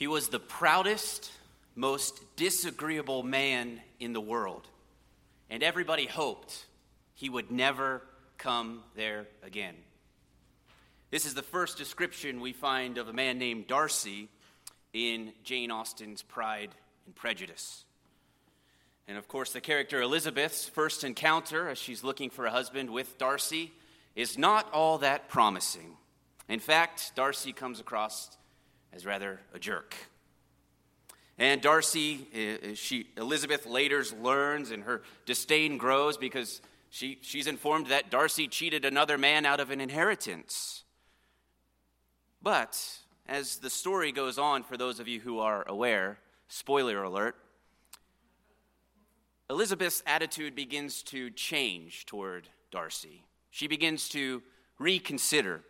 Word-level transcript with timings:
He 0.00 0.06
was 0.06 0.28
the 0.28 0.40
proudest, 0.40 1.30
most 1.74 2.24
disagreeable 2.34 3.22
man 3.22 3.82
in 4.00 4.14
the 4.14 4.20
world, 4.20 4.66
and 5.50 5.62
everybody 5.62 6.06
hoped 6.06 6.64
he 7.12 7.28
would 7.28 7.50
never 7.50 8.00
come 8.38 8.82
there 8.96 9.26
again. 9.42 9.74
This 11.10 11.26
is 11.26 11.34
the 11.34 11.42
first 11.42 11.76
description 11.76 12.40
we 12.40 12.54
find 12.54 12.96
of 12.96 13.08
a 13.08 13.12
man 13.12 13.38
named 13.38 13.66
Darcy 13.66 14.30
in 14.94 15.34
Jane 15.44 15.70
Austen's 15.70 16.22
Pride 16.22 16.70
and 17.04 17.14
Prejudice. 17.14 17.84
And 19.06 19.18
of 19.18 19.28
course, 19.28 19.52
the 19.52 19.60
character 19.60 20.00
Elizabeth's 20.00 20.66
first 20.66 21.04
encounter 21.04 21.68
as 21.68 21.76
she's 21.76 22.02
looking 22.02 22.30
for 22.30 22.46
a 22.46 22.50
husband 22.50 22.88
with 22.88 23.18
Darcy 23.18 23.70
is 24.16 24.38
not 24.38 24.72
all 24.72 24.96
that 24.96 25.28
promising. 25.28 25.98
In 26.48 26.58
fact, 26.58 27.12
Darcy 27.14 27.52
comes 27.52 27.80
across 27.80 28.38
as 28.92 29.06
rather 29.06 29.40
a 29.54 29.58
jerk. 29.58 29.94
And 31.38 31.62
Darcy, 31.62 32.26
uh, 32.34 32.70
uh, 32.70 32.74
she, 32.74 33.06
Elizabeth 33.16 33.64
later 33.64 34.04
learns, 34.20 34.70
and 34.70 34.82
her 34.82 35.02
disdain 35.24 35.78
grows 35.78 36.18
because 36.18 36.60
she, 36.90 37.18
she's 37.22 37.46
informed 37.46 37.86
that 37.86 38.10
Darcy 38.10 38.46
cheated 38.46 38.84
another 38.84 39.16
man 39.16 39.46
out 39.46 39.58
of 39.58 39.70
an 39.70 39.80
inheritance. 39.80 40.84
But 42.42 42.78
as 43.26 43.56
the 43.56 43.70
story 43.70 44.12
goes 44.12 44.38
on, 44.38 44.64
for 44.64 44.76
those 44.76 45.00
of 45.00 45.08
you 45.08 45.20
who 45.20 45.38
are 45.38 45.64
aware, 45.66 46.18
spoiler 46.48 47.02
alert, 47.02 47.36
Elizabeth's 49.48 50.02
attitude 50.06 50.54
begins 50.54 51.02
to 51.04 51.30
change 51.30 52.06
toward 52.06 52.48
Darcy. 52.70 53.24
She 53.50 53.66
begins 53.66 54.08
to 54.10 54.42
reconsider. 54.78 55.62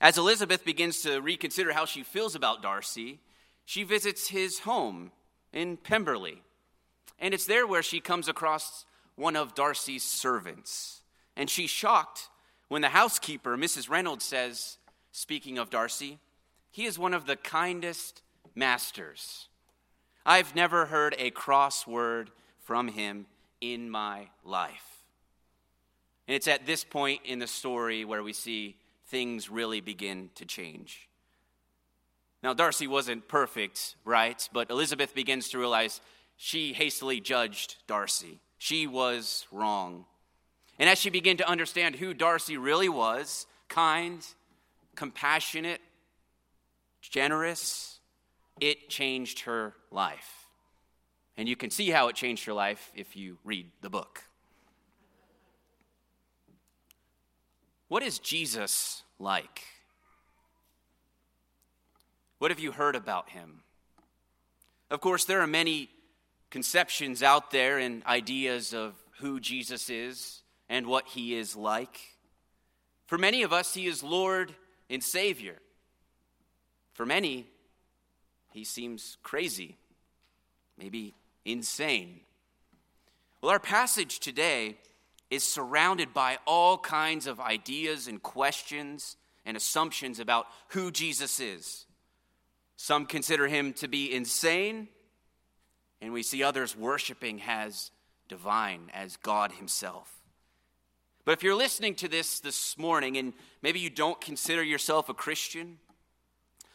As 0.00 0.16
Elizabeth 0.16 0.64
begins 0.64 1.02
to 1.02 1.20
reconsider 1.20 1.72
how 1.72 1.84
she 1.84 2.02
feels 2.02 2.34
about 2.34 2.62
Darcy, 2.62 3.18
she 3.64 3.84
visits 3.84 4.28
his 4.28 4.60
home 4.60 5.12
in 5.52 5.76
Pemberley. 5.76 6.42
And 7.18 7.34
it's 7.34 7.44
there 7.44 7.66
where 7.66 7.82
she 7.82 8.00
comes 8.00 8.28
across 8.28 8.86
one 9.14 9.36
of 9.36 9.54
Darcy's 9.54 10.02
servants. 10.02 11.02
And 11.36 11.50
she's 11.50 11.70
shocked 11.70 12.28
when 12.68 12.82
the 12.82 12.88
housekeeper, 12.88 13.56
Mrs. 13.56 13.90
Reynolds, 13.90 14.24
says, 14.24 14.78
speaking 15.12 15.58
of 15.58 15.70
Darcy, 15.70 16.18
he 16.70 16.86
is 16.86 16.98
one 16.98 17.12
of 17.12 17.26
the 17.26 17.36
kindest 17.36 18.22
masters. 18.54 19.48
I've 20.24 20.54
never 20.54 20.86
heard 20.86 21.14
a 21.18 21.30
cross 21.30 21.86
word 21.86 22.30
from 22.60 22.88
him 22.88 23.26
in 23.60 23.90
my 23.90 24.28
life. 24.44 25.04
And 26.26 26.34
it's 26.34 26.48
at 26.48 26.66
this 26.66 26.84
point 26.84 27.22
in 27.24 27.38
the 27.38 27.46
story 27.46 28.04
where 28.04 28.22
we 28.22 28.32
see 28.32 28.76
things 29.10 29.50
really 29.50 29.80
begin 29.80 30.30
to 30.36 30.44
change. 30.44 31.08
Now, 32.42 32.54
Darcy 32.54 32.86
wasn't 32.86 33.28
perfect, 33.28 33.96
right? 34.04 34.48
But 34.52 34.70
Elizabeth 34.70 35.14
begins 35.14 35.50
to 35.50 35.58
realize 35.58 36.00
she 36.36 36.72
hastily 36.72 37.20
judged 37.20 37.76
Darcy. 37.86 38.40
She 38.56 38.86
was 38.86 39.46
wrong. 39.52 40.06
And 40.78 40.88
as 40.88 40.98
she 40.98 41.10
began 41.10 41.36
to 41.38 41.48
understand 41.48 41.96
who 41.96 42.14
Darcy 42.14 42.56
really 42.56 42.88
was 42.88 43.46
kind, 43.68 44.24
compassionate, 44.94 45.80
generous 47.02 48.00
it 48.60 48.88
changed 48.88 49.40
her 49.40 49.74
life. 49.90 50.46
And 51.36 51.48
you 51.48 51.56
can 51.56 51.70
see 51.70 51.90
how 51.90 52.08
it 52.08 52.16
changed 52.16 52.44
her 52.44 52.52
life 52.52 52.92
if 52.94 53.16
you 53.16 53.38
read 53.44 53.70
the 53.80 53.90
book. 53.90 54.24
What 57.90 58.04
is 58.04 58.20
Jesus 58.20 59.02
like? 59.18 59.64
What 62.38 62.52
have 62.52 62.60
you 62.60 62.70
heard 62.70 62.94
about 62.94 63.30
him? 63.30 63.62
Of 64.92 65.00
course, 65.00 65.24
there 65.24 65.40
are 65.40 65.48
many 65.48 65.90
conceptions 66.50 67.20
out 67.20 67.50
there 67.50 67.78
and 67.78 68.04
ideas 68.06 68.72
of 68.72 68.94
who 69.18 69.40
Jesus 69.40 69.90
is 69.90 70.42
and 70.68 70.86
what 70.86 71.08
he 71.08 71.34
is 71.34 71.56
like. 71.56 71.98
For 73.08 73.18
many 73.18 73.42
of 73.42 73.52
us, 73.52 73.74
he 73.74 73.88
is 73.88 74.04
Lord 74.04 74.54
and 74.88 75.02
Savior. 75.02 75.56
For 76.92 77.04
many, 77.04 77.48
he 78.52 78.62
seems 78.62 79.16
crazy, 79.24 79.78
maybe 80.78 81.12
insane. 81.44 82.20
Well, 83.42 83.50
our 83.50 83.58
passage 83.58 84.20
today 84.20 84.76
is 85.30 85.44
surrounded 85.44 86.12
by 86.12 86.38
all 86.46 86.76
kinds 86.76 87.26
of 87.26 87.40
ideas 87.40 88.08
and 88.08 88.22
questions 88.22 89.16
and 89.46 89.56
assumptions 89.56 90.18
about 90.18 90.46
who 90.68 90.90
Jesus 90.90 91.40
is. 91.40 91.86
Some 92.76 93.06
consider 93.06 93.46
him 93.46 93.72
to 93.74 93.88
be 93.88 94.12
insane, 94.12 94.88
and 96.00 96.12
we 96.12 96.22
see 96.22 96.42
others 96.42 96.76
worshiping 96.76 97.40
as 97.46 97.90
divine, 98.28 98.90
as 98.92 99.16
God 99.18 99.52
himself. 99.52 100.20
But 101.24 101.32
if 101.32 101.42
you're 101.42 101.54
listening 101.54 101.94
to 101.96 102.08
this 102.08 102.40
this 102.40 102.78
morning 102.78 103.16
and 103.16 103.34
maybe 103.62 103.78
you 103.78 103.90
don't 103.90 104.20
consider 104.20 104.62
yourself 104.62 105.08
a 105.08 105.14
Christian, 105.14 105.78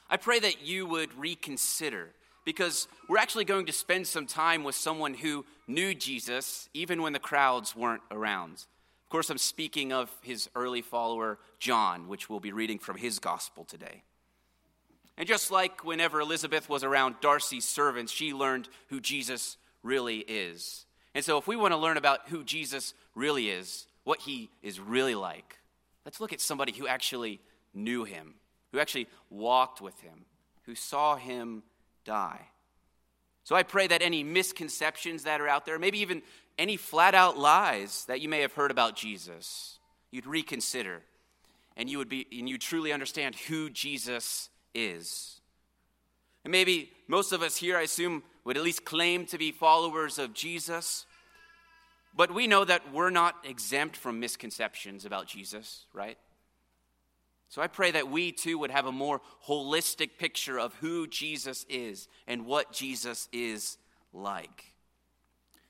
I 0.10 0.18
pray 0.18 0.40
that 0.40 0.62
you 0.62 0.86
would 0.86 1.18
reconsider 1.18 2.12
because 2.46 2.88
we're 3.10 3.18
actually 3.18 3.46
going 3.46 3.66
to 3.66 3.74
spend 3.74 4.08
some 4.08 4.26
time 4.26 4.64
with 4.64 4.76
someone 4.76 5.14
who 5.14 5.46
knew 5.68 5.94
Jesus 5.94 6.70
even 6.74 7.02
when 7.02 7.14
the 7.14 7.20
crowds 7.20 7.76
weren't 7.76 8.02
around. 8.12 8.54
Of 8.54 9.10
course, 9.10 9.30
I'm 9.30 9.38
speaking 9.38 9.92
of 9.92 10.10
his 10.22 10.50
early 10.56 10.82
follower, 10.82 11.38
John, 11.60 12.08
which 12.08 12.30
we'll 12.30 12.40
be 12.40 12.52
reading 12.52 12.80
from 12.80 12.98
his 12.98 13.20
gospel 13.20 13.66
today. 13.66 14.04
And 15.18 15.28
just 15.28 15.52
like 15.52 15.84
whenever 15.84 16.20
Elizabeth 16.20 16.70
was 16.70 16.84
around 16.84 17.16
Darcy's 17.22 17.66
servants, 17.66 18.12
she 18.12 18.34
learned 18.34 18.70
who 18.90 19.00
Jesus 19.00 19.58
really 19.84 20.20
is. 20.20 20.86
And 21.14 21.24
so, 21.24 21.38
if 21.38 21.48
we 21.48 21.56
want 21.56 21.72
to 21.72 21.78
learn 21.78 21.96
about 21.96 22.28
who 22.28 22.44
Jesus 22.44 22.94
really 23.14 23.50
is, 23.50 23.88
what 24.04 24.20
he 24.20 24.50
is 24.62 24.80
really 24.80 25.16
like, 25.16 25.60
let's 26.04 26.20
look 26.20 26.34
at 26.34 26.42
somebody 26.42 26.74
who 26.74 26.88
actually 26.88 27.40
knew 27.74 28.04
him 28.04 28.36
who 28.76 28.82
actually 28.82 29.08
walked 29.30 29.80
with 29.80 29.98
him, 30.02 30.26
who 30.64 30.76
saw 30.76 31.16
him 31.16 31.64
die. 32.06 32.48
So 33.44 33.56
I 33.56 33.64
pray 33.64 33.88
that 33.88 34.02
any 34.02 34.24
misconceptions 34.24 35.24
that 35.24 35.42
are 35.42 35.48
out 35.48 35.66
there, 35.66 35.78
maybe 35.78 36.00
even 36.00 36.24
any 36.58 36.78
flat 36.78 37.14
out 37.14 37.38
lies 37.38 38.06
that 38.06 38.22
you 38.22 38.30
may 38.30 38.42
have 38.42 38.54
heard 38.54 38.72
about 38.72 38.96
Jesus, 38.96 39.78
you'd 40.12 40.26
reconsider 40.26 41.02
and 41.78 41.90
you 41.90 41.98
would 41.98 42.10
be 42.10 42.26
and 42.32 42.48
you 42.48 42.58
truly 42.58 42.92
understand 42.92 43.36
who 43.36 43.70
Jesus 43.70 44.50
is. 44.74 45.42
And 46.44 46.52
maybe 46.52 46.92
most 47.08 47.32
of 47.32 47.42
us 47.42 47.58
here, 47.58 47.78
I 47.78 47.82
assume, 47.82 48.24
would 48.44 48.58
at 48.58 48.64
least 48.64 48.86
claim 48.86 49.26
to 49.28 49.38
be 49.38 49.52
followers 49.52 50.20
of 50.20 50.34
Jesus. 50.34 51.06
But 52.16 52.34
we 52.34 52.48
know 52.48 52.64
that 52.64 52.94
we're 52.94 53.10
not 53.10 53.36
exempt 53.44 53.98
from 53.98 54.20
misconceptions 54.20 55.06
about 55.06 55.28
Jesus, 55.28 55.86
right? 55.92 56.18
So 57.50 57.62
I 57.62 57.68
pray 57.68 57.92
that 57.92 58.10
we 58.10 58.32
too 58.32 58.58
would 58.60 58.72
have 58.72 58.86
a 58.86 58.92
more 58.92 59.22
holistic 59.48 60.18
picture 60.18 60.60
of 60.60 60.74
who 60.76 61.08
Jesus 61.08 61.66
is 61.70 62.08
and 62.28 62.46
what 62.46 62.72
Jesus 62.72 63.30
is 63.32 63.78
like. 64.14 64.74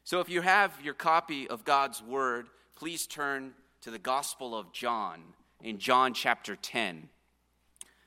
So 0.04 0.20
if 0.20 0.30
you 0.30 0.42
have 0.42 0.72
your 0.84 0.94
copy 0.94 1.48
of 1.48 1.66
God's 1.66 2.02
Word, 2.02 2.48
please 2.76 3.08
turn 3.08 3.54
to 3.82 3.92
the 3.92 4.00
Gospel 4.00 4.58
of 4.58 4.72
John 4.72 5.22
in 5.62 5.78
John 5.78 6.14
chapter 6.14 6.56
10. 6.56 7.10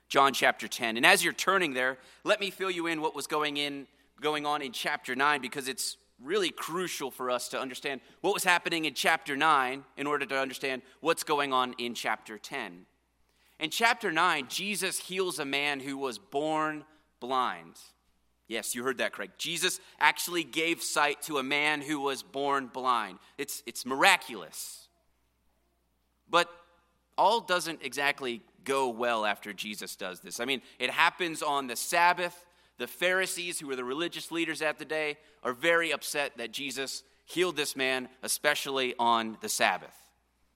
John 0.07 0.33
chapter 0.33 0.67
10. 0.67 0.97
And 0.97 1.05
as 1.05 1.23
you're 1.23 1.33
turning 1.33 1.73
there, 1.73 1.97
let 2.23 2.39
me 2.39 2.49
fill 2.49 2.71
you 2.71 2.87
in 2.87 2.99
what 3.01 3.15
was 3.15 3.27
going 3.27 3.57
in 3.57 3.85
going 4.21 4.45
on 4.45 4.61
in 4.61 4.71
chapter 4.71 5.15
9 5.15 5.41
because 5.41 5.67
it's 5.67 5.97
really 6.21 6.49
crucial 6.49 7.11
for 7.11 7.29
us 7.29 7.47
to 7.49 7.59
understand 7.59 8.01
what 8.21 8.33
was 8.33 8.43
happening 8.43 8.85
in 8.85 8.93
chapter 8.93 9.37
9 9.37 9.83
in 9.97 10.07
order 10.07 10.25
to 10.25 10.37
understand 10.37 10.81
what's 10.99 11.23
going 11.23 11.53
on 11.53 11.73
in 11.77 11.93
chapter 11.93 12.37
10. 12.37 12.85
In 13.59 13.69
chapter 13.69 14.11
9, 14.11 14.47
Jesus 14.47 14.99
heals 14.99 15.39
a 15.39 15.45
man 15.45 15.79
who 15.81 15.97
was 15.97 16.17
born 16.17 16.85
blind. 17.19 17.75
Yes, 18.47 18.73
you 18.73 18.83
heard 18.83 18.97
that 18.97 19.11
correct. 19.11 19.37
Jesus 19.37 19.79
actually 19.99 20.43
gave 20.43 20.81
sight 20.81 21.21
to 21.23 21.37
a 21.37 21.43
man 21.43 21.81
who 21.81 21.99
was 21.99 22.23
born 22.23 22.67
blind. 22.67 23.19
It's, 23.37 23.61
it's 23.67 23.85
miraculous. 23.85 24.87
But 26.29 26.49
all 27.17 27.41
doesn't 27.41 27.83
exactly 27.83 28.41
go 28.63 28.89
well 28.89 29.25
after 29.25 29.53
Jesus 29.53 29.95
does 29.95 30.21
this. 30.21 30.39
I 30.39 30.45
mean, 30.45 30.61
it 30.79 30.89
happens 30.89 31.43
on 31.43 31.67
the 31.67 31.75
Sabbath. 31.75 32.45
The 32.77 32.87
Pharisees, 32.87 33.59
who 33.59 33.67
were 33.67 33.75
the 33.75 33.83
religious 33.83 34.31
leaders 34.31 34.61
at 34.61 34.79
the 34.79 34.85
day, 34.85 35.17
are 35.43 35.53
very 35.53 35.91
upset 35.91 36.37
that 36.37 36.51
Jesus 36.51 37.03
healed 37.25 37.57
this 37.57 37.75
man, 37.75 38.07
especially 38.23 38.95
on 38.97 39.37
the 39.41 39.49
Sabbath. 39.49 40.08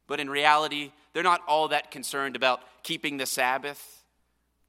But 0.08 0.20
in 0.20 0.30
reality, 0.30 0.92
they're 1.14 1.24
not 1.24 1.42
all 1.48 1.70
that 1.70 1.92
concerned 1.92 2.36
about 2.36 2.62
keeping 2.84 3.18
the 3.18 3.26
Sabbath. 3.26 4.04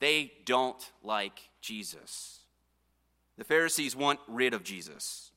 They 0.00 0.32
don't 0.44 0.90
like 1.02 1.40
Jesus. 1.60 2.40
The 3.36 3.44
Pharisees 3.44 3.96
want 3.96 4.20
rid 4.28 4.54
of 4.54 4.62
Jesus. 4.62 5.32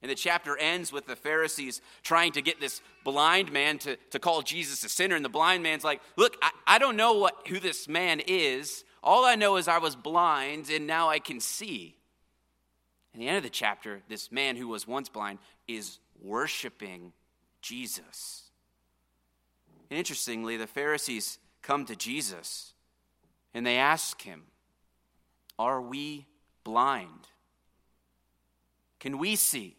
And 0.00 0.10
the 0.10 0.14
chapter 0.14 0.56
ends 0.56 0.92
with 0.92 1.06
the 1.06 1.16
Pharisees 1.16 1.80
trying 2.02 2.32
to 2.32 2.42
get 2.42 2.60
this 2.60 2.80
blind 3.04 3.50
man 3.50 3.78
to, 3.78 3.96
to 4.10 4.18
call 4.18 4.42
Jesus 4.42 4.84
a 4.84 4.88
sinner. 4.88 5.16
And 5.16 5.24
the 5.24 5.28
blind 5.28 5.62
man's 5.62 5.82
like, 5.82 6.00
Look, 6.16 6.36
I, 6.40 6.50
I 6.66 6.78
don't 6.78 6.96
know 6.96 7.14
what, 7.14 7.48
who 7.48 7.58
this 7.58 7.88
man 7.88 8.20
is 8.26 8.84
All 9.02 9.24
I 9.24 9.34
know 9.34 9.56
is 9.56 9.68
I 9.68 9.78
was 9.78 9.96
blind 9.96 10.70
and 10.70 10.86
now 10.86 11.08
I 11.08 11.18
can 11.18 11.40
see. 11.40 11.96
In 13.14 13.20
the 13.20 13.28
end 13.28 13.36
of 13.36 13.42
the 13.42 13.50
chapter, 13.50 14.02
this 14.08 14.30
man 14.30 14.56
who 14.56 14.68
was 14.68 14.86
once 14.86 15.08
blind 15.08 15.38
is 15.66 15.98
worshiping 16.22 17.12
Jesus. 17.60 18.47
And 19.90 19.98
interestingly, 19.98 20.56
the 20.56 20.66
Pharisees 20.66 21.38
come 21.62 21.84
to 21.86 21.96
Jesus 21.96 22.72
and 23.54 23.66
they 23.66 23.76
ask 23.76 24.22
him, 24.22 24.44
Are 25.58 25.80
we 25.80 26.26
blind? 26.64 27.28
Can 29.00 29.18
we 29.18 29.36
see? 29.36 29.76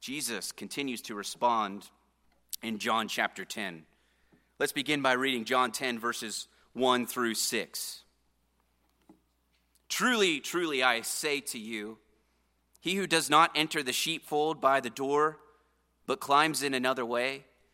Jesus 0.00 0.50
continues 0.52 1.00
to 1.02 1.14
respond 1.14 1.88
in 2.62 2.78
John 2.78 3.08
chapter 3.08 3.44
10. 3.44 3.84
Let's 4.58 4.72
begin 4.72 5.00
by 5.00 5.12
reading 5.12 5.44
John 5.44 5.70
10, 5.70 5.98
verses 5.98 6.48
1 6.74 7.06
through 7.06 7.34
6. 7.34 8.00
Truly, 9.88 10.40
truly, 10.40 10.82
I 10.82 11.02
say 11.02 11.40
to 11.40 11.58
you, 11.58 11.98
he 12.80 12.96
who 12.96 13.06
does 13.06 13.30
not 13.30 13.52
enter 13.54 13.82
the 13.82 13.92
sheepfold 13.92 14.60
by 14.60 14.80
the 14.80 14.90
door, 14.90 15.38
but 16.06 16.18
climbs 16.18 16.62
in 16.62 16.74
another 16.74 17.06
way, 17.06 17.44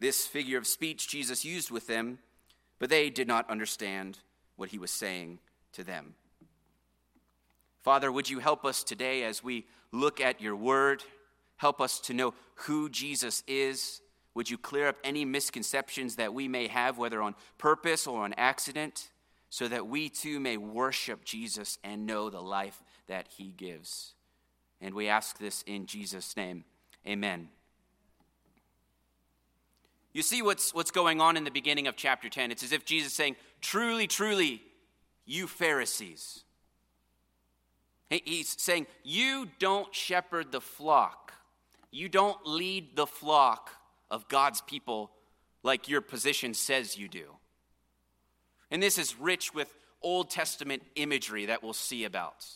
This 0.00 0.26
figure 0.26 0.58
of 0.58 0.66
speech 0.66 1.08
Jesus 1.08 1.44
used 1.44 1.70
with 1.70 1.86
them, 1.86 2.18
but 2.78 2.90
they 2.90 3.10
did 3.10 3.26
not 3.26 3.50
understand 3.50 4.18
what 4.56 4.70
he 4.70 4.78
was 4.78 4.90
saying 4.90 5.38
to 5.72 5.82
them. 5.84 6.14
Father, 7.78 8.10
would 8.12 8.28
you 8.28 8.38
help 8.38 8.64
us 8.64 8.84
today 8.84 9.24
as 9.24 9.42
we 9.42 9.66
look 9.92 10.20
at 10.20 10.40
your 10.40 10.56
word? 10.56 11.02
Help 11.56 11.80
us 11.80 12.00
to 12.00 12.14
know 12.14 12.34
who 12.54 12.88
Jesus 12.88 13.42
is. 13.46 14.00
Would 14.34 14.50
you 14.50 14.58
clear 14.58 14.88
up 14.88 14.96
any 15.02 15.24
misconceptions 15.24 16.16
that 16.16 16.34
we 16.34 16.46
may 16.48 16.68
have, 16.68 16.98
whether 16.98 17.22
on 17.22 17.34
purpose 17.56 18.06
or 18.06 18.24
on 18.24 18.34
accident, 18.34 19.10
so 19.50 19.66
that 19.66 19.86
we 19.88 20.08
too 20.08 20.38
may 20.38 20.56
worship 20.56 21.24
Jesus 21.24 21.78
and 21.82 22.06
know 22.06 22.30
the 22.30 22.42
life 22.42 22.82
that 23.08 23.26
he 23.36 23.52
gives? 23.56 24.14
And 24.80 24.94
we 24.94 25.08
ask 25.08 25.38
this 25.38 25.62
in 25.62 25.86
Jesus' 25.86 26.36
name. 26.36 26.64
Amen. 27.06 27.48
You 30.12 30.22
see 30.22 30.42
what's, 30.42 30.74
what's 30.74 30.90
going 30.90 31.20
on 31.20 31.36
in 31.36 31.44
the 31.44 31.50
beginning 31.50 31.86
of 31.86 31.96
chapter 31.96 32.28
10. 32.28 32.50
It's 32.50 32.62
as 32.62 32.72
if 32.72 32.84
Jesus 32.84 33.12
is 33.12 33.16
saying, 33.16 33.36
Truly, 33.60 34.06
truly, 34.06 34.62
you 35.26 35.46
Pharisees. 35.46 36.44
He's 38.10 38.56
saying, 38.58 38.86
You 39.04 39.48
don't 39.58 39.94
shepherd 39.94 40.50
the 40.50 40.60
flock. 40.60 41.32
You 41.90 42.08
don't 42.08 42.38
lead 42.46 42.96
the 42.96 43.06
flock 43.06 43.70
of 44.10 44.28
God's 44.28 44.60
people 44.62 45.10
like 45.62 45.88
your 45.88 46.00
position 46.00 46.54
says 46.54 46.96
you 46.96 47.08
do. 47.08 47.26
And 48.70 48.82
this 48.82 48.98
is 48.98 49.18
rich 49.18 49.54
with 49.54 49.74
Old 50.02 50.30
Testament 50.30 50.82
imagery 50.94 51.46
that 51.46 51.62
we'll 51.62 51.72
see 51.72 52.04
about. 52.04 52.46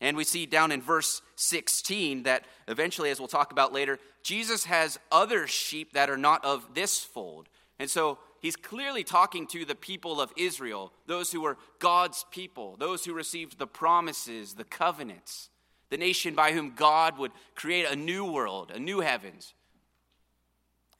And 0.00 0.16
we 0.16 0.24
see 0.24 0.46
down 0.46 0.72
in 0.72 0.80
verse 0.80 1.20
16 1.36 2.22
that 2.22 2.44
eventually, 2.68 3.10
as 3.10 3.18
we'll 3.18 3.28
talk 3.28 3.52
about 3.52 3.72
later, 3.72 3.98
Jesus 4.22 4.64
has 4.64 4.98
other 5.12 5.46
sheep 5.46 5.92
that 5.92 6.08
are 6.08 6.16
not 6.16 6.44
of 6.44 6.74
this 6.74 6.98
fold. 7.00 7.48
And 7.78 7.90
so 7.90 8.18
he's 8.40 8.56
clearly 8.56 9.04
talking 9.04 9.46
to 9.48 9.64
the 9.64 9.74
people 9.74 10.20
of 10.20 10.32
Israel, 10.36 10.92
those 11.06 11.32
who 11.32 11.42
were 11.42 11.58
God's 11.78 12.24
people, 12.30 12.76
those 12.78 13.04
who 13.04 13.12
received 13.12 13.58
the 13.58 13.66
promises, 13.66 14.54
the 14.54 14.64
covenants, 14.64 15.50
the 15.90 15.98
nation 15.98 16.34
by 16.34 16.52
whom 16.52 16.74
God 16.74 17.18
would 17.18 17.32
create 17.54 17.86
a 17.86 17.96
new 17.96 18.24
world, 18.24 18.70
a 18.70 18.78
new 18.78 19.00
heavens. 19.00 19.54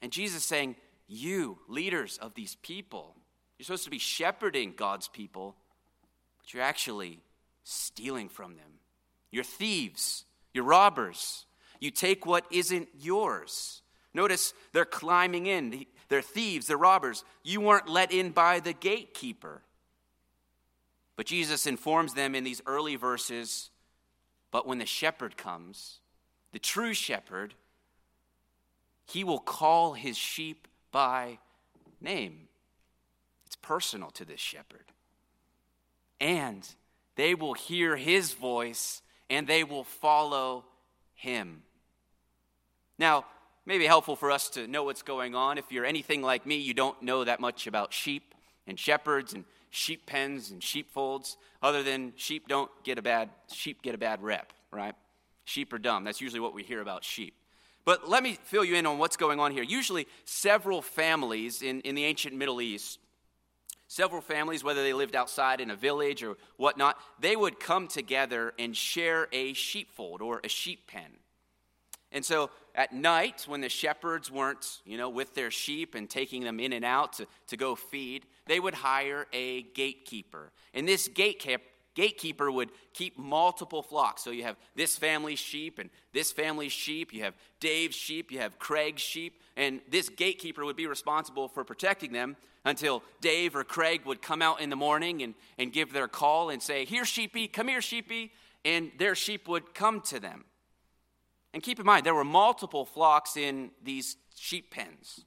And 0.02 0.12
Jesus 0.12 0.44
saying, 0.44 0.76
You, 1.06 1.58
leaders 1.69 2.19
of 2.19 2.35
these 2.35 2.56
people, 2.56 3.17
you're 3.58 3.64
supposed 3.64 3.85
to 3.85 3.91
be 3.91 3.99
shepherding 3.99 4.75
God's 4.76 5.08
people, 5.08 5.56
but 6.38 6.52
you're 6.52 6.62
actually 6.62 7.20
stealing 7.62 8.29
from 8.29 8.56
them. 8.56 8.81
You're 9.30 9.44
thieves, 9.44 10.24
you're 10.52 10.64
robbers. 10.64 11.46
You 11.78 11.90
take 11.90 12.26
what 12.26 12.44
isn't 12.50 12.88
yours. 12.98 13.82
Notice 14.12 14.52
they're 14.72 14.84
climbing 14.84 15.46
in. 15.46 15.86
They're 16.08 16.20
thieves, 16.20 16.66
they're 16.66 16.76
robbers. 16.76 17.24
You 17.42 17.60
weren't 17.60 17.88
let 17.88 18.12
in 18.12 18.30
by 18.30 18.60
the 18.60 18.72
gatekeeper. 18.72 19.62
But 21.16 21.26
Jesus 21.26 21.66
informs 21.66 22.14
them 22.14 22.34
in 22.34 22.44
these 22.44 22.60
early 22.66 22.96
verses 22.96 23.70
but 24.50 24.66
when 24.66 24.78
the 24.78 24.86
shepherd 24.86 25.36
comes, 25.36 26.00
the 26.52 26.58
true 26.58 26.94
shepherd, 26.94 27.54
he 29.06 29.24
will 29.24 29.38
call 29.38 29.94
his 29.94 30.16
sheep 30.16 30.66
by 30.90 31.38
name. 32.00 32.48
It's 33.46 33.56
personal 33.56 34.10
to 34.10 34.24
this 34.24 34.40
shepherd. 34.40 34.92
And 36.20 36.68
they 37.16 37.34
will 37.34 37.54
hear 37.54 37.96
his 37.96 38.32
voice 38.32 39.02
and 39.30 39.46
they 39.46 39.64
will 39.64 39.84
follow 39.84 40.64
him. 41.14 41.62
Now, 42.98 43.24
maybe 43.64 43.86
helpful 43.86 44.16
for 44.16 44.30
us 44.30 44.50
to 44.50 44.66
know 44.66 44.84
what's 44.84 45.02
going 45.02 45.34
on. 45.34 45.56
If 45.56 45.70
you're 45.70 45.86
anything 45.86 46.20
like 46.20 46.44
me, 46.44 46.56
you 46.56 46.74
don't 46.74 47.00
know 47.02 47.24
that 47.24 47.40
much 47.40 47.66
about 47.66 47.94
sheep 47.94 48.34
and 48.66 48.78
shepherds 48.78 49.32
and 49.32 49.44
sheep 49.70 50.04
pens 50.04 50.50
and 50.50 50.62
sheepfolds, 50.62 51.36
other 51.62 51.82
than 51.82 52.12
sheep 52.16 52.48
don't 52.48 52.70
get 52.84 52.98
a 52.98 53.02
bad 53.02 53.30
sheep 53.50 53.82
get 53.82 53.94
a 53.94 53.98
bad 53.98 54.22
rep, 54.22 54.52
right? 54.70 54.94
Sheep 55.44 55.72
are 55.72 55.78
dumb. 55.78 56.04
That's 56.04 56.20
usually 56.20 56.40
what 56.40 56.52
we 56.52 56.62
hear 56.62 56.80
about 56.80 57.04
sheep. 57.04 57.34
But 57.84 58.08
let 58.08 58.22
me 58.22 58.38
fill 58.44 58.64
you 58.64 58.74
in 58.74 58.86
on 58.86 58.98
what's 58.98 59.16
going 59.16 59.40
on 59.40 59.52
here. 59.52 59.62
Usually, 59.62 60.06
several 60.24 60.82
families 60.82 61.62
in, 61.62 61.80
in 61.80 61.94
the 61.94 62.04
ancient 62.04 62.34
Middle 62.34 62.60
East, 62.60 62.98
several 63.90 64.23
families, 64.23 64.62
whether 64.62 64.85
they 64.85 64.92
lived 64.92 65.16
outside 65.16 65.61
in 65.61 65.68
a 65.68 65.75
village 65.75 66.23
or 66.23 66.37
whatnot, 66.56 66.97
they 67.18 67.35
would 67.35 67.59
come 67.59 67.88
together 67.88 68.54
and 68.56 68.76
share 68.76 69.26
a 69.32 69.52
sheepfold 69.52 70.23
or 70.23 70.40
a 70.44 70.49
sheep 70.49 70.87
pen. 70.87 71.11
And 72.12 72.25
so 72.25 72.50
at 72.76 72.92
night, 72.92 73.47
when 73.49 73.61
the 73.61 73.68
shepherds 73.68 74.30
weren't, 74.30 74.78
you 74.85 74.97
know, 74.97 75.09
with 75.09 75.35
their 75.35 75.50
sheep 75.50 75.97
and 75.97 76.09
taking 76.09 76.44
them 76.44 76.61
in 76.61 76.73
and 76.73 76.85
out 76.85 77.14
to, 77.14 77.26
to 77.49 77.56
go 77.56 77.75
feed, 77.75 78.26
they 78.47 78.61
would 78.61 78.75
hire 78.75 79.26
a 79.32 79.62
gatekeeper. 79.62 80.52
And 80.73 80.87
this 80.87 81.09
gatekeeper, 81.09 81.64
gatekeeper 81.97 82.49
would 82.49 82.70
keep 82.94 83.18
multiple 83.18 83.82
flocks. 83.82 84.23
So 84.23 84.30
you 84.30 84.44
have 84.44 84.56
this 84.76 84.97
family's 84.97 85.40
sheep 85.40 85.80
and 85.80 85.90
this 86.12 86.30
family's 86.30 86.73
sheep, 86.73 87.12
you 87.12 87.25
have 87.25 87.35
Dave's 87.59 87.97
sheep, 87.97 88.30
you 88.30 88.38
have 88.38 88.56
Craig's 88.61 89.02
sheep, 89.02 89.40
and 89.56 89.80
this 89.90 90.09
gatekeeper 90.09 90.64
would 90.64 90.76
be 90.76 90.87
responsible 90.87 91.49
for 91.49 91.64
protecting 91.64 92.12
them 92.12 92.37
until 92.64 93.02
Dave 93.21 93.57
or 93.57 93.64
Craig 93.64 94.02
would 94.05 94.21
come 94.23 94.43
out 94.43 94.61
in 94.61 94.71
the 94.71 94.76
morning 94.76 95.23
and, 95.23 95.35
and 95.59 95.73
give 95.73 95.93
their 95.93 96.09
call 96.09 96.50
and 96.50 96.62
say, 96.62 96.85
Here, 96.85 97.05
sheepy, 97.05 97.49
come 97.49 97.69
here, 97.69 97.81
sheepy, 97.81 98.33
and 98.64 98.90
their 98.99 99.14
sheep 99.14 99.49
would 99.49 99.75
come 99.75 100.00
to 100.02 100.21
them. 100.21 100.45
And 101.52 101.62
keep 101.62 101.81
in 101.81 101.87
mind, 101.87 102.07
there 102.07 102.14
were 102.14 102.25
multiple 102.25 102.85
flocks 102.85 103.37
in 103.37 103.71
these 103.83 104.17
sheep 104.37 104.71
pens. 104.71 105.25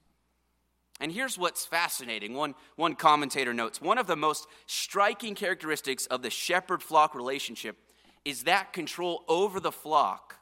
And 0.99 1.11
here's 1.11 1.37
what's 1.37 1.65
fascinating. 1.65 2.33
One, 2.33 2.55
one 2.75 2.95
commentator 2.95 3.53
notes 3.53 3.81
one 3.81 3.97
of 3.97 4.07
the 4.07 4.15
most 4.15 4.47
striking 4.67 5.35
characteristics 5.35 6.05
of 6.05 6.21
the 6.21 6.29
shepherd 6.29 6.81
flock 6.81 7.15
relationship 7.15 7.77
is 8.23 8.43
that 8.43 8.71
control 8.71 9.23
over 9.27 9.59
the 9.59 9.71
flock 9.71 10.37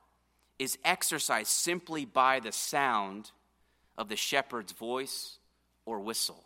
is 0.60 0.78
exercised 0.86 1.48
simply 1.48 2.06
by 2.06 2.40
the 2.40 2.52
sound 2.52 3.32
of 3.98 4.08
the 4.08 4.16
shepherd's 4.16 4.72
voice 4.72 5.40
or 5.86 6.00
whistle. 6.00 6.46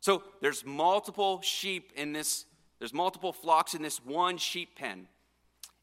So 0.00 0.22
there's 0.40 0.64
multiple 0.64 1.40
sheep 1.42 1.92
in 1.96 2.12
this, 2.12 2.44
there's 2.78 2.94
multiple 2.94 3.32
flocks 3.32 3.74
in 3.74 3.82
this 3.82 4.04
one 4.04 4.38
sheep 4.38 4.76
pen. 4.76 5.08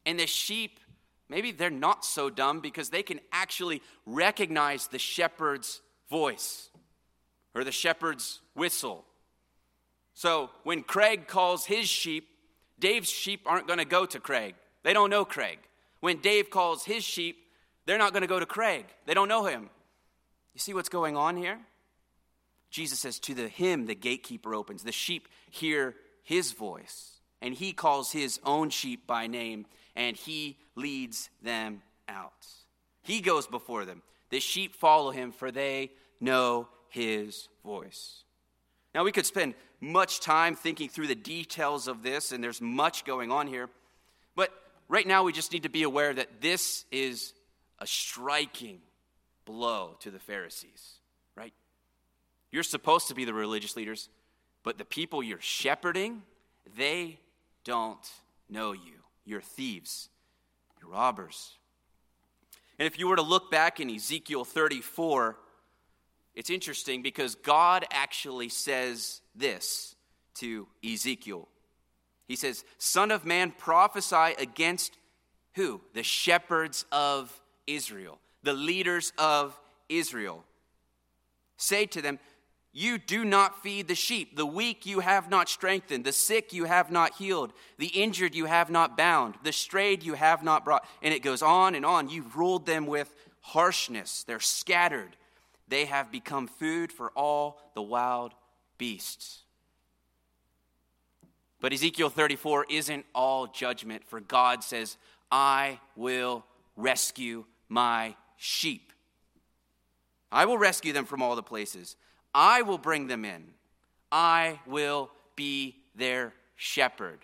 And 0.04 0.18
the 0.18 0.26
sheep 0.26 0.80
Maybe 1.28 1.50
they're 1.50 1.70
not 1.70 2.04
so 2.04 2.30
dumb 2.30 2.60
because 2.60 2.90
they 2.90 3.02
can 3.02 3.20
actually 3.32 3.82
recognize 4.04 4.86
the 4.86 4.98
shepherd's 4.98 5.80
voice 6.08 6.70
or 7.54 7.64
the 7.64 7.72
shepherd's 7.72 8.40
whistle. 8.54 9.04
So 10.14 10.50
when 10.62 10.82
Craig 10.82 11.26
calls 11.26 11.66
his 11.66 11.88
sheep, 11.88 12.28
Dave's 12.78 13.10
sheep 13.10 13.40
aren't 13.46 13.66
going 13.66 13.78
to 13.78 13.84
go 13.84 14.06
to 14.06 14.20
Craig. 14.20 14.54
They 14.84 14.92
don't 14.92 15.10
know 15.10 15.24
Craig. 15.24 15.58
When 16.00 16.18
Dave 16.18 16.50
calls 16.50 16.84
his 16.84 17.02
sheep, 17.02 17.38
they're 17.86 17.98
not 17.98 18.12
going 18.12 18.22
to 18.22 18.28
go 18.28 18.38
to 18.38 18.46
Craig. 18.46 18.86
They 19.06 19.14
don't 19.14 19.28
know 19.28 19.44
him. 19.46 19.70
You 20.54 20.60
see 20.60 20.74
what's 20.74 20.88
going 20.88 21.16
on 21.16 21.36
here? 21.36 21.58
Jesus 22.70 22.98
says, 22.98 23.18
To 23.20 23.34
the 23.34 23.48
him 23.48 23.86
the 23.86 23.94
gatekeeper 23.94 24.54
opens. 24.54 24.82
The 24.82 24.92
sheep 24.92 25.28
hear 25.50 25.94
his 26.22 26.52
voice 26.52 27.16
and 27.42 27.54
he 27.54 27.72
calls 27.72 28.12
his 28.12 28.40
own 28.44 28.70
sheep 28.70 29.06
by 29.06 29.26
name, 29.26 29.66
and 29.94 30.16
he 30.16 30.58
leads 30.74 31.30
them 31.42 31.82
out. 32.08 32.46
He 33.02 33.20
goes 33.20 33.46
before 33.46 33.84
them. 33.84 34.02
The 34.30 34.40
sheep 34.40 34.74
follow 34.74 35.10
him, 35.10 35.32
for 35.32 35.50
they 35.50 35.92
know 36.20 36.68
his 36.88 37.48
voice. 37.64 38.24
Now, 38.94 39.04
we 39.04 39.12
could 39.12 39.26
spend 39.26 39.54
much 39.80 40.20
time 40.20 40.56
thinking 40.56 40.88
through 40.88 41.08
the 41.08 41.14
details 41.14 41.86
of 41.86 42.02
this, 42.02 42.32
and 42.32 42.42
there's 42.42 42.60
much 42.60 43.04
going 43.04 43.30
on 43.30 43.46
here. 43.46 43.68
But 44.34 44.50
right 44.88 45.06
now, 45.06 45.22
we 45.22 45.32
just 45.32 45.52
need 45.52 45.64
to 45.64 45.68
be 45.68 45.82
aware 45.82 46.14
that 46.14 46.40
this 46.40 46.84
is 46.90 47.34
a 47.78 47.86
striking 47.86 48.80
blow 49.44 49.96
to 50.00 50.10
the 50.10 50.18
Pharisees? 50.18 50.94
You're 52.50 52.62
supposed 52.62 53.08
to 53.08 53.14
be 53.14 53.24
the 53.24 53.34
religious 53.34 53.76
leaders, 53.76 54.08
but 54.62 54.78
the 54.78 54.84
people 54.84 55.22
you're 55.22 55.40
shepherding, 55.40 56.22
they 56.76 57.18
don't 57.64 58.10
know 58.48 58.72
you. 58.72 59.02
You're 59.24 59.40
thieves, 59.40 60.08
you're 60.80 60.90
robbers. 60.90 61.52
And 62.78 62.86
if 62.86 62.98
you 62.98 63.08
were 63.08 63.16
to 63.16 63.22
look 63.22 63.50
back 63.50 63.80
in 63.80 63.90
Ezekiel 63.90 64.44
34, 64.44 65.36
it's 66.34 66.50
interesting 66.50 67.02
because 67.02 67.34
God 67.34 67.86
actually 67.90 68.50
says 68.50 69.22
this 69.34 69.96
to 70.34 70.68
Ezekiel. 70.84 71.48
He 72.28 72.36
says, 72.36 72.64
Son 72.78 73.10
of 73.10 73.24
man, 73.24 73.52
prophesy 73.56 74.34
against 74.38 74.98
who? 75.54 75.80
The 75.94 76.02
shepherds 76.02 76.84
of 76.92 77.40
Israel, 77.66 78.18
the 78.42 78.52
leaders 78.52 79.12
of 79.16 79.58
Israel. 79.88 80.44
Say 81.56 81.86
to 81.86 82.02
them, 82.02 82.18
You 82.78 82.98
do 82.98 83.24
not 83.24 83.62
feed 83.62 83.88
the 83.88 83.94
sheep. 83.94 84.36
The 84.36 84.44
weak 84.44 84.84
you 84.84 85.00
have 85.00 85.30
not 85.30 85.48
strengthened. 85.48 86.04
The 86.04 86.12
sick 86.12 86.52
you 86.52 86.64
have 86.64 86.90
not 86.90 87.14
healed. 87.14 87.54
The 87.78 87.86
injured 87.86 88.34
you 88.34 88.44
have 88.44 88.68
not 88.68 88.98
bound. 88.98 89.36
The 89.42 89.52
strayed 89.52 90.02
you 90.02 90.12
have 90.12 90.44
not 90.44 90.62
brought. 90.62 90.86
And 91.00 91.14
it 91.14 91.22
goes 91.22 91.40
on 91.40 91.74
and 91.74 91.86
on. 91.86 92.10
You've 92.10 92.36
ruled 92.36 92.66
them 92.66 92.86
with 92.86 93.14
harshness. 93.40 94.24
They're 94.24 94.40
scattered 94.40 95.16
they 95.68 95.86
have 95.86 96.12
become 96.12 96.46
food 96.46 96.92
for 96.92 97.10
all 97.16 97.60
the 97.74 97.82
wild 97.82 98.32
beasts. 98.78 99.40
But 101.60 101.72
Ezekiel 101.72 102.10
34 102.10 102.66
isn't 102.70 103.06
all 103.14 103.46
judgment, 103.46 104.04
for 104.04 104.20
God 104.20 104.62
says, 104.62 104.96
I 105.30 105.80
will 105.96 106.44
rescue 106.76 107.44
my 107.68 108.14
sheep. 108.36 108.92
I 110.30 110.44
will 110.44 110.58
rescue 110.58 110.92
them 110.92 111.06
from 111.06 111.22
all 111.22 111.34
the 111.34 111.42
places. 111.42 111.96
I 112.34 112.62
will 112.62 112.78
bring 112.78 113.06
them 113.06 113.24
in. 113.24 113.44
I 114.10 114.60
will 114.66 115.10
be 115.34 115.76
their 115.94 116.32
shepherd. 116.56 117.20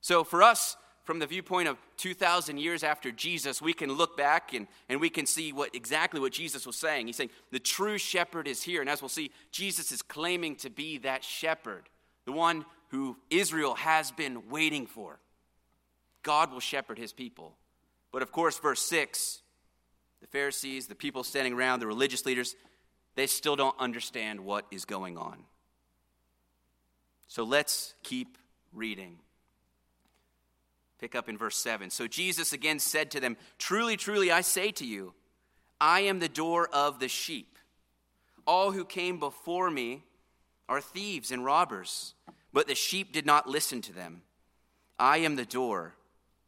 So 0.00 0.24
for 0.24 0.42
us, 0.42 0.76
from 1.04 1.20
the 1.20 1.26
viewpoint 1.26 1.68
of 1.68 1.78
2,000 1.98 2.58
years 2.58 2.82
after 2.82 3.12
Jesus, 3.12 3.62
we 3.62 3.72
can 3.72 3.92
look 3.92 4.16
back 4.16 4.52
and, 4.54 4.66
and 4.88 5.00
we 5.00 5.08
can 5.08 5.24
see 5.24 5.52
what, 5.52 5.74
exactly 5.74 6.20
what 6.20 6.32
Jesus 6.32 6.66
was 6.66 6.76
saying. 6.76 7.06
He's 7.06 7.16
saying, 7.16 7.30
the 7.52 7.60
true 7.60 7.96
shepherd 7.96 8.48
is 8.48 8.62
here. 8.62 8.80
And 8.80 8.90
as 8.90 9.00
we'll 9.00 9.08
see, 9.08 9.30
Jesus 9.52 9.92
is 9.92 10.02
claiming 10.02 10.56
to 10.56 10.70
be 10.70 10.98
that 10.98 11.22
shepherd, 11.22 11.88
the 12.24 12.32
one 12.32 12.64
who 12.88 13.16
Israel 13.30 13.74
has 13.76 14.10
been 14.10 14.48
waiting 14.48 14.86
for. 14.86 15.20
God 16.24 16.52
will 16.52 16.60
shepherd 16.60 16.98
his 16.98 17.12
people. 17.12 17.54
But 18.10 18.22
of 18.22 18.32
course, 18.32 18.58
verse 18.58 18.80
6, 18.82 19.42
the 20.20 20.26
Pharisees, 20.26 20.88
the 20.88 20.94
people 20.96 21.22
standing 21.22 21.52
around, 21.52 21.78
the 21.78 21.86
religious 21.86 22.26
leaders, 22.26 22.56
they 23.16 23.26
still 23.26 23.56
don't 23.56 23.78
understand 23.80 24.40
what 24.40 24.66
is 24.70 24.84
going 24.84 25.18
on. 25.18 25.38
So 27.26 27.42
let's 27.42 27.94
keep 28.02 28.38
reading. 28.72 29.18
Pick 31.00 31.14
up 31.14 31.28
in 31.28 31.36
verse 31.36 31.56
7. 31.56 31.90
So 31.90 32.06
Jesus 32.06 32.52
again 32.52 32.78
said 32.78 33.10
to 33.10 33.20
them, 33.20 33.36
Truly, 33.58 33.96
truly, 33.96 34.30
I 34.30 34.42
say 34.42 34.70
to 34.72 34.86
you, 34.86 35.14
I 35.80 36.00
am 36.00 36.20
the 36.20 36.28
door 36.28 36.68
of 36.72 37.00
the 37.00 37.08
sheep. 37.08 37.58
All 38.46 38.72
who 38.72 38.84
came 38.84 39.18
before 39.18 39.70
me 39.70 40.04
are 40.68 40.80
thieves 40.80 41.30
and 41.30 41.44
robbers, 41.44 42.14
but 42.52 42.68
the 42.68 42.74
sheep 42.74 43.12
did 43.12 43.26
not 43.26 43.48
listen 43.48 43.80
to 43.82 43.92
them. 43.92 44.22
I 44.98 45.18
am 45.18 45.36
the 45.36 45.44
door. 45.44 45.94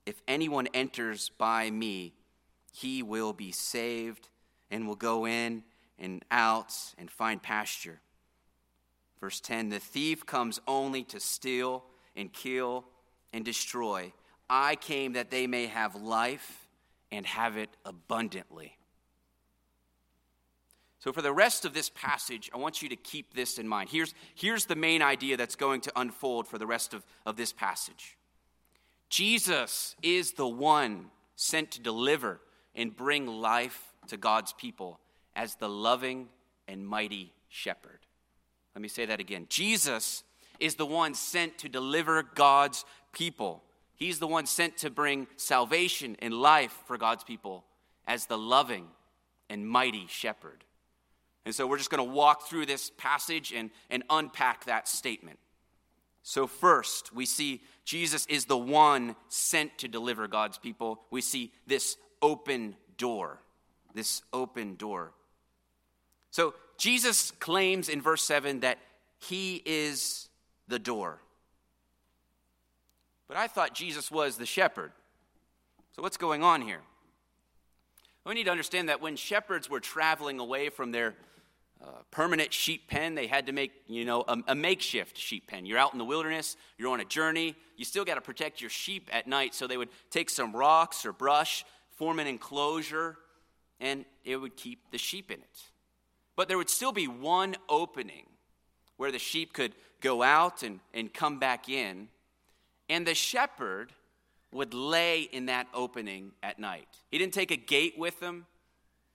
If 0.06 0.22
anyone 0.26 0.68
enters 0.72 1.30
by 1.36 1.70
me, 1.70 2.14
he 2.72 3.02
will 3.02 3.32
be 3.32 3.52
saved 3.52 4.28
and 4.70 4.86
will 4.86 4.96
go 4.96 5.26
in 5.26 5.64
and 5.98 6.24
out 6.30 6.74
and 6.96 7.10
find 7.10 7.42
pasture. 7.42 8.00
Verse 9.20 9.40
10 9.40 9.68
The 9.68 9.78
thief 9.78 10.26
comes 10.26 10.60
only 10.66 11.04
to 11.04 11.20
steal 11.20 11.84
and 12.16 12.32
kill 12.32 12.84
and 13.32 13.44
destroy. 13.44 14.12
I 14.48 14.76
came 14.76 15.12
that 15.12 15.30
they 15.30 15.46
may 15.46 15.66
have 15.66 15.94
life 15.94 16.68
and 17.10 17.26
have 17.26 17.56
it 17.56 17.70
abundantly. 17.84 18.76
So, 21.00 21.12
for 21.12 21.22
the 21.22 21.32
rest 21.32 21.64
of 21.64 21.74
this 21.74 21.90
passage, 21.90 22.50
I 22.52 22.58
want 22.58 22.82
you 22.82 22.88
to 22.88 22.96
keep 22.96 23.34
this 23.34 23.58
in 23.58 23.68
mind. 23.68 23.88
Here's, 23.90 24.14
here's 24.34 24.66
the 24.66 24.74
main 24.74 25.00
idea 25.00 25.36
that's 25.36 25.54
going 25.54 25.80
to 25.82 25.92
unfold 25.94 26.48
for 26.48 26.58
the 26.58 26.66
rest 26.66 26.92
of, 26.92 27.04
of 27.24 27.36
this 27.36 27.52
passage 27.52 28.16
Jesus 29.08 29.96
is 30.02 30.32
the 30.32 30.48
one 30.48 31.06
sent 31.36 31.70
to 31.72 31.80
deliver 31.80 32.40
and 32.74 32.96
bring 32.96 33.26
life 33.26 33.94
to 34.08 34.16
God's 34.16 34.52
people 34.52 35.00
as 35.38 35.54
the 35.54 35.70
loving 35.70 36.28
and 36.68 36.86
mighty 36.86 37.32
shepherd. 37.48 38.00
Let 38.74 38.82
me 38.82 38.88
say 38.88 39.06
that 39.06 39.20
again. 39.20 39.46
Jesus 39.48 40.22
is 40.60 40.74
the 40.74 40.84
one 40.84 41.14
sent 41.14 41.56
to 41.58 41.70
deliver 41.70 42.22
God's 42.22 42.84
people 43.14 43.62
He's 43.98 44.20
the 44.20 44.28
one 44.28 44.46
sent 44.46 44.76
to 44.78 44.90
bring 44.90 45.26
salvation 45.36 46.16
and 46.20 46.32
life 46.32 46.76
for 46.86 46.96
God's 46.96 47.24
people 47.24 47.64
as 48.06 48.26
the 48.26 48.38
loving 48.38 48.86
and 49.50 49.68
mighty 49.68 50.06
shepherd. 50.06 50.62
And 51.44 51.52
so 51.52 51.66
we're 51.66 51.78
just 51.78 51.90
going 51.90 52.06
to 52.06 52.14
walk 52.14 52.48
through 52.48 52.66
this 52.66 52.92
passage 52.96 53.52
and, 53.52 53.70
and 53.90 54.04
unpack 54.08 54.66
that 54.66 54.86
statement. 54.86 55.40
So, 56.22 56.46
first, 56.46 57.12
we 57.12 57.26
see 57.26 57.62
Jesus 57.84 58.24
is 58.26 58.44
the 58.44 58.58
one 58.58 59.16
sent 59.28 59.78
to 59.78 59.88
deliver 59.88 60.28
God's 60.28 60.58
people. 60.58 61.00
We 61.10 61.20
see 61.20 61.52
this 61.66 61.96
open 62.22 62.76
door. 62.98 63.40
This 63.94 64.22
open 64.32 64.76
door. 64.76 65.12
So, 66.30 66.54
Jesus 66.76 67.32
claims 67.32 67.88
in 67.88 68.00
verse 68.00 68.22
7 68.22 68.60
that 68.60 68.78
he 69.18 69.62
is 69.64 70.28
the 70.68 70.78
door. 70.78 71.18
But 73.26 73.36
I 73.36 73.46
thought 73.46 73.74
Jesus 73.74 74.10
was 74.10 74.36
the 74.36 74.46
shepherd. 74.46 74.92
So, 75.96 76.02
what's 76.02 76.16
going 76.16 76.42
on 76.42 76.62
here? 76.62 76.80
We 78.24 78.34
need 78.34 78.44
to 78.44 78.50
understand 78.50 78.90
that 78.90 79.00
when 79.00 79.16
shepherds 79.16 79.70
were 79.70 79.80
traveling 79.80 80.38
away 80.38 80.68
from 80.68 80.92
their 80.92 81.14
uh, 81.82 81.86
permanent 82.10 82.52
sheep 82.52 82.88
pen, 82.88 83.14
they 83.14 83.26
had 83.26 83.46
to 83.46 83.52
make, 83.52 83.72
you 83.86 84.04
know, 84.04 84.22
a, 84.28 84.36
a 84.48 84.54
makeshift 84.54 85.16
sheep 85.16 85.46
pen. 85.46 85.64
You're 85.64 85.78
out 85.78 85.92
in 85.92 85.98
the 85.98 86.04
wilderness, 86.04 86.56
you're 86.76 86.90
on 86.90 87.00
a 87.00 87.04
journey, 87.04 87.54
you 87.76 87.84
still 87.84 88.04
got 88.04 88.16
to 88.16 88.20
protect 88.20 88.60
your 88.60 88.68
sheep 88.68 89.08
at 89.12 89.26
night. 89.26 89.54
So 89.54 89.66
they 89.66 89.76
would 89.76 89.88
take 90.10 90.28
some 90.28 90.54
rocks 90.54 91.06
or 91.06 91.12
brush, 91.12 91.64
form 91.96 92.18
an 92.18 92.26
enclosure, 92.26 93.16
and 93.80 94.04
it 94.24 94.36
would 94.36 94.56
keep 94.56 94.90
the 94.90 94.98
sheep 94.98 95.30
in 95.30 95.38
it. 95.38 95.62
But 96.38 96.46
there 96.46 96.56
would 96.56 96.70
still 96.70 96.92
be 96.92 97.08
one 97.08 97.56
opening 97.68 98.26
where 98.96 99.10
the 99.10 99.18
sheep 99.18 99.52
could 99.52 99.72
go 100.00 100.22
out 100.22 100.62
and, 100.62 100.78
and 100.94 101.12
come 101.12 101.40
back 101.40 101.68
in 101.68 102.06
and 102.88 103.04
the 103.04 103.16
shepherd 103.16 103.92
would 104.52 104.72
lay 104.72 105.22
in 105.22 105.46
that 105.46 105.66
opening 105.74 106.30
at 106.40 106.60
night. 106.60 106.86
He 107.10 107.18
didn't 107.18 107.34
take 107.34 107.50
a 107.50 107.56
gate 107.56 107.98
with 107.98 108.20
him, 108.20 108.46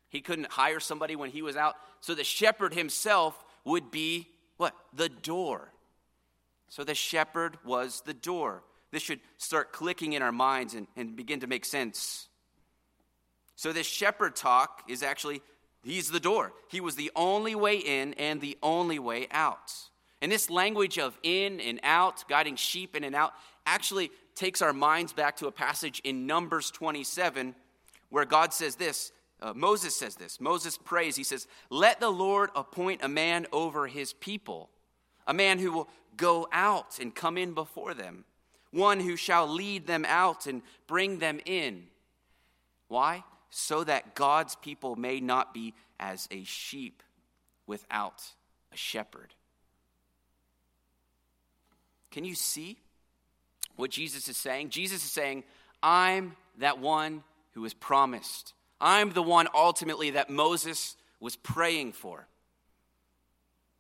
he 0.10 0.20
couldn't 0.20 0.52
hire 0.52 0.82
somebody 0.82 1.16
when 1.16 1.30
he 1.30 1.42
was 1.42 1.56
out. 1.56 1.76
So 2.02 2.14
the 2.14 2.26
shepherd 2.26 2.74
himself 2.74 3.42
would 3.64 3.90
be 3.90 4.28
what? 4.58 4.76
The 4.94 5.08
door. 5.08 5.72
So 6.68 6.84
the 6.84 6.94
shepherd 6.94 7.58
was 7.64 8.02
the 8.06 8.14
door. 8.14 8.64
This 8.92 9.02
should 9.02 9.22
start 9.38 9.72
clicking 9.72 10.12
in 10.12 10.22
our 10.22 10.34
minds 10.34 10.74
and, 10.74 10.88
and 10.98 11.16
begin 11.16 11.40
to 11.40 11.48
make 11.48 11.64
sense. 11.64 12.28
So 13.56 13.72
this 13.72 13.88
shepherd 13.88 14.36
talk 14.36 14.84
is 14.90 15.04
actually, 15.04 15.42
he's 15.84 16.10
the 16.10 16.20
door. 16.20 16.54
He 16.70 16.82
was 16.82 16.96
the 16.96 17.12
only 17.16 17.56
way 17.56 17.78
in 17.78 18.14
and 18.16 18.42
the 18.42 18.58
only 18.64 19.00
way 19.00 19.28
out. 19.32 19.74
And 20.22 20.32
this 20.32 20.50
language 20.50 20.98
of 20.98 21.18
in 21.24 21.60
and 21.60 21.80
out, 21.84 22.28
guiding 22.30 22.56
sheep 22.56 22.96
in 22.96 23.04
and 23.04 23.16
out, 23.16 23.34
actually 23.66 24.10
takes 24.36 24.62
our 24.62 24.74
minds 24.74 25.14
back 25.14 25.38
to 25.38 25.48
a 25.48 25.52
passage 25.52 26.02
in 26.04 26.26
Numbers 26.26 26.72
27 26.72 27.56
where 28.10 28.26
God 28.26 28.54
says 28.54 28.76
this. 28.76 29.12
Uh, 29.42 29.54
Moses 29.54 29.96
says 29.96 30.16
this. 30.16 30.40
Moses 30.40 30.78
prays. 30.78 31.16
He 31.16 31.24
says, 31.24 31.48
Let 31.70 32.00
the 32.00 32.10
Lord 32.10 32.52
appoint 32.56 33.04
a 33.04 33.10
man 33.10 33.48
over 33.52 33.88
his 33.88 34.14
people, 34.14 34.70
a 35.28 35.34
man 35.34 35.60
who 35.60 35.72
will 35.72 35.90
go 36.16 36.48
out 36.52 37.00
and 37.02 37.14
come 37.14 37.38
in 37.38 37.54
before 37.54 37.94
them, 37.94 38.24
one 38.72 39.00
who 39.00 39.18
shall 39.18 39.48
lead 39.48 39.88
them 39.88 40.06
out 40.08 40.46
and 40.46 40.62
bring 40.88 41.20
them 41.20 41.40
in. 41.46 41.84
Why? 42.88 43.24
So 43.56 43.84
that 43.84 44.16
God's 44.16 44.56
people 44.56 44.96
may 44.96 45.20
not 45.20 45.54
be 45.54 45.76
as 46.00 46.28
a 46.32 46.44
sheep 46.44 47.04
without 47.68 48.24
a 48.72 48.78
shepherd. 48.78 49.36
Can 52.10 52.26
you 52.26 52.34
see? 52.34 52.80
what 53.76 53.92
Jesus 53.92 54.28
is 54.28 54.38
saying? 54.38 54.70
Jesus 54.70 55.04
is 55.04 55.12
saying, 55.12 55.44
I'm 55.82 56.36
that 56.60 56.80
one 56.80 57.24
who 57.54 57.66
is 57.66 57.74
promised. 57.74 58.54
I'm 58.80 59.12
the 59.12 59.24
one 59.24 59.48
ultimately 59.54 60.12
that 60.12 60.30
Moses 60.30 60.96
was 61.20 61.36
praying 61.36 61.94
for. 61.94 62.28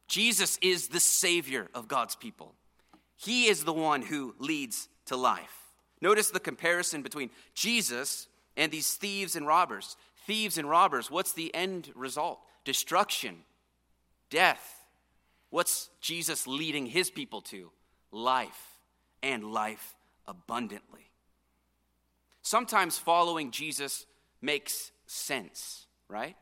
Jesus 0.07 0.57
is 0.61 0.89
the 0.89 0.99
Savior 0.99 1.69
of 1.73 1.87
God's 1.87 2.15
people. 2.15 2.53
He 3.15 3.47
is 3.47 3.63
the 3.63 3.73
one 3.73 4.01
who 4.01 4.35
leads 4.39 4.87
to 5.05 5.15
life. 5.15 5.71
Notice 6.01 6.29
the 6.29 6.39
comparison 6.39 7.01
between 7.01 7.29
Jesus 7.53 8.27
and 8.55 8.71
these 8.71 8.93
thieves 8.95 9.35
and 9.35 9.47
robbers. 9.47 9.97
Thieves 10.25 10.57
and 10.57 10.69
robbers, 10.69 11.11
what's 11.11 11.33
the 11.33 11.53
end 11.53 11.91
result? 11.95 12.39
Destruction, 12.63 13.37
death. 14.29 14.85
What's 15.49 15.89
Jesus 16.01 16.47
leading 16.47 16.85
his 16.85 17.11
people 17.11 17.41
to? 17.41 17.71
Life 18.11 18.79
and 19.21 19.43
life 19.43 19.95
abundantly. 20.27 21.11
Sometimes 22.41 22.97
following 22.97 23.51
Jesus 23.51 24.05
makes 24.41 24.91
sense, 25.05 25.85
right? 26.07 26.35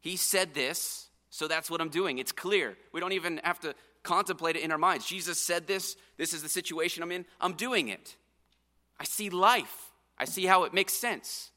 He 0.00 0.16
said 0.16 0.54
this, 0.54 1.08
so 1.30 1.48
that's 1.48 1.70
what 1.70 1.80
I'm 1.80 1.88
doing. 1.88 2.18
It's 2.18 2.32
clear. 2.32 2.76
We 2.92 3.00
don't 3.00 3.12
even 3.12 3.40
have 3.42 3.60
to 3.60 3.74
contemplate 4.02 4.56
it 4.56 4.62
in 4.62 4.72
our 4.72 4.78
minds. 4.78 5.06
Jesus 5.06 5.40
said 5.40 5.66
this. 5.66 5.96
This 6.16 6.32
is 6.32 6.42
the 6.42 6.48
situation 6.48 7.02
I'm 7.02 7.12
in. 7.12 7.26
I'm 7.40 7.54
doing 7.54 7.88
it. 7.88 8.16
I 8.98 9.04
see 9.04 9.30
life. 9.30 9.85
I 10.18 10.24
see 10.24 10.46
how 10.46 10.64
it 10.64 10.74
makes 10.74 10.92
sense. 10.92 11.50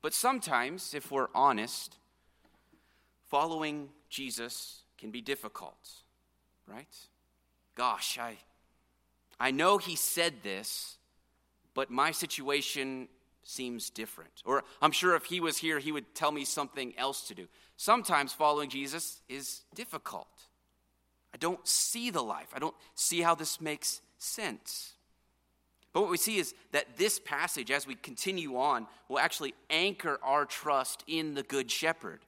But 0.00 0.14
sometimes, 0.14 0.94
if 0.94 1.10
we're 1.10 1.28
honest, 1.34 1.96
following 3.30 3.88
Jesus 4.10 4.82
can 4.98 5.10
be 5.10 5.20
difficult, 5.20 5.78
right? 6.66 6.94
Gosh, 7.76 8.18
I, 8.18 8.36
I 9.38 9.52
know 9.52 9.78
he 9.78 9.96
said 9.96 10.34
this, 10.42 10.98
but 11.74 11.90
my 11.90 12.10
situation 12.10 13.08
seems 13.44 13.90
different. 13.90 14.42
Or 14.44 14.64
I'm 14.80 14.92
sure 14.92 15.14
if 15.16 15.24
he 15.24 15.40
was 15.40 15.58
here, 15.58 15.78
he 15.78 15.92
would 15.92 16.14
tell 16.14 16.32
me 16.32 16.44
something 16.44 16.92
else 16.98 17.26
to 17.28 17.34
do. 17.34 17.46
Sometimes 17.76 18.32
following 18.32 18.68
Jesus 18.68 19.20
is 19.28 19.62
difficult. 19.74 20.28
I 21.34 21.38
don't 21.38 21.66
see 21.66 22.10
the 22.10 22.22
life, 22.22 22.48
I 22.54 22.58
don't 22.58 22.76
see 22.94 23.20
how 23.20 23.34
this 23.34 23.60
makes 23.60 24.00
sense. 24.18 24.91
But 25.92 26.02
what 26.02 26.10
we 26.10 26.16
see 26.16 26.38
is 26.38 26.54
that 26.72 26.96
this 26.96 27.18
passage, 27.18 27.70
as 27.70 27.86
we 27.86 27.94
continue 27.94 28.56
on, 28.56 28.86
will 29.08 29.18
actually 29.18 29.54
anchor 29.68 30.18
our 30.22 30.46
trust 30.46 31.04
in 31.06 31.34
the 31.34 31.42
Good 31.42 31.70
Shepherd 31.70 32.20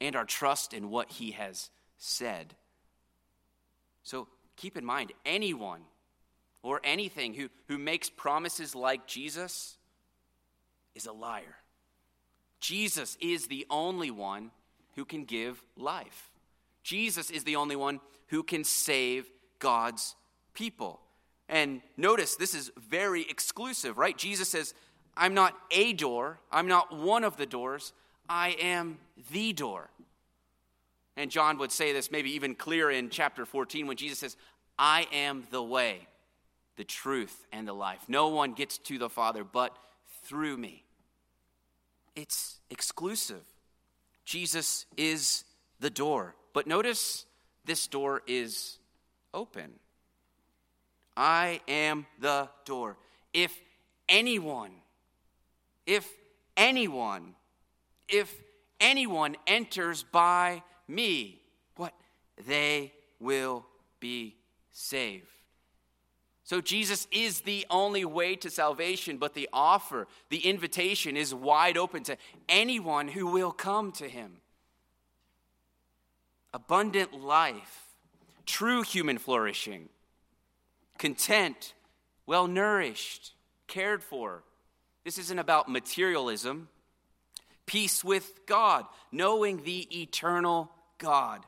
and 0.00 0.16
our 0.16 0.24
trust 0.24 0.74
in 0.74 0.90
what 0.90 1.10
he 1.10 1.32
has 1.32 1.70
said. 1.98 2.54
So 4.02 4.26
keep 4.56 4.76
in 4.76 4.84
mind 4.84 5.12
anyone 5.24 5.82
or 6.62 6.80
anything 6.82 7.34
who, 7.34 7.48
who 7.68 7.78
makes 7.78 8.10
promises 8.10 8.74
like 8.74 9.06
Jesus 9.06 9.76
is 10.94 11.06
a 11.06 11.12
liar. 11.12 11.56
Jesus 12.58 13.16
is 13.20 13.46
the 13.46 13.66
only 13.70 14.10
one 14.10 14.50
who 14.96 15.04
can 15.04 15.24
give 15.24 15.62
life. 15.76 16.30
Jesus 16.82 17.30
is 17.30 17.44
the 17.44 17.56
only 17.56 17.76
one 17.76 18.00
who 18.28 18.42
can 18.42 18.64
save 18.64 19.30
God's 19.58 20.14
people. 20.54 21.00
And 21.50 21.82
notice 21.96 22.36
this 22.36 22.54
is 22.54 22.70
very 22.78 23.22
exclusive, 23.28 23.98
right? 23.98 24.16
Jesus 24.16 24.48
says, 24.48 24.72
I'm 25.16 25.34
not 25.34 25.54
a 25.72 25.92
door, 25.92 26.38
I'm 26.50 26.68
not 26.68 26.96
one 26.96 27.24
of 27.24 27.36
the 27.36 27.44
doors, 27.44 27.92
I 28.28 28.50
am 28.60 28.98
the 29.32 29.52
door. 29.52 29.90
And 31.16 31.28
John 31.28 31.58
would 31.58 31.72
say 31.72 31.92
this 31.92 32.12
maybe 32.12 32.30
even 32.30 32.54
clearer 32.54 32.92
in 32.92 33.10
chapter 33.10 33.44
14 33.44 33.88
when 33.88 33.96
Jesus 33.96 34.20
says, 34.20 34.36
I 34.78 35.08
am 35.12 35.42
the 35.50 35.62
way, 35.62 36.06
the 36.76 36.84
truth, 36.84 37.44
and 37.52 37.66
the 37.66 37.72
life. 37.72 38.04
No 38.06 38.28
one 38.28 38.52
gets 38.52 38.78
to 38.78 38.96
the 38.96 39.10
Father 39.10 39.42
but 39.42 39.76
through 40.22 40.56
me. 40.56 40.84
It's 42.14 42.60
exclusive. 42.70 43.42
Jesus 44.24 44.86
is 44.96 45.44
the 45.80 45.90
door. 45.90 46.36
But 46.54 46.68
notice 46.68 47.26
this 47.64 47.88
door 47.88 48.22
is 48.28 48.78
open. 49.34 49.72
I 51.16 51.60
am 51.68 52.06
the 52.18 52.48
door. 52.64 52.96
If 53.32 53.58
anyone, 54.08 54.72
if 55.86 56.08
anyone, 56.56 57.34
if 58.08 58.34
anyone 58.80 59.36
enters 59.46 60.02
by 60.02 60.62
me, 60.88 61.40
what? 61.76 61.94
They 62.46 62.92
will 63.18 63.66
be 64.00 64.36
saved. 64.72 65.26
So 66.50 66.60
Jesus 66.60 67.06
is 67.12 67.42
the 67.42 67.64
only 67.70 68.04
way 68.04 68.34
to 68.34 68.50
salvation, 68.50 69.18
but 69.18 69.34
the 69.34 69.48
offer, 69.52 70.08
the 70.30 70.38
invitation 70.38 71.16
is 71.16 71.32
wide 71.32 71.76
open 71.76 72.02
to 72.02 72.16
anyone 72.48 73.06
who 73.06 73.28
will 73.28 73.52
come 73.52 73.92
to 73.92 74.08
him. 74.08 74.38
Abundant 76.52 77.14
life, 77.14 77.94
true 78.46 78.82
human 78.82 79.18
flourishing, 79.18 79.90
content, 81.00 81.72
well 82.26 82.46
nourished, 82.46 83.32
cared 83.66 84.04
for. 84.04 84.44
This 85.02 85.16
isn't 85.18 85.38
about 85.38 85.68
materialism. 85.68 86.68
Peace 87.66 88.04
with 88.04 88.46
God, 88.46 88.84
knowing 89.10 89.64
the 89.64 90.02
eternal 90.02 90.70
God, 90.98 91.40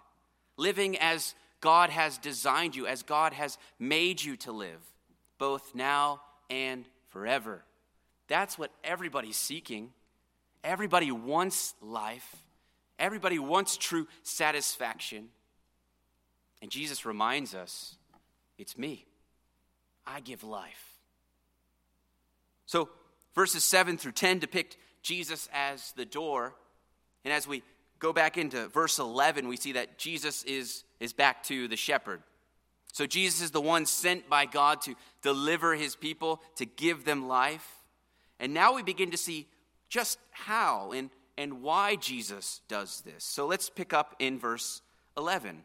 living 0.57 0.97
as 0.99 1.35
God 1.61 1.91
has 1.91 2.17
designed 2.17 2.75
you, 2.75 2.87
as 2.87 3.03
God 3.03 3.35
has 3.35 3.59
made 3.79 4.23
you 4.23 4.37
to 4.39 4.53
live 4.53 4.81
both 5.39 5.75
now 5.75 6.23
and 6.49 6.87
forever. 7.11 7.63
That's 8.29 8.59
what 8.59 8.71
everybody's 8.83 9.37
seeking. 9.37 9.91
Everybody 10.65 11.13
wants 11.13 11.75
life, 11.83 12.37
everybody 12.99 13.39
wants 13.39 13.77
true 13.77 14.07
satisfaction. 14.23 15.29
And 16.63 16.71
Jesus 16.71 17.05
reminds 17.05 17.55
us 17.55 17.97
it's 18.57 18.79
me. 18.79 19.05
I 20.07 20.21
give 20.21 20.45
life. 20.45 20.99
So, 22.67 22.89
verses 23.35 23.65
7 23.65 23.99
through 23.99 24.13
10 24.13 24.39
depict 24.39 24.77
Jesus 25.03 25.49
as 25.53 25.93
the 25.93 26.05
door. 26.05 26.55
And 27.25 27.33
as 27.33 27.47
we 27.47 27.63
go 27.99 28.13
back 28.13 28.37
into 28.37 28.69
verse 28.69 28.99
11, 28.99 29.47
we 29.47 29.57
see 29.57 29.73
that 29.73 29.99
Jesus 29.99 30.43
is, 30.45 30.85
is 31.01 31.13
back 31.13 31.45
to 31.45 31.69
the 31.69 31.77
shepherd. 31.77 32.23
So 32.93 33.07
Jesus 33.07 33.41
is 33.41 33.51
the 33.51 33.61
one 33.61 33.87
sent 33.87 34.29
by 34.29 34.45
God 34.45 34.83
to 34.83 34.95
deliver 35.23 35.75
his 35.75 35.97
people, 35.97 36.43
to 36.57 36.67
give 36.67 37.05
them 37.05 37.27
life. 37.27 37.67
And 38.39 38.53
now 38.53 38.75
we 38.75 38.83
begin 38.83 39.11
to 39.13 39.17
see 39.17 39.47
just 39.89 40.19
how 40.31 40.93
and, 40.93 41.11
and 41.39 41.63
why 41.63 41.97
Jesus 41.97 42.61
does 42.69 43.01
this. 43.03 43.25
So 43.25 43.47
let's 43.47 43.71
pick 43.71 43.95
up 43.95 44.17
in 44.19 44.39
verse 44.39 44.83
11. 45.17 45.65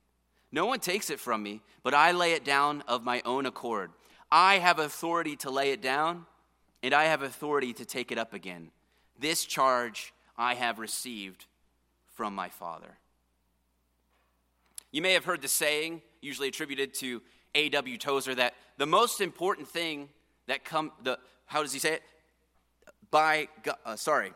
No 0.51 0.65
one 0.65 0.79
takes 0.79 1.09
it 1.09 1.19
from 1.19 1.41
me, 1.43 1.61
but 1.83 1.93
I 1.93 2.11
lay 2.11 2.33
it 2.33 2.43
down 2.43 2.83
of 2.87 3.03
my 3.03 3.21
own 3.25 3.45
accord. 3.45 3.91
I 4.31 4.59
have 4.59 4.79
authority 4.79 5.35
to 5.37 5.49
lay 5.49 5.71
it 5.71 5.81
down, 5.81 6.25
and 6.83 6.93
I 6.93 7.05
have 7.05 7.21
authority 7.21 7.73
to 7.73 7.85
take 7.85 8.11
it 8.11 8.17
up 8.17 8.33
again. 8.33 8.71
This 9.19 9.45
charge 9.45 10.13
I 10.37 10.55
have 10.55 10.79
received 10.79 11.45
from 12.13 12.35
my 12.35 12.49
Father. 12.49 12.97
You 14.91 15.01
may 15.01 15.13
have 15.13 15.25
heard 15.25 15.41
the 15.41 15.47
saying, 15.47 16.01
usually 16.21 16.49
attributed 16.49 16.93
to 16.95 17.21
A.W. 17.55 17.97
Tozer, 17.97 18.35
that 18.35 18.53
the 18.77 18.85
most 18.85 19.21
important 19.21 19.67
thing 19.67 20.09
that 20.47 20.65
come, 20.65 20.91
the, 21.03 21.17
how 21.45 21.61
does 21.61 21.71
he 21.71 21.79
say 21.79 21.93
it? 21.93 22.03
By, 23.09 23.47
uh, 23.85 23.95
sorry. 23.95 24.33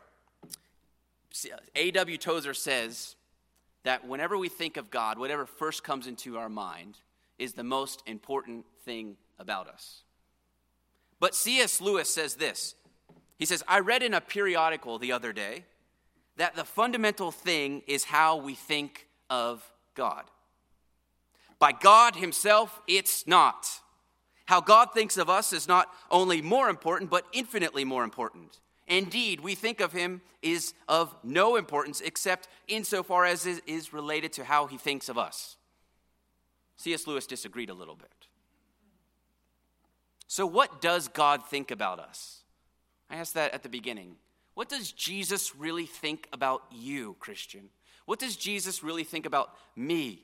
A.W. 1.76 2.18
Tozer 2.18 2.54
says 2.54 3.16
that 3.86 4.08
whenever 4.08 4.38
we 4.38 4.50
think 4.50 4.78
of 4.78 4.92
God, 4.92 5.18
whatever 5.18 5.46
first 5.46 5.84
comes 5.84 6.08
into 6.08 6.38
our 6.38 6.50
mind 6.50 6.98
is 7.38 7.54
the 7.54 7.64
most 7.64 8.04
important 8.06 8.66
thing 8.84 9.16
about 9.40 9.68
us. 9.68 10.02
But 11.20 11.36
C.S. 11.36 11.80
Lewis 11.80 12.14
says 12.14 12.36
this 12.36 12.76
He 13.38 13.46
says, 13.46 13.64
I 13.68 13.80
read 13.80 14.04
in 14.04 14.14
a 14.14 14.22
periodical 14.22 15.00
the 15.00 15.12
other 15.12 15.32
day 15.32 15.66
that 16.38 16.56
the 16.56 16.66
fundamental 16.66 17.32
thing 17.32 17.84
is 17.88 18.04
how 18.04 18.38
we 18.38 18.56
think 18.56 19.08
of 19.30 19.64
God. 19.94 20.26
By 21.60 21.72
God 21.72 22.16
Himself, 22.16 22.82
it's 22.88 23.26
not. 23.26 23.68
How 24.46 24.62
God 24.62 24.90
thinks 24.94 25.18
of 25.18 25.30
us 25.30 25.54
is 25.54 25.68
not 25.68 25.90
only 26.12 26.42
more 26.42 26.70
important, 26.70 27.10
but 27.10 27.26
infinitely 27.34 27.86
more 27.86 28.04
important. 28.04 28.60
Indeed, 28.88 29.40
we 29.42 29.56
think 29.56 29.82
of 29.82 29.92
Him 29.92 30.22
is 30.42 30.74
of 30.88 31.16
no 31.24 31.56
importance 31.56 32.02
except 32.02 32.48
insofar 32.68 33.26
as 33.26 33.46
it 33.46 33.62
is 33.66 33.94
related 33.94 34.34
to 34.34 34.44
how 34.44 34.68
He 34.68 34.78
thinks 34.78 35.10
of 35.10 35.18
us. 35.18 35.58
C.S. 36.78 37.08
Lewis 37.08 37.26
disagreed 37.26 37.70
a 37.70 37.74
little 37.74 37.96
bit. 37.96 38.10
So, 40.28 40.46
what 40.46 40.82
does 40.82 41.08
God 41.08 41.48
think 41.48 41.72
about 41.72 42.00
us? 42.00 42.42
I 43.10 43.18
asked 43.18 43.36
that 43.36 43.54
at 43.54 43.64
the 43.64 43.70
beginning. 43.70 44.16
What 44.54 44.70
does 44.70 44.92
Jesus 44.92 45.56
really 45.56 45.86
think 45.86 46.28
about 46.32 46.64
you, 46.72 47.16
Christian? 47.20 47.70
What 48.06 48.20
does 48.20 48.36
Jesus 48.36 48.84
really 48.84 49.04
think 49.04 49.26
about 49.26 49.54
me? 49.76 50.24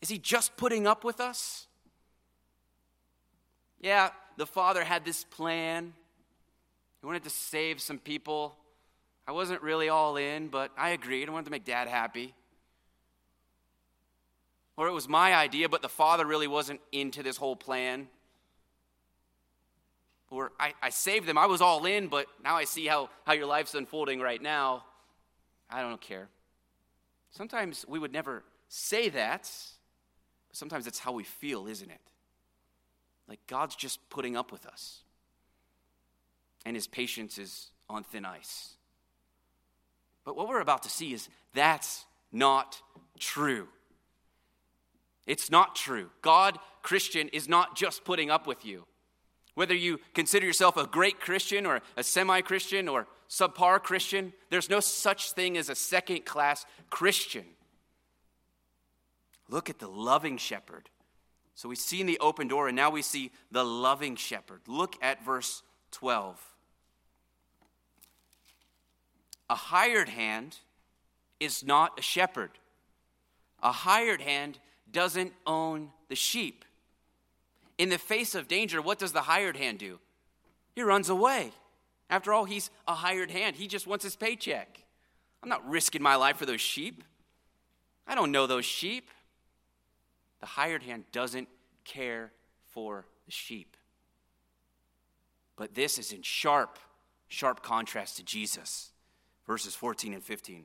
Is 0.00 0.08
he 0.08 0.18
just 0.18 0.56
putting 0.56 0.86
up 0.86 1.04
with 1.04 1.20
us? 1.20 1.66
Yeah, 3.80 4.10
the 4.36 4.46
Father 4.46 4.84
had 4.84 5.04
this 5.04 5.24
plan. 5.24 5.92
He 7.02 7.06
wanted 7.06 7.24
to 7.24 7.30
save 7.30 7.82
some 7.82 7.98
people. 7.98 8.56
I 9.28 9.32
wasn't 9.32 9.60
really 9.60 9.90
all 9.90 10.16
in, 10.16 10.48
but 10.48 10.70
I 10.78 10.90
agreed. 10.90 11.28
I 11.28 11.32
wanted 11.32 11.46
to 11.46 11.50
make 11.50 11.64
dad 11.64 11.88
happy. 11.88 12.32
Or 14.76 14.88
it 14.88 14.92
was 14.92 15.08
my 15.08 15.34
idea, 15.34 15.68
but 15.68 15.82
the 15.82 15.88
father 15.88 16.24
really 16.24 16.46
wasn't 16.46 16.80
into 16.92 17.22
this 17.22 17.36
whole 17.36 17.56
plan. 17.56 18.08
Or 20.30 20.52
I, 20.58 20.72
I 20.80 20.88
saved 20.88 21.26
them. 21.26 21.36
I 21.36 21.46
was 21.46 21.60
all 21.60 21.84
in, 21.84 22.08
but 22.08 22.26
now 22.42 22.54
I 22.56 22.64
see 22.64 22.86
how, 22.86 23.10
how 23.26 23.34
your 23.34 23.46
life's 23.46 23.74
unfolding 23.74 24.20
right 24.20 24.40
now. 24.40 24.84
I 25.68 25.82
don't 25.82 26.00
care. 26.00 26.28
Sometimes 27.32 27.84
we 27.86 27.98
would 27.98 28.12
never 28.12 28.44
say 28.68 29.08
that, 29.10 29.50
but 30.48 30.56
sometimes 30.56 30.86
it's 30.86 30.98
how 30.98 31.12
we 31.12 31.24
feel, 31.24 31.66
isn't 31.66 31.90
it? 31.90 32.00
Like 33.28 33.40
God's 33.46 33.74
just 33.74 33.98
putting 34.08 34.36
up 34.36 34.52
with 34.52 34.66
us, 34.66 35.00
and 36.64 36.76
his 36.76 36.86
patience 36.86 37.38
is 37.38 37.70
on 37.88 38.04
thin 38.04 38.24
ice. 38.24 38.74
But 40.24 40.36
what 40.36 40.48
we're 40.48 40.60
about 40.60 40.82
to 40.84 40.90
see 40.90 41.12
is 41.12 41.28
that's 41.54 42.04
not 42.30 42.80
true. 43.18 43.68
It's 45.26 45.50
not 45.50 45.76
true. 45.76 46.10
God, 46.20 46.58
Christian, 46.82 47.28
is 47.28 47.48
not 47.48 47.76
just 47.76 48.04
putting 48.04 48.30
up 48.30 48.46
with 48.46 48.64
you. 48.64 48.86
Whether 49.54 49.74
you 49.74 50.00
consider 50.14 50.46
yourself 50.46 50.76
a 50.76 50.86
great 50.86 51.20
Christian 51.20 51.66
or 51.66 51.82
a 51.96 52.02
semi 52.02 52.40
Christian 52.40 52.88
or 52.88 53.06
subpar 53.28 53.82
Christian, 53.82 54.32
there's 54.50 54.70
no 54.70 54.80
such 54.80 55.32
thing 55.32 55.56
as 55.56 55.68
a 55.68 55.74
second 55.74 56.24
class 56.24 56.64
Christian. 56.90 57.44
Look 59.48 59.68
at 59.68 59.78
the 59.78 59.88
loving 59.88 60.38
shepherd. 60.38 60.88
So 61.54 61.68
we've 61.68 61.78
seen 61.78 62.06
the 62.06 62.18
open 62.18 62.48
door, 62.48 62.68
and 62.68 62.76
now 62.76 62.90
we 62.90 63.02
see 63.02 63.30
the 63.50 63.64
loving 63.64 64.16
shepherd. 64.16 64.62
Look 64.66 64.96
at 65.02 65.24
verse 65.24 65.62
12. 65.92 66.40
A 69.52 69.54
hired 69.54 70.08
hand 70.08 70.56
is 71.38 71.62
not 71.62 71.98
a 71.98 72.02
shepherd. 72.02 72.52
A 73.62 73.70
hired 73.70 74.22
hand 74.22 74.58
doesn't 74.90 75.34
own 75.46 75.90
the 76.08 76.14
sheep. 76.14 76.64
In 77.76 77.90
the 77.90 77.98
face 77.98 78.34
of 78.34 78.48
danger, 78.48 78.80
what 78.80 78.98
does 78.98 79.12
the 79.12 79.20
hired 79.20 79.58
hand 79.58 79.78
do? 79.78 79.98
He 80.74 80.80
runs 80.80 81.10
away. 81.10 81.52
After 82.08 82.32
all, 82.32 82.46
he's 82.46 82.70
a 82.88 82.94
hired 82.94 83.30
hand. 83.30 83.56
He 83.56 83.66
just 83.66 83.86
wants 83.86 84.04
his 84.04 84.16
paycheck. 84.16 84.84
I'm 85.42 85.50
not 85.50 85.68
risking 85.68 86.00
my 86.00 86.16
life 86.16 86.38
for 86.38 86.46
those 86.46 86.62
sheep. 86.62 87.04
I 88.06 88.14
don't 88.14 88.32
know 88.32 88.46
those 88.46 88.64
sheep. 88.64 89.10
The 90.40 90.46
hired 90.46 90.82
hand 90.82 91.04
doesn't 91.12 91.48
care 91.84 92.32
for 92.70 93.04
the 93.26 93.32
sheep. 93.32 93.76
But 95.56 95.74
this 95.74 95.98
is 95.98 96.10
in 96.10 96.22
sharp, 96.22 96.78
sharp 97.28 97.62
contrast 97.62 98.16
to 98.16 98.22
Jesus. 98.22 98.91
Verses 99.52 99.74
14 99.74 100.14
and 100.14 100.24
15. 100.24 100.64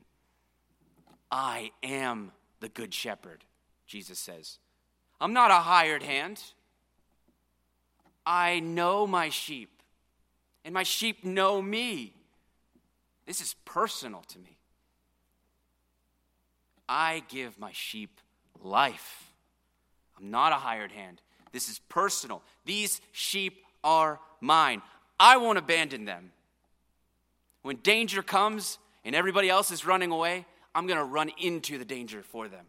I 1.30 1.72
am 1.82 2.32
the 2.60 2.70
good 2.70 2.94
shepherd. 2.94 3.44
Jesus 3.86 4.18
says. 4.18 4.60
I'm 5.20 5.34
not 5.34 5.50
a 5.50 5.56
hired 5.56 6.02
hand. 6.02 6.42
I 8.24 8.60
know 8.60 9.06
my 9.06 9.28
sheep, 9.28 9.82
and 10.64 10.72
my 10.72 10.84
sheep 10.84 11.22
know 11.22 11.60
me. 11.60 12.14
This 13.26 13.42
is 13.42 13.56
personal 13.66 14.22
to 14.28 14.38
me. 14.38 14.56
I 16.88 17.24
give 17.28 17.58
my 17.58 17.72
sheep 17.72 18.22
life. 18.62 19.34
I'm 20.18 20.30
not 20.30 20.52
a 20.52 20.56
hired 20.56 20.92
hand. 20.92 21.20
This 21.52 21.68
is 21.68 21.78
personal. 21.90 22.42
These 22.64 23.02
sheep 23.12 23.66
are 23.84 24.18
mine. 24.40 24.80
I 25.20 25.36
won't 25.36 25.58
abandon 25.58 26.06
them. 26.06 26.32
When 27.68 27.76
danger 27.82 28.22
comes 28.22 28.78
and 29.04 29.14
everybody 29.14 29.50
else 29.50 29.70
is 29.70 29.84
running 29.84 30.10
away, 30.10 30.46
I'm 30.74 30.86
going 30.86 30.98
to 30.98 31.04
run 31.04 31.30
into 31.36 31.76
the 31.76 31.84
danger 31.84 32.22
for 32.22 32.48
them. 32.48 32.64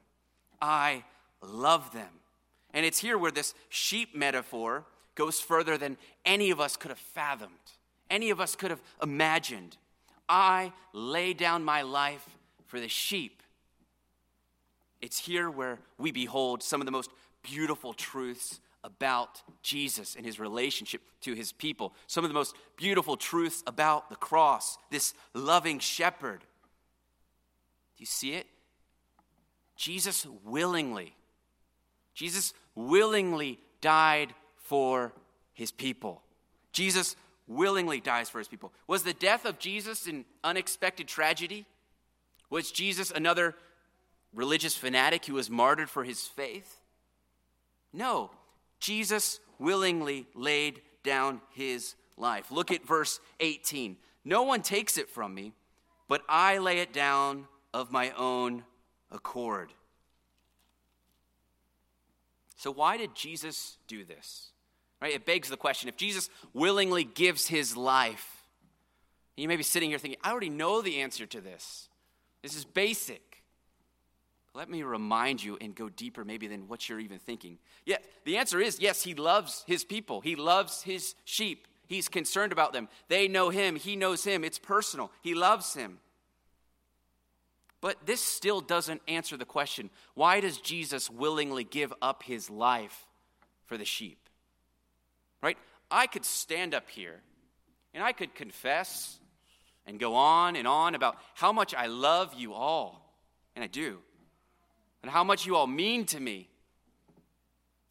I 0.61 1.05
love 1.41 1.93
them. 1.93 2.09
And 2.73 2.85
it's 2.85 2.99
here 2.99 3.17
where 3.17 3.31
this 3.31 3.53
sheep 3.69 4.13
metaphor 4.13 4.83
goes 5.15 5.39
further 5.39 5.77
than 5.77 5.95
any 6.25 6.51
of 6.51 6.59
us 6.59 6.75
could 6.75 6.89
have 6.89 6.99
fathomed, 6.99 7.53
any 8.09 8.29
of 8.29 8.41
us 8.41 8.57
could 8.57 8.71
have 8.71 8.81
imagined. 9.01 9.77
I 10.27 10.73
lay 10.91 11.31
down 11.31 11.63
my 11.63 11.81
life 11.81 12.27
for 12.65 12.81
the 12.81 12.89
sheep. 12.89 13.41
It's 14.99 15.19
here 15.19 15.49
where 15.49 15.79
we 15.97 16.11
behold 16.11 16.61
some 16.61 16.81
of 16.81 16.85
the 16.85 16.91
most 16.91 17.09
beautiful 17.41 17.93
truths 17.93 18.59
about 18.83 19.41
Jesus 19.61 20.15
and 20.15 20.25
his 20.25 20.39
relationship 20.39 21.01
to 21.21 21.33
his 21.33 21.51
people. 21.51 21.93
Some 22.07 22.23
of 22.23 22.29
the 22.29 22.33
most 22.33 22.55
beautiful 22.77 23.17
truths 23.17 23.63
about 23.67 24.09
the 24.09 24.15
cross, 24.15 24.77
this 24.89 25.13
loving 25.33 25.79
shepherd. 25.79 26.39
Do 26.39 28.01
you 28.01 28.05
see 28.05 28.33
it? 28.33 28.47
Jesus 29.75 30.25
willingly, 30.43 31.15
Jesus 32.13 32.53
willingly 32.75 33.59
died 33.81 34.33
for 34.57 35.13
his 35.53 35.71
people. 35.71 36.21
Jesus 36.71 37.15
willingly 37.47 37.99
dies 37.99 38.29
for 38.29 38.39
his 38.39 38.47
people. 38.47 38.71
Was 38.87 39.03
the 39.03 39.13
death 39.13 39.45
of 39.45 39.57
Jesus 39.57 40.05
an 40.05 40.25
unexpected 40.43 41.07
tragedy? 41.07 41.65
Was 42.49 42.71
Jesus 42.71 43.11
another 43.11 43.55
religious 44.33 44.75
fanatic 44.75 45.25
who 45.25 45.33
was 45.33 45.49
martyred 45.49 45.89
for 45.89 46.03
his 46.03 46.21
faith? 46.21 46.77
No. 47.91 48.31
Jesus 48.79 49.39
willingly 49.57 50.25
laid 50.33 50.81
down 51.03 51.41
his 51.51 51.95
life. 52.17 52.51
Look 52.51 52.71
at 52.71 52.85
verse 52.85 53.19
18. 53.39 53.97
No 54.25 54.43
one 54.43 54.61
takes 54.61 54.97
it 54.97 55.09
from 55.09 55.33
me, 55.33 55.53
but 56.07 56.21
I 56.27 56.57
lay 56.57 56.79
it 56.79 56.93
down 56.93 57.47
of 57.73 57.91
my 57.91 58.11
own 58.11 58.63
accord. 59.11 59.73
So, 62.55 62.71
why 62.71 62.97
did 62.97 63.15
Jesus 63.15 63.77
do 63.87 64.03
this? 64.03 64.51
Right? 65.01 65.13
It 65.13 65.25
begs 65.25 65.49
the 65.49 65.57
question 65.57 65.87
if 65.87 65.95
Jesus 65.95 66.29
willingly 66.53 67.05
gives 67.05 67.47
his 67.47 67.77
life, 67.77 68.43
you 69.37 69.47
may 69.47 69.55
be 69.55 69.63
sitting 69.63 69.89
here 69.89 69.97
thinking, 69.97 70.19
I 70.23 70.31
already 70.31 70.49
know 70.49 70.81
the 70.81 70.99
answer 71.01 71.25
to 71.25 71.39
this. 71.39 71.87
This 72.43 72.55
is 72.55 72.65
basic. 72.65 73.28
Let 74.53 74.69
me 74.69 74.83
remind 74.83 75.43
you 75.43 75.57
and 75.61 75.75
go 75.75 75.89
deeper, 75.89 76.25
maybe, 76.25 76.47
than 76.47 76.67
what 76.67 76.89
you're 76.89 76.99
even 76.99 77.19
thinking. 77.19 77.59
Yeah, 77.85 77.97
the 78.25 78.37
answer 78.37 78.59
is 78.59 78.79
yes, 78.79 79.03
he 79.03 79.13
loves 79.13 79.63
his 79.67 79.83
people, 79.83 80.21
he 80.21 80.35
loves 80.35 80.81
his 80.81 81.15
sheep. 81.25 81.67
He's 81.87 82.07
concerned 82.07 82.51
about 82.51 82.71
them. 82.71 82.87
They 83.07 83.27
know 83.27 83.49
him, 83.49 83.75
he 83.75 83.95
knows 83.95 84.23
him. 84.23 84.43
It's 84.43 84.59
personal. 84.59 85.11
He 85.23 85.33
loves 85.33 85.73
him. 85.73 85.97
But 87.81 88.05
this 88.05 88.21
still 88.21 88.61
doesn't 88.61 89.01
answer 89.07 89.37
the 89.37 89.45
question 89.45 89.89
why 90.13 90.39
does 90.39 90.57
Jesus 90.59 91.09
willingly 91.09 91.63
give 91.63 91.93
up 92.01 92.23
his 92.23 92.49
life 92.49 93.07
for 93.65 93.77
the 93.77 93.85
sheep? 93.85 94.29
Right? 95.41 95.57
I 95.89 96.05
could 96.05 96.25
stand 96.25 96.75
up 96.75 96.89
here 96.89 97.21
and 97.93 98.03
I 98.03 98.11
could 98.11 98.35
confess 98.35 99.17
and 99.87 99.99
go 99.99 100.15
on 100.15 100.55
and 100.55 100.67
on 100.67 100.93
about 100.93 101.17
how 101.33 101.51
much 101.51 101.73
I 101.73 101.87
love 101.87 102.35
you 102.35 102.53
all, 102.53 103.15
and 103.55 103.63
I 103.63 103.67
do, 103.67 103.99
and 105.01 105.11
how 105.11 105.23
much 105.23 105.45
you 105.45 105.55
all 105.55 105.67
mean 105.67 106.05
to 106.05 106.19
me. 106.19 106.49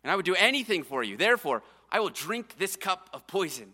And 0.02 0.10
I 0.10 0.16
would 0.16 0.24
do 0.24 0.34
anything 0.34 0.84
for 0.84 1.02
you. 1.02 1.16
Therefore, 1.16 1.62
I 1.90 2.00
will 2.00 2.10
drink 2.10 2.56
this 2.58 2.76
cup 2.76 3.10
of 3.12 3.26
poison. 3.26 3.72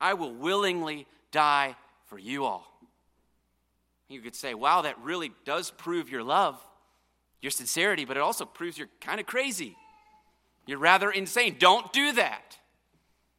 I 0.00 0.14
will 0.14 0.32
willingly 0.32 1.06
die 1.32 1.76
for 2.06 2.18
you 2.18 2.44
all. 2.44 2.66
You 4.08 4.20
could 4.20 4.36
say, 4.36 4.54
wow, 4.54 4.82
that 4.82 4.98
really 5.00 5.32
does 5.44 5.70
prove 5.70 6.08
your 6.08 6.22
love, 6.22 6.60
your 7.42 7.50
sincerity, 7.50 8.04
but 8.04 8.16
it 8.16 8.20
also 8.20 8.44
proves 8.44 8.78
you're 8.78 8.88
kind 9.00 9.18
of 9.18 9.26
crazy. 9.26 9.76
You're 10.66 10.78
rather 10.78 11.10
insane. 11.10 11.56
Don't 11.58 11.92
do 11.92 12.12
that. 12.12 12.58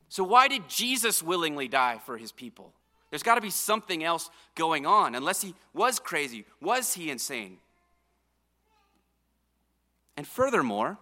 So, 0.10 0.24
why 0.24 0.48
did 0.48 0.70
Jesus 0.70 1.22
willingly 1.22 1.68
die 1.68 2.00
for 2.06 2.18
his 2.18 2.32
people? 2.32 2.74
There's 3.10 3.24
got 3.24 3.36
to 3.36 3.42
be 3.42 3.50
something 3.50 4.04
else 4.04 4.30
going 4.56 4.86
on, 4.86 5.16
unless 5.16 5.42
he 5.42 5.56
was 5.74 6.00
crazy. 6.00 6.46
Was 6.62 6.94
he 6.94 7.10
insane? 7.10 7.58
And 10.18 10.28
furthermore, 10.28 10.98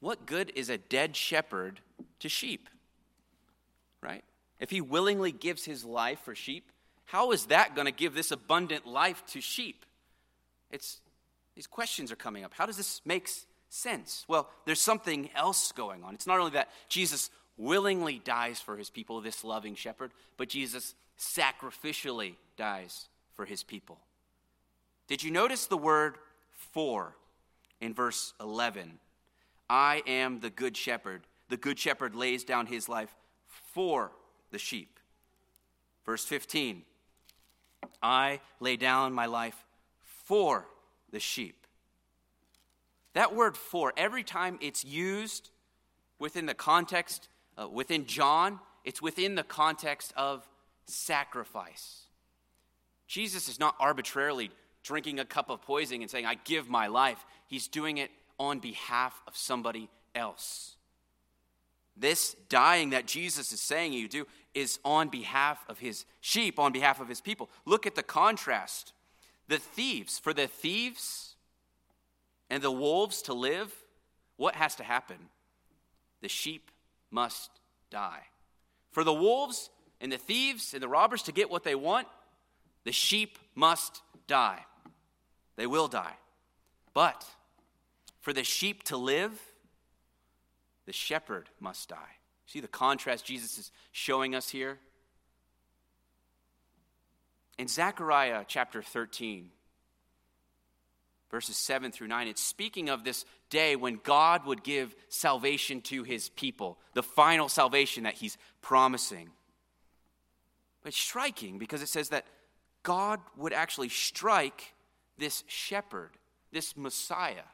what 0.00 0.26
good 0.26 0.52
is 0.54 0.68
a 0.68 0.76
dead 0.76 1.16
shepherd 1.16 1.80
to 2.18 2.28
sheep? 2.28 2.68
Right? 4.02 4.24
If 4.60 4.70
he 4.70 4.80
willingly 4.80 5.32
gives 5.32 5.64
his 5.64 5.84
life 5.84 6.18
for 6.24 6.34
sheep, 6.34 6.70
how 7.06 7.30
is 7.30 7.46
that 7.46 7.74
going 7.74 7.86
to 7.86 7.92
give 7.92 8.14
this 8.14 8.32
abundant 8.32 8.86
life 8.86 9.24
to 9.28 9.40
sheep? 9.40 9.86
It's, 10.70 11.00
these 11.54 11.66
questions 11.66 12.12
are 12.12 12.16
coming 12.16 12.44
up. 12.44 12.52
How 12.52 12.66
does 12.66 12.76
this 12.76 13.00
make 13.04 13.30
sense? 13.68 14.24
Well, 14.28 14.50
there's 14.66 14.80
something 14.80 15.30
else 15.34 15.72
going 15.72 16.02
on. 16.04 16.14
It's 16.14 16.26
not 16.26 16.38
only 16.38 16.52
that 16.52 16.68
Jesus 16.88 17.30
willingly 17.56 18.20
dies 18.22 18.60
for 18.60 18.76
his 18.76 18.90
people, 18.90 19.20
this 19.20 19.44
loving 19.44 19.74
shepherd, 19.74 20.12
but 20.36 20.48
Jesus 20.48 20.94
sacrificially 21.18 22.34
dies 22.56 23.08
for 23.34 23.44
his 23.44 23.62
people. 23.62 23.98
Did 25.06 25.22
you 25.22 25.30
notice 25.30 25.66
the 25.66 25.76
word 25.76 26.16
for 26.72 27.14
in 27.80 27.94
verse 27.94 28.34
11? 28.40 28.98
I 29.68 30.02
am 30.06 30.40
the 30.40 30.50
good 30.50 30.76
shepherd. 30.76 31.22
The 31.48 31.56
good 31.56 31.78
shepherd 31.78 32.14
lays 32.14 32.44
down 32.44 32.66
his 32.66 32.88
life 32.88 33.14
for 33.46 34.12
the 34.50 34.58
sheep. 34.58 34.98
Verse 36.04 36.24
15 36.24 36.82
I 38.02 38.40
lay 38.60 38.76
down 38.76 39.12
my 39.12 39.26
life 39.26 39.64
for 40.24 40.66
the 41.10 41.20
sheep. 41.20 41.66
That 43.14 43.34
word 43.34 43.56
for, 43.56 43.92
every 43.96 44.22
time 44.22 44.58
it's 44.60 44.84
used 44.84 45.50
within 46.18 46.46
the 46.46 46.54
context, 46.54 47.28
uh, 47.60 47.68
within 47.68 48.06
John, 48.06 48.60
it's 48.84 49.02
within 49.02 49.34
the 49.34 49.42
context 49.42 50.12
of 50.16 50.46
sacrifice. 50.86 52.02
Jesus 53.06 53.48
is 53.48 53.58
not 53.58 53.74
arbitrarily 53.80 54.50
drinking 54.82 55.18
a 55.18 55.24
cup 55.24 55.50
of 55.50 55.62
poison 55.62 56.02
and 56.02 56.10
saying, 56.10 56.26
I 56.26 56.34
give 56.44 56.68
my 56.68 56.86
life. 56.86 57.24
He's 57.48 57.66
doing 57.66 57.98
it 57.98 58.10
on 58.38 58.60
behalf 58.60 59.20
of 59.26 59.36
somebody 59.36 59.88
else. 60.14 60.76
This 61.96 62.36
dying 62.48 62.90
that 62.90 63.06
Jesus 63.06 63.50
is 63.50 63.60
saying 63.60 63.92
you 63.92 64.06
do 64.06 64.26
is 64.54 64.78
on 64.84 65.08
behalf 65.08 65.58
of 65.68 65.80
his 65.80 66.04
sheep, 66.20 66.58
on 66.58 66.72
behalf 66.72 67.00
of 67.00 67.08
his 67.08 67.20
people. 67.20 67.50
Look 67.64 67.86
at 67.86 67.96
the 67.96 68.02
contrast. 68.04 68.92
The 69.48 69.58
thieves, 69.58 70.18
for 70.18 70.32
the 70.32 70.46
thieves 70.46 71.34
and 72.50 72.62
the 72.62 72.70
wolves 72.70 73.22
to 73.22 73.34
live, 73.34 73.72
what 74.36 74.54
has 74.54 74.76
to 74.76 74.84
happen? 74.84 75.16
The 76.20 76.28
sheep 76.28 76.70
must 77.10 77.50
die. 77.90 78.22
For 78.92 79.02
the 79.02 79.12
wolves 79.12 79.70
and 80.00 80.12
the 80.12 80.18
thieves 80.18 80.74
and 80.74 80.82
the 80.82 80.88
robbers 80.88 81.22
to 81.24 81.32
get 81.32 81.50
what 81.50 81.64
they 81.64 81.74
want, 81.74 82.06
the 82.84 82.92
sheep 82.92 83.38
must 83.54 84.02
die. 84.26 84.64
They 85.56 85.66
will 85.66 85.88
die. 85.88 86.14
But 86.94 87.24
for 88.28 88.34
the 88.34 88.44
sheep 88.44 88.82
to 88.82 88.98
live, 88.98 89.32
the 90.84 90.92
shepherd 90.92 91.48
must 91.60 91.88
die. 91.88 92.16
See 92.44 92.60
the 92.60 92.68
contrast 92.68 93.24
Jesus 93.24 93.56
is 93.56 93.72
showing 93.90 94.34
us 94.34 94.50
here? 94.50 94.78
In 97.56 97.68
Zechariah 97.68 98.44
chapter 98.46 98.82
13, 98.82 99.48
verses 101.30 101.56
7 101.56 101.90
through 101.90 102.08
9, 102.08 102.28
it's 102.28 102.42
speaking 102.42 102.90
of 102.90 103.02
this 103.02 103.24
day 103.48 103.76
when 103.76 103.98
God 104.04 104.44
would 104.44 104.62
give 104.62 104.94
salvation 105.08 105.80
to 105.84 106.02
his 106.02 106.28
people, 106.28 106.76
the 106.92 107.02
final 107.02 107.48
salvation 107.48 108.04
that 108.04 108.12
he's 108.12 108.36
promising. 108.60 109.30
But 110.82 110.88
it's 110.88 110.98
striking 110.98 111.58
because 111.58 111.80
it 111.80 111.88
says 111.88 112.10
that 112.10 112.26
God 112.82 113.20
would 113.38 113.54
actually 113.54 113.88
strike 113.88 114.74
this 115.16 115.44
shepherd, 115.46 116.10
this 116.52 116.76
Messiah. 116.76 117.44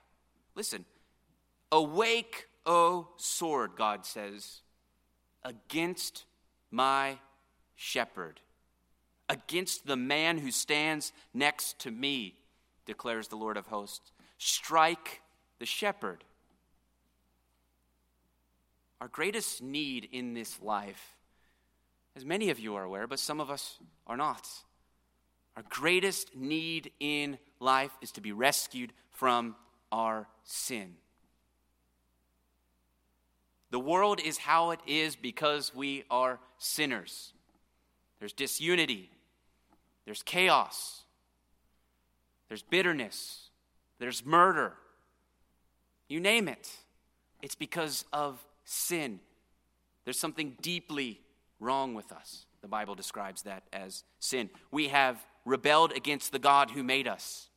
Listen, 0.55 0.85
awake, 1.73 2.47
O 2.65 3.09
sword, 3.17 3.73
God 3.77 4.07
says, 4.07 4.61
against 5.43 6.25
my 6.71 7.19
shepherd, 7.75 8.41
against 9.29 9.87
the 9.87 9.97
man 9.97 10.39
who 10.39 10.51
stands 10.51 11.13
next 11.33 11.79
to 11.81 11.91
me, 11.91 12.35
declares 12.87 13.29
the 13.29 13.37
Lord 13.37 13.57
of 13.57 13.67
hosts. 13.67 14.13
Strike 14.39 15.23
the 15.59 15.67
shepherd. 15.67 16.25
Our 19.01 19.09
greatest 19.09 19.63
need 19.63 20.09
in 20.13 20.35
this 20.35 20.63
life, 20.63 21.17
as 22.17 22.25
many 22.25 22.51
of 22.51 22.59
you 22.59 22.77
are 22.77 22.85
aware, 22.85 23.07
but 23.07 23.19
some 23.19 23.41
of 23.41 23.51
us 23.51 23.79
are 24.07 24.17
not, 24.17 24.49
our 25.57 25.65
greatest 25.69 26.35
need 26.35 26.91
in 27.01 27.39
life 27.61 27.93
is 28.01 28.13
to 28.13 28.21
be 28.21 28.33
rescued 28.33 28.93
from 29.11 29.57
our 29.95 30.27
sin. 30.43 30.95
The 33.71 33.79
world 33.79 34.21
is 34.21 34.39
how 34.39 34.73
it 34.73 34.81
is 34.89 35.15
because 35.15 35.73
we 35.73 36.03
are 36.11 36.41
sinners. 36.59 37.33
There's 38.19 38.33
disunity, 38.33 39.11
there's 40.05 40.23
chaos, 40.23 41.03
there's 42.49 42.63
bitterness, 42.63 43.51
there's 44.01 44.27
murder. 44.27 44.75
You 46.09 46.19
name 46.21 46.49
it. 46.49 46.71
It's 47.41 47.55
because 47.55 48.05
of 48.13 48.45
sin. 48.65 49.21
There's 50.05 50.19
something 50.19 50.57
deeply 50.61 51.21
wrong 51.61 51.95
with 51.95 52.11
us. 52.11 52.47
The 52.63 52.69
Bible 52.69 52.95
describes 52.95 53.43
that 53.43 53.63
as 53.73 54.03
sin. 54.19 54.51
We 54.71 54.89
have 54.89 55.25
rebelled 55.45 55.93
against 55.93 56.33
the 56.33 56.39
God 56.39 56.73
who 56.73 56.83
made 56.83 57.07
us. 57.07 57.49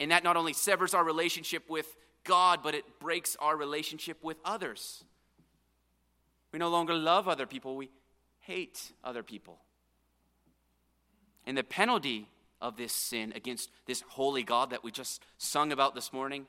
And 0.00 0.10
that 0.10 0.24
not 0.24 0.36
only 0.36 0.52
severs 0.52 0.94
our 0.94 1.04
relationship 1.04 1.68
with 1.68 1.96
God, 2.24 2.60
but 2.62 2.74
it 2.74 2.98
breaks 2.98 3.36
our 3.38 3.56
relationship 3.56 4.22
with 4.22 4.38
others. 4.44 5.04
We 6.52 6.58
no 6.58 6.68
longer 6.68 6.94
love 6.94 7.28
other 7.28 7.46
people, 7.46 7.76
we 7.76 7.90
hate 8.40 8.92
other 9.02 9.22
people. 9.22 9.58
And 11.46 11.56
the 11.56 11.64
penalty 11.64 12.28
of 12.60 12.76
this 12.76 12.92
sin 12.92 13.32
against 13.34 13.70
this 13.86 14.02
holy 14.08 14.42
God 14.42 14.70
that 14.70 14.82
we 14.82 14.90
just 14.90 15.22
sung 15.36 15.72
about 15.72 15.94
this 15.94 16.12
morning 16.12 16.46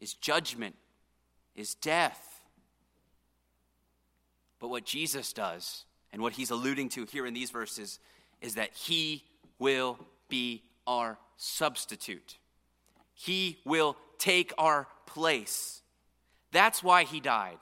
is 0.00 0.14
judgment, 0.14 0.76
is 1.54 1.74
death. 1.74 2.40
But 4.60 4.68
what 4.68 4.84
Jesus 4.84 5.32
does, 5.32 5.84
and 6.12 6.22
what 6.22 6.32
he's 6.32 6.50
alluding 6.50 6.88
to 6.90 7.04
here 7.04 7.26
in 7.26 7.34
these 7.34 7.50
verses, 7.50 7.98
is 8.40 8.54
that 8.54 8.72
he 8.72 9.24
will 9.58 9.98
be 10.28 10.62
our 10.86 11.18
substitute. 11.36 12.38
He 13.20 13.58
will 13.64 13.96
take 14.18 14.52
our 14.58 14.86
place. 15.04 15.82
That's 16.52 16.84
why 16.84 17.02
he 17.02 17.18
died. 17.18 17.58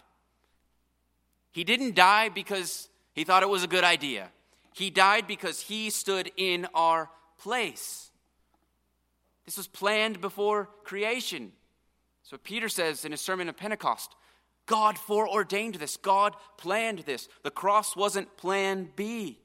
He 1.51 1.65
didn't 1.65 1.95
die 1.95 2.29
because 2.29 2.91
he 3.15 3.25
thought 3.25 3.43
it 3.43 3.49
was 3.49 3.65
a 3.65 3.69
good 3.69 3.83
idea. 3.83 4.29
He 4.75 4.91
died 4.91 5.27
because 5.27 5.63
he 5.63 5.89
stood 5.89 6.31
in 6.37 6.67
our 6.75 7.09
place. 7.39 8.11
This 9.47 9.57
was 9.57 9.67
planned 9.67 10.21
before 10.21 10.69
creation. 10.85 11.53
So 12.23 12.37
Peter 12.37 12.69
says 12.69 13.07
in 13.07 13.13
his 13.13 13.23
sermon 13.23 13.49
of 13.49 13.57
Pentecost, 13.57 14.15
God 14.67 14.99
foreordained 14.99 15.77
this. 15.77 15.97
God 15.97 16.35
planned 16.59 16.99
this. 17.01 17.29
The 17.45 17.51
cross 17.51 17.97
wasn't 17.97 18.37
plan 18.37 18.91
B 18.95 19.39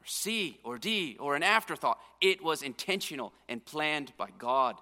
or 0.00 0.06
C 0.06 0.60
or 0.62 0.78
D 0.78 1.16
or 1.18 1.34
an 1.34 1.42
afterthought. 1.42 1.98
It 2.20 2.42
was 2.42 2.62
intentional 2.62 3.32
and 3.48 3.64
planned 3.64 4.12
by 4.16 4.28
God. 4.38 4.76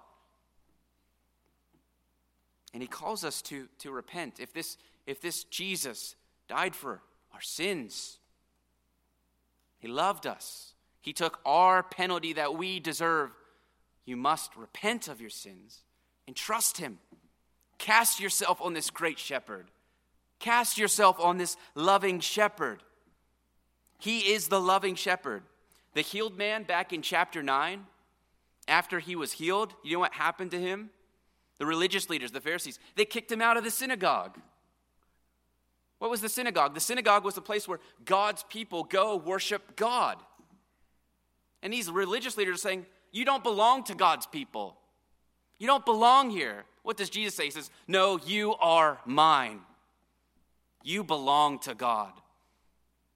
And 2.73 2.83
he 2.83 2.87
calls 2.87 3.23
us 3.23 3.41
to, 3.43 3.67
to 3.79 3.91
repent. 3.91 4.39
If 4.39 4.53
this, 4.53 4.77
if 5.07 5.21
this 5.21 5.43
Jesus 5.45 6.15
died 6.47 6.75
for 6.75 7.01
our 7.33 7.41
sins, 7.41 8.19
he 9.79 9.87
loved 9.87 10.27
us, 10.27 10.73
he 11.01 11.13
took 11.13 11.39
our 11.45 11.81
penalty 11.81 12.33
that 12.33 12.55
we 12.55 12.79
deserve. 12.79 13.31
You 14.05 14.17
must 14.17 14.55
repent 14.55 15.07
of 15.07 15.21
your 15.21 15.29
sins 15.29 15.83
and 16.27 16.35
trust 16.35 16.77
him. 16.77 16.99
Cast 17.77 18.19
yourself 18.19 18.59
on 18.61 18.73
this 18.73 18.89
great 18.89 19.17
shepherd. 19.17 19.71
Cast 20.39 20.77
yourself 20.77 21.19
on 21.19 21.37
this 21.37 21.57
loving 21.75 22.19
shepherd. 22.19 22.83
He 23.99 24.31
is 24.31 24.47
the 24.47 24.59
loving 24.59 24.95
shepherd. 24.95 25.43
The 25.93 26.01
healed 26.01 26.37
man 26.37 26.63
back 26.63 26.93
in 26.93 27.01
chapter 27.01 27.41
9, 27.41 27.85
after 28.67 28.99
he 28.99 29.15
was 29.15 29.33
healed, 29.33 29.73
you 29.83 29.93
know 29.93 29.99
what 29.99 30.13
happened 30.13 30.51
to 30.51 30.59
him? 30.59 30.91
The 31.57 31.65
religious 31.65 32.09
leaders, 32.09 32.31
the 32.31 32.41
Pharisees, 32.41 32.79
they 32.95 33.05
kicked 33.05 33.31
him 33.31 33.41
out 33.41 33.57
of 33.57 33.63
the 33.63 33.71
synagogue. 33.71 34.39
What 35.97 36.09
was 36.09 36.21
the 36.21 36.29
synagogue? 36.29 36.73
The 36.73 36.79
synagogue 36.79 37.25
was 37.25 37.35
the 37.35 37.41
place 37.41 37.67
where 37.67 37.79
God's 38.05 38.43
people 38.43 38.85
go 38.85 39.17
worship 39.17 39.75
God. 39.75 40.17
And 41.61 41.73
these 41.73 41.91
religious 41.91 42.37
leaders 42.37 42.55
are 42.55 42.61
saying, 42.61 42.85
You 43.11 43.25
don't 43.25 43.43
belong 43.43 43.83
to 43.85 43.95
God's 43.95 44.25
people. 44.25 44.77
You 45.57 45.67
don't 45.67 45.85
belong 45.85 46.29
here. 46.29 46.63
What 46.83 46.95
does 46.95 47.09
Jesus 47.09 47.35
say? 47.35 47.45
He 47.45 47.51
says, 47.51 47.69
No, 47.87 48.17
you 48.25 48.55
are 48.55 48.99
mine. 49.05 49.59
You 50.83 51.03
belong 51.03 51.59
to 51.59 51.75
God. 51.75 52.13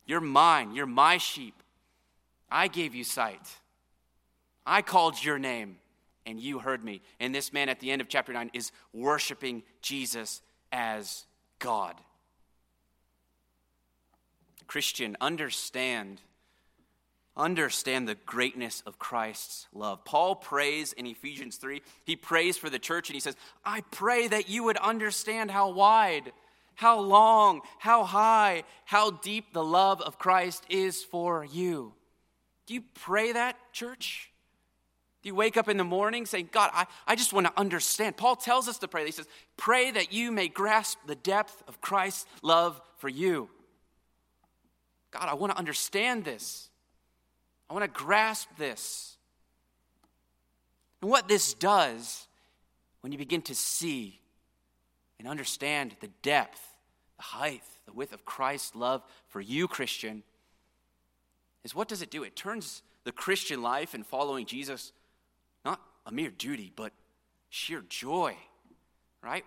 You're 0.06 0.20
mine. 0.20 0.76
You're 0.76 0.86
my 0.86 1.18
sheep. 1.18 1.63
I 2.54 2.68
gave 2.68 2.94
you 2.94 3.04
sight. 3.04 3.58
I 4.64 4.84
called 4.84 5.22
your 5.22 5.40
name, 5.40 5.78
and 6.24 6.40
you 6.40 6.60
heard 6.60 6.84
me. 6.84 7.02
And 7.20 7.34
this 7.34 7.52
man 7.52 7.68
at 7.68 7.80
the 7.80 7.90
end 7.90 8.00
of 8.00 8.08
chapter 8.08 8.32
9 8.32 8.52
is 8.54 8.72
worshiping 8.94 9.64
Jesus 9.82 10.44
as 10.72 11.26
God. 11.58 11.96
Christian, 14.68 15.18
understand. 15.20 16.22
Understand 17.36 18.08
the 18.08 18.18
greatness 18.28 18.84
of 18.86 19.00
Christ's 19.00 19.68
love. 19.74 20.06
Paul 20.06 20.36
prays 20.36 20.94
in 20.94 21.08
Ephesians 21.08 21.58
3. 21.58 21.82
He 22.06 22.16
prays 22.16 22.56
for 22.56 22.70
the 22.70 22.78
church 22.78 23.10
and 23.10 23.16
he 23.16 23.20
says, 23.20 23.36
I 23.66 23.82
pray 23.90 24.28
that 24.28 24.48
you 24.48 24.64
would 24.66 24.78
understand 24.78 25.50
how 25.50 25.72
wide, 25.72 26.32
how 26.76 27.00
long, 27.00 27.62
how 27.80 28.04
high, 28.04 28.64
how 28.86 29.10
deep 29.10 29.54
the 29.54 29.64
love 29.64 30.02
of 30.02 30.20
Christ 30.20 30.64
is 30.70 31.04
for 31.04 31.44
you. 31.44 31.94
Do 32.66 32.74
you 32.74 32.84
pray 32.94 33.34
that, 33.34 33.58
church? 33.74 34.32
Do 35.22 35.30
you 35.30 35.36
wake 35.36 35.56
up 35.56 35.70
in 35.70 35.78
the 35.78 35.84
morning 35.84 36.26
saying, 36.26 36.50
God, 36.52 36.70
I, 36.74 36.86
I 37.08 37.16
just 37.16 37.32
want 37.32 37.48
to 37.48 37.54
understand? 37.58 38.18
Paul 38.18 38.36
tells 38.36 38.68
us 38.68 38.78
to 38.80 38.88
pray. 38.90 39.06
He 39.06 39.12
says, 39.12 39.28
Pray 39.56 39.90
that 39.92 40.12
you 40.12 40.32
may 40.32 40.50
grasp 40.50 40.98
the 41.08 41.16
depth 41.16 41.64
of 41.68 41.80
Christ's 41.80 42.26
love 42.42 42.82
for 42.98 43.08
you. 43.08 43.50
God, 45.12 45.30
I 45.30 45.36
want 45.36 45.54
to 45.54 45.58
understand 45.58 46.26
this. 46.26 46.70
I 47.70 47.74
want 47.74 47.86
to 47.86 48.00
grasp 48.00 48.50
this. 48.58 49.16
And 51.02 51.10
what 51.10 51.28
this 51.28 51.54
does, 51.54 52.28
when 53.02 53.12
you 53.12 53.18
begin 53.18 53.42
to 53.44 53.56
see 53.56 54.20
and 55.20 55.28
understand 55.28 55.96
the 56.02 56.10
depth, 56.22 56.62
the 57.18 57.24
height, 57.24 57.64
the 57.86 57.94
width 57.94 58.14
of 58.14 58.26
Christ's 58.26 58.76
love 58.76 59.04
for 59.28 59.40
you, 59.40 59.68
Christian, 59.68 60.24
is 61.64 61.76
what 61.76 61.88
does 61.88 62.02
it 62.02 62.12
do? 62.12 62.24
It 62.24 62.36
turns 62.36 62.84
the 63.04 63.12
Christian 63.12 63.62
life 63.62 63.94
and 63.94 64.06
following 64.06 64.46
Jesus 64.46 64.92
not 65.64 65.82
a 66.06 66.12
mere 66.12 66.32
duty, 66.32 66.72
but 66.76 66.92
sheer 67.50 67.84
joy, 67.88 68.36
right? 69.22 69.46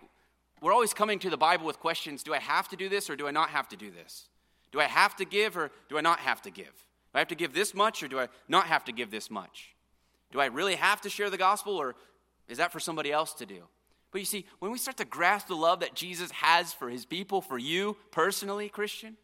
We're 0.62 0.72
always 0.72 0.94
coming 0.94 1.18
to 1.20 1.31
the 1.31 1.37
Bible 1.37 1.66
with 1.66 1.79
questions 1.79 2.22
do 2.22 2.33
I 2.33 2.38
have 2.38 2.68
to 2.68 2.76
do 2.76 2.88
this 2.88 3.11
or 3.11 3.16
do 3.16 3.29
I 3.29 3.31
not 3.31 3.50
have 3.50 3.68
to 3.68 3.76
do 3.76 3.90
this? 3.90 4.29
Do 4.72 4.81
I 4.81 4.85
have 4.85 5.16
to 5.16 5.24
give 5.24 5.57
or 5.57 5.70
do 5.88 5.98
I 5.98 6.00
not 6.00 6.20
have 6.20 6.42
to 6.42 6.50
give? 6.50 6.64
Do 6.66 7.16
I 7.16 7.18
have 7.18 7.29
to 7.29 7.35
give 7.35 7.52
this 7.52 7.74
much 7.74 8.02
or 8.02 8.09
do 8.09 8.18
I 8.18 8.29
not 8.48 8.66
have 8.66 8.85
to 8.87 8.92
give 8.92 9.11
this 9.11 9.31
much? 9.31 9.74
Do 10.33 10.40
I 10.40 10.46
really 10.46 10.74
have 10.76 11.00
to 11.02 11.11
share 11.11 11.31
the 11.31 11.38
gospel 11.38 11.76
or 11.76 11.94
is 12.48 12.59
that 12.59 12.72
for 12.72 12.81
somebody 12.81 13.12
else 13.12 13.33
to 13.35 13.46
do? 13.46 13.62
But 14.11 14.20
you 14.20 14.24
see, 14.24 14.46
when 14.61 14.70
we 14.70 14.79
start 14.79 14.96
to 14.98 15.05
grasp 15.05 15.48
the 15.48 15.55
love 15.55 15.81
that 15.81 15.94
Jesus 15.94 16.31
has 16.31 16.72
for 16.72 16.88
his 16.88 17.05
people, 17.05 17.40
for 17.40 17.59
you 17.59 17.96
personally, 18.11 18.68
Christian, 18.68 19.16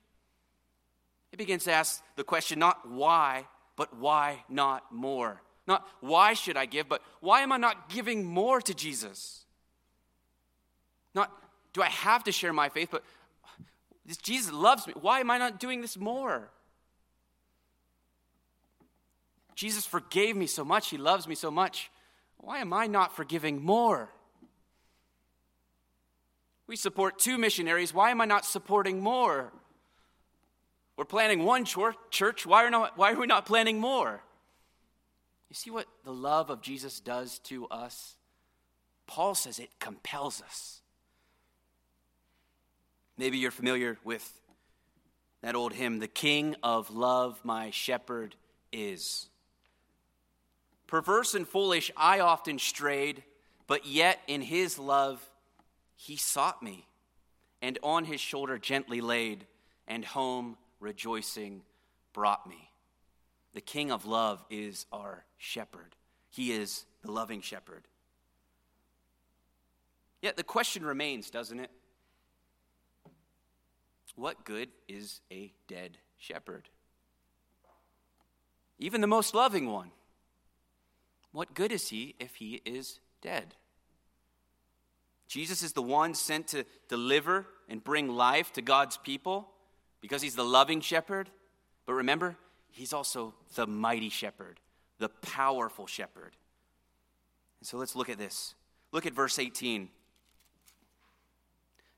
it 1.33 1.39
begins 1.39 1.65
to 1.65 1.73
ask 1.73 2.03
the 2.17 2.25
question 2.25 2.59
not 2.59 2.89
why, 2.89 3.47
but 3.77 3.97
why 3.97 4.45
not 4.49 4.93
more? 4.93 5.41
Not 5.67 5.87
why 6.01 6.35
should 6.35 6.57
I 6.57 6.67
give, 6.67 6.89
but 6.89 7.03
why 7.21 7.41
am 7.41 7.53
I 7.53 7.57
not 7.57 7.89
giving 7.89 8.25
more 8.25 8.61
to 8.61 8.75
Jesus? 8.75 9.45
Not 11.15 11.33
do 11.73 11.83
I 11.83 11.89
have 11.89 12.25
to 12.25 12.33
share 12.33 12.53
my 12.53 12.69
faith, 12.69 12.89
but 12.91 13.03
this 14.05 14.19
Jesus 14.19 14.53
loves 14.53 14.87
me. 14.87 14.93
Why 15.01 15.21
am 15.21 15.31
I 15.31 15.39
not 15.39 15.59
doing 15.59 15.81
this 15.81 15.97
more? 15.97 16.51
Jesus 19.55 19.87
forgave 19.87 20.37
me 20.37 20.47
so 20.47 20.65
much. 20.65 20.89
He 20.89 20.99
loves 20.99 21.29
me 21.29 21.35
so 21.35 21.51
much. 21.51 21.91
Why 22.39 22.59
am 22.59 22.73
I 22.73 22.87
not 22.87 23.15
forgiving 23.15 23.63
more? 23.63 24.11
We 26.67 26.77
support 26.77 27.19
two 27.19 27.39
missionaries. 27.39 27.95
Why 27.95 28.11
am 28.11 28.21
I 28.21 28.25
not 28.25 28.45
supporting 28.45 29.01
more? 29.01 29.53
We're 30.97 31.05
planning 31.05 31.45
one 31.45 31.65
church. 31.65 32.47
Why 32.47 32.65
are, 32.65 32.71
not, 32.71 32.99
why 32.99 33.13
are 33.13 33.19
we 33.19 33.27
not 33.27 33.47
planning 33.47 33.81
more? 33.81 34.23
You 35.49 35.55
see 35.55 35.71
what 35.71 35.87
the 36.05 36.13
love 36.13 36.51
of 36.51 36.61
Jesus 36.61 37.01
does 37.01 37.39
to 37.41 37.67
us? 37.69 38.17
Paul 39.07 39.35
says 39.35 39.59
it 39.59 39.71
compels 39.79 40.43
us. 40.43 40.81
Maybe 43.19 43.39
you're 43.39 43.51
familiar 43.51 43.99
with 44.05 44.41
that 45.43 45.55
old 45.55 45.73
hymn, 45.73 45.99
The 45.99 46.09
King 46.09 46.57
of 46.63 46.91
Love, 46.91 47.41
my 47.45 47.71
shepherd 47.71 48.37
is. 48.73 49.29
Perverse 50.87 51.35
and 51.35 51.47
foolish, 51.47 51.91
I 51.97 52.21
often 52.21 52.59
strayed, 52.59 53.23
but 53.67 53.87
yet 53.87 54.21
in 54.27 54.41
his 54.41 54.79
love 54.79 55.23
he 55.97 56.17
sought 56.17 56.63
me, 56.63 56.87
and 57.61 57.79
on 57.83 58.05
his 58.05 58.21
shoulder 58.21 58.57
gently 58.57 59.01
laid, 59.01 59.47
and 59.89 60.05
home 60.05 60.57
rejoicing 60.83 61.63
brought 62.13 62.47
me. 62.47 62.71
The 63.55 63.61
King 63.61 63.91
of 63.91 64.05
love 64.05 64.45
is 64.51 64.87
our 64.93 65.25
shepherd, 65.39 65.95
he 66.31 66.53
is 66.53 66.85
the 67.03 67.11
loving 67.11 67.41
shepherd. 67.41 67.87
Yet 70.21 70.37
the 70.37 70.45
question 70.45 70.85
remains, 70.85 71.31
doesn't 71.31 71.59
it? 71.59 71.71
What 74.15 74.45
good 74.45 74.69
is 74.89 75.21
a 75.33 75.53
dead 75.67 75.99
shepherd? 76.17 76.69
Even 78.79 79.01
the 79.01 79.07
most 79.07 79.35
loving 79.35 79.69
one. 79.69 79.91
What 81.33 81.55
good 81.55 81.73
is 81.73 81.89
he 81.89 82.15
if 82.21 82.37
he 82.37 82.61
is 82.65 83.01
dead? 83.21 83.55
Jesus 85.27 85.63
is 85.63 85.73
the 85.73 85.83
one 85.83 86.15
sent 86.15 86.49
to 86.49 86.65
deliver 86.89 87.47
and 87.69 87.83
bring 87.83 88.09
life 88.09 88.53
to 88.53 88.63
God's 88.63 88.99
people 88.99 89.52
because 90.03 90.21
he's 90.21 90.35
the 90.35 90.45
loving 90.45 90.83
shepherd. 90.83 91.31
But 91.87 91.95
remember, 91.95 92.37
he's 92.71 92.93
also 92.93 93.33
the 93.55 93.67
mighty 93.67 94.11
shepherd, 94.11 94.61
the 94.99 95.09
powerful 95.09 95.87
shepherd. 95.87 96.37
And 97.61 97.67
so 97.67 97.79
let's 97.79 97.97
look 97.97 98.11
at 98.11 98.19
this. 98.19 98.55
Look 98.91 99.07
at 99.07 99.15
verse 99.15 99.39
18. 99.39 99.89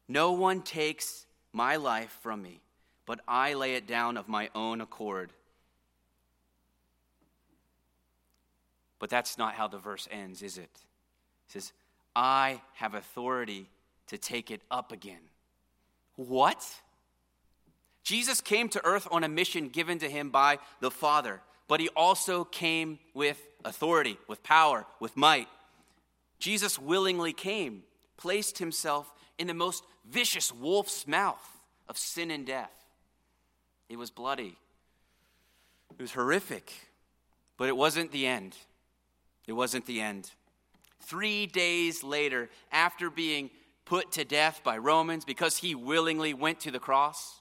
No 0.06 0.32
one 0.32 0.60
takes 0.60 1.26
my 1.52 1.76
life 1.76 2.16
from 2.22 2.42
me, 2.42 2.60
but 3.06 3.20
I 3.26 3.54
lay 3.54 3.74
it 3.74 3.88
down 3.88 4.16
of 4.16 4.28
my 4.28 4.50
own 4.54 4.80
accord. 4.80 5.32
But 8.98 9.08
that's 9.10 9.38
not 9.38 9.54
how 9.54 9.66
the 9.66 9.78
verse 9.78 10.06
ends, 10.10 10.42
is 10.42 10.58
it? 10.58 10.62
It 10.62 11.52
says, 11.52 11.72
I 12.14 12.60
have 12.74 12.94
authority 12.94 13.68
to 14.08 14.18
take 14.18 14.50
it 14.50 14.60
up 14.70 14.92
again. 14.92 15.20
What? 16.16 16.64
Jesus 18.04 18.40
came 18.40 18.68
to 18.68 18.84
earth 18.84 19.08
on 19.10 19.24
a 19.24 19.28
mission 19.28 19.70
given 19.70 19.98
to 19.98 20.08
him 20.08 20.30
by 20.30 20.58
the 20.80 20.90
Father, 20.90 21.40
but 21.66 21.80
he 21.80 21.88
also 21.96 22.44
came 22.44 22.98
with 23.14 23.40
authority, 23.64 24.18
with 24.28 24.42
power, 24.42 24.86
with 25.00 25.16
might. 25.16 25.48
Jesus 26.38 26.78
willingly 26.78 27.32
came, 27.32 27.82
placed 28.18 28.58
himself 28.58 29.10
in 29.38 29.46
the 29.46 29.54
most 29.54 29.84
vicious 30.08 30.52
wolf's 30.52 31.06
mouth 31.06 31.42
of 31.88 31.96
sin 31.96 32.30
and 32.30 32.46
death. 32.46 32.70
It 33.88 33.96
was 33.96 34.10
bloody, 34.10 34.56
it 35.98 36.02
was 36.02 36.12
horrific, 36.12 36.72
but 37.56 37.68
it 37.68 37.76
wasn't 37.76 38.12
the 38.12 38.26
end. 38.26 38.56
It 39.46 39.52
wasn't 39.52 39.86
the 39.86 40.00
end. 40.00 40.30
Three 41.00 41.46
days 41.46 42.02
later, 42.02 42.48
after 42.72 43.10
being 43.10 43.50
put 43.84 44.12
to 44.12 44.24
death 44.24 44.62
by 44.64 44.78
Romans 44.78 45.24
because 45.24 45.58
he 45.58 45.74
willingly 45.74 46.32
went 46.32 46.60
to 46.60 46.70
the 46.70 46.78
cross, 46.78 47.40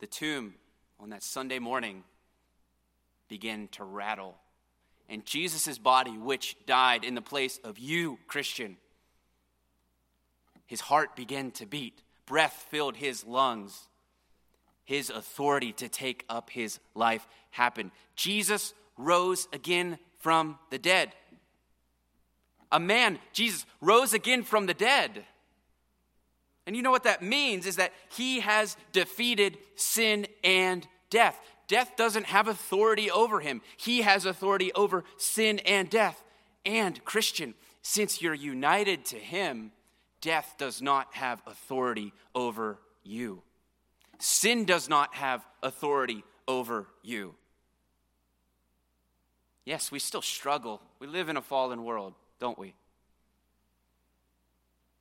the 0.00 0.06
tomb 0.06 0.54
on 1.00 1.10
that 1.10 1.22
Sunday 1.22 1.58
morning 1.58 2.04
began 3.28 3.68
to 3.72 3.84
rattle. 3.84 4.36
And 5.08 5.24
Jesus' 5.24 5.78
body, 5.78 6.12
which 6.12 6.56
died 6.66 7.04
in 7.04 7.14
the 7.14 7.22
place 7.22 7.58
of 7.62 7.78
you, 7.78 8.18
Christian, 8.26 8.76
his 10.66 10.80
heart 10.80 11.14
began 11.14 11.52
to 11.52 11.66
beat. 11.66 12.02
Breath 12.26 12.66
filled 12.70 12.96
his 12.96 13.24
lungs. 13.24 13.88
His 14.84 15.10
authority 15.10 15.72
to 15.74 15.88
take 15.88 16.24
up 16.28 16.50
his 16.50 16.78
life 16.94 17.26
happened. 17.50 17.90
Jesus 18.14 18.74
rose 18.96 19.48
again 19.52 19.98
from 20.18 20.58
the 20.70 20.78
dead. 20.78 21.12
A 22.72 22.80
man, 22.80 23.18
Jesus, 23.32 23.64
rose 23.80 24.12
again 24.12 24.42
from 24.42 24.66
the 24.66 24.74
dead. 24.74 25.24
And 26.66 26.74
you 26.76 26.82
know 26.82 26.90
what 26.90 27.04
that 27.04 27.22
means 27.22 27.66
is 27.66 27.76
that 27.76 27.92
he 28.10 28.40
has 28.40 28.76
defeated 28.92 29.58
sin 29.76 30.26
and 30.42 30.86
death. 31.10 31.40
Death 31.68 31.92
doesn't 31.96 32.26
have 32.26 32.48
authority 32.48 33.10
over 33.10 33.40
him, 33.40 33.62
he 33.76 34.02
has 34.02 34.24
authority 34.24 34.72
over 34.72 35.04
sin 35.16 35.60
and 35.60 35.88
death. 35.88 36.22
And, 36.64 37.04
Christian, 37.04 37.54
since 37.82 38.20
you're 38.20 38.34
united 38.34 39.04
to 39.06 39.16
him, 39.16 39.70
death 40.20 40.54
does 40.58 40.82
not 40.82 41.14
have 41.14 41.40
authority 41.46 42.12
over 42.34 42.78
you. 43.04 43.42
Sin 44.18 44.64
does 44.64 44.88
not 44.88 45.14
have 45.14 45.46
authority 45.62 46.24
over 46.48 46.88
you. 47.02 47.34
Yes, 49.64 49.92
we 49.92 49.98
still 49.98 50.22
struggle. 50.22 50.80
We 50.98 51.06
live 51.06 51.28
in 51.28 51.36
a 51.36 51.42
fallen 51.42 51.84
world, 51.84 52.14
don't 52.40 52.58
we? 52.58 52.74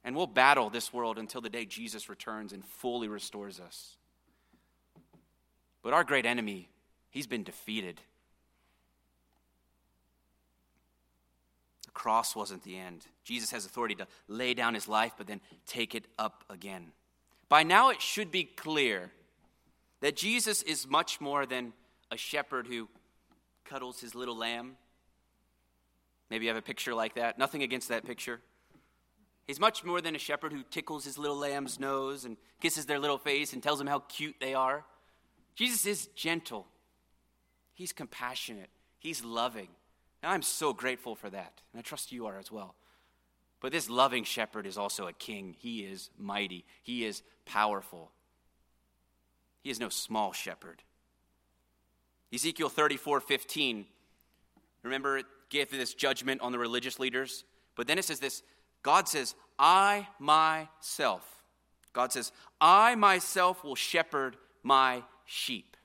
And 0.06 0.16
we'll 0.16 0.28
battle 0.28 0.70
this 0.70 0.93
world 0.93 1.18
until 1.18 1.41
the 1.41 1.49
day 1.49 1.66
Jesus 1.66 2.08
returns 2.10 2.53
and 2.53 2.64
fully 2.64 3.08
restores 3.08 3.60
us. 3.60 3.97
But 5.82 5.93
our 5.93 6.03
great 6.03 6.28
enemy, 6.28 6.70
he's 7.10 7.26
been 7.26 7.43
defeated. 7.43 7.99
The 11.86 11.91
cross 11.91 12.36
wasn't 12.36 12.64
the 12.64 12.78
end. 12.78 13.08
Jesus 13.24 13.49
has 13.49 13.66
authority 13.66 13.95
to 13.95 14.08
lay 14.28 14.53
down 14.53 14.76
his 14.76 14.88
life, 14.88 15.14
but 15.18 15.26
then 15.26 15.41
take 15.66 15.95
it 15.95 16.06
up 16.20 16.43
again. 16.51 16.91
By 17.49 17.64
now, 17.64 17.89
it 17.89 17.99
should 17.99 18.32
be 18.32 18.43
clear 18.43 19.12
that 20.01 20.16
Jesus 20.16 20.62
is 20.62 20.88
much 20.88 21.20
more 21.20 21.47
than 21.47 21.74
a 22.12 22.18
shepherd 22.18 22.68
who 22.68 22.89
cuddles 23.64 24.01
his 24.01 24.14
little 24.14 24.38
lamb. 24.38 24.78
Maybe 26.30 26.45
you 26.45 26.49
have 26.49 26.58
a 26.58 26.62
picture 26.62 26.93
like 26.93 27.16
that. 27.16 27.39
Nothing 27.39 27.64
against 27.64 27.89
that 27.89 28.06
picture. 28.06 28.39
He's 29.46 29.60
much 29.60 29.84
more 29.84 30.02
than 30.02 30.16
a 30.16 30.20
shepherd 30.20 30.54
who 30.54 30.64
tickles 30.64 31.06
his 31.06 31.18
little 31.18 31.38
lamb's 31.38 31.80
nose 31.80 32.26
and 32.26 32.38
kisses 32.62 32.86
their 32.86 33.00
little 33.00 33.20
face 33.20 33.54
and 33.54 33.62
tells 33.62 33.78
them 33.78 33.88
how 33.88 34.00
cute 34.00 34.36
they 34.39 34.54
are. 34.54 34.84
Jesus 35.56 35.86
is 35.86 36.08
gentle, 36.16 36.68
he's 37.74 37.93
compassionate, 37.93 38.70
he's 39.00 39.24
loving. 39.24 39.70
And 40.24 40.32
I'm 40.32 40.41
so 40.41 40.74
grateful 40.74 41.16
for 41.16 41.30
that. 41.30 41.62
And 41.72 41.80
I 41.80 41.82
trust 41.84 42.12
you 42.12 42.26
are 42.26 42.39
as 42.39 42.52
well. 42.52 42.74
But 43.62 43.72
this 43.72 43.89
loving 43.89 44.24
shepherd 44.24 44.66
is 44.66 44.78
also 44.78 45.08
a 45.08 45.14
king. 45.14 45.56
He 45.60 45.82
is 45.82 46.10
mighty, 46.18 46.66
he 46.82 47.06
is 47.06 47.22
powerful. 47.46 48.12
He 49.62 49.70
is 49.70 49.80
no 49.80 49.89
small 49.89 50.34
shepherd. 50.34 50.84
Ezekiel 52.34 52.70
34 52.70 53.20
15. 53.20 53.86
Remember, 54.84 55.18
it 55.18 55.26
gave 55.50 55.72
this 55.72 55.93
judgment 55.93 56.41
on 56.41 56.52
the 56.52 56.60
religious 56.60 57.00
leaders. 57.00 57.43
But 57.76 57.88
then 57.88 57.98
it 57.98 58.06
says 58.06 58.20
this 58.20 58.43
God 58.86 59.07
says, 59.07 59.33
I 59.57 60.07
myself, 60.19 61.41
God 61.91 62.13
says, 62.13 62.31
I 62.61 62.93
myself 62.93 63.63
will 63.63 63.73
shepherd 63.73 64.38
my 64.61 65.01
sheep. 65.25 65.75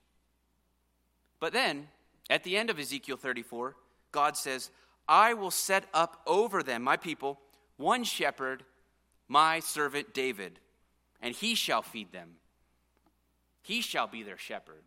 But 1.40 1.54
then, 1.54 1.88
at 2.28 2.44
the 2.44 2.58
end 2.58 2.68
of 2.68 2.78
Ezekiel 2.78 3.16
34, 3.16 3.74
God 4.12 4.36
says, 4.36 4.70
I 5.08 5.32
will 5.32 5.50
set 5.50 5.86
up 5.94 6.20
over 6.26 6.62
them, 6.62 6.82
my 6.82 6.98
people, 6.98 7.40
one 7.78 8.04
shepherd, 8.04 8.64
my 9.28 9.60
servant 9.60 10.12
David, 10.12 10.60
and 11.22 11.34
he 11.34 11.54
shall 11.54 11.80
feed 11.80 12.12
them. 12.12 12.32
He 13.62 13.80
shall 13.80 14.08
be 14.08 14.22
their 14.22 14.36
shepherd. 14.36 14.82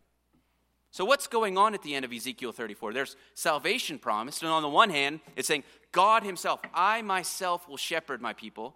So, 0.94 1.06
what's 1.06 1.26
going 1.26 1.58
on 1.58 1.74
at 1.74 1.82
the 1.82 1.96
end 1.96 2.06
of 2.06 2.14
Ezekiel 2.14 2.52
34? 2.52 2.94
There's 2.94 3.16
salvation 3.34 3.98
promised, 3.98 4.44
and 4.44 4.52
on 4.52 4.62
the 4.62 4.70
one 4.70 4.92
hand, 4.92 5.22
it's 5.36 5.48
saying, 5.48 5.64
God 5.92 6.22
Himself, 6.22 6.62
I 6.72 7.02
myself 7.02 7.68
will 7.68 7.78
shepherd 7.78 8.22
my 8.22 8.34
people. 8.34 8.76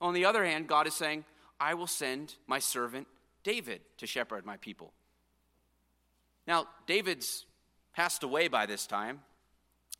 On 0.00 0.14
the 0.14 0.24
other 0.24 0.46
hand, 0.46 0.66
God 0.66 0.86
is 0.86 0.94
saying, 0.94 1.26
I 1.60 1.74
will 1.74 1.86
send 1.86 2.36
my 2.46 2.58
servant 2.58 3.06
David 3.44 3.82
to 3.98 4.06
shepherd 4.06 4.46
my 4.46 4.56
people. 4.56 4.94
Now, 6.46 6.68
David's 6.86 7.44
passed 7.94 8.22
away 8.22 8.48
by 8.48 8.64
this 8.64 8.86
time, 8.86 9.20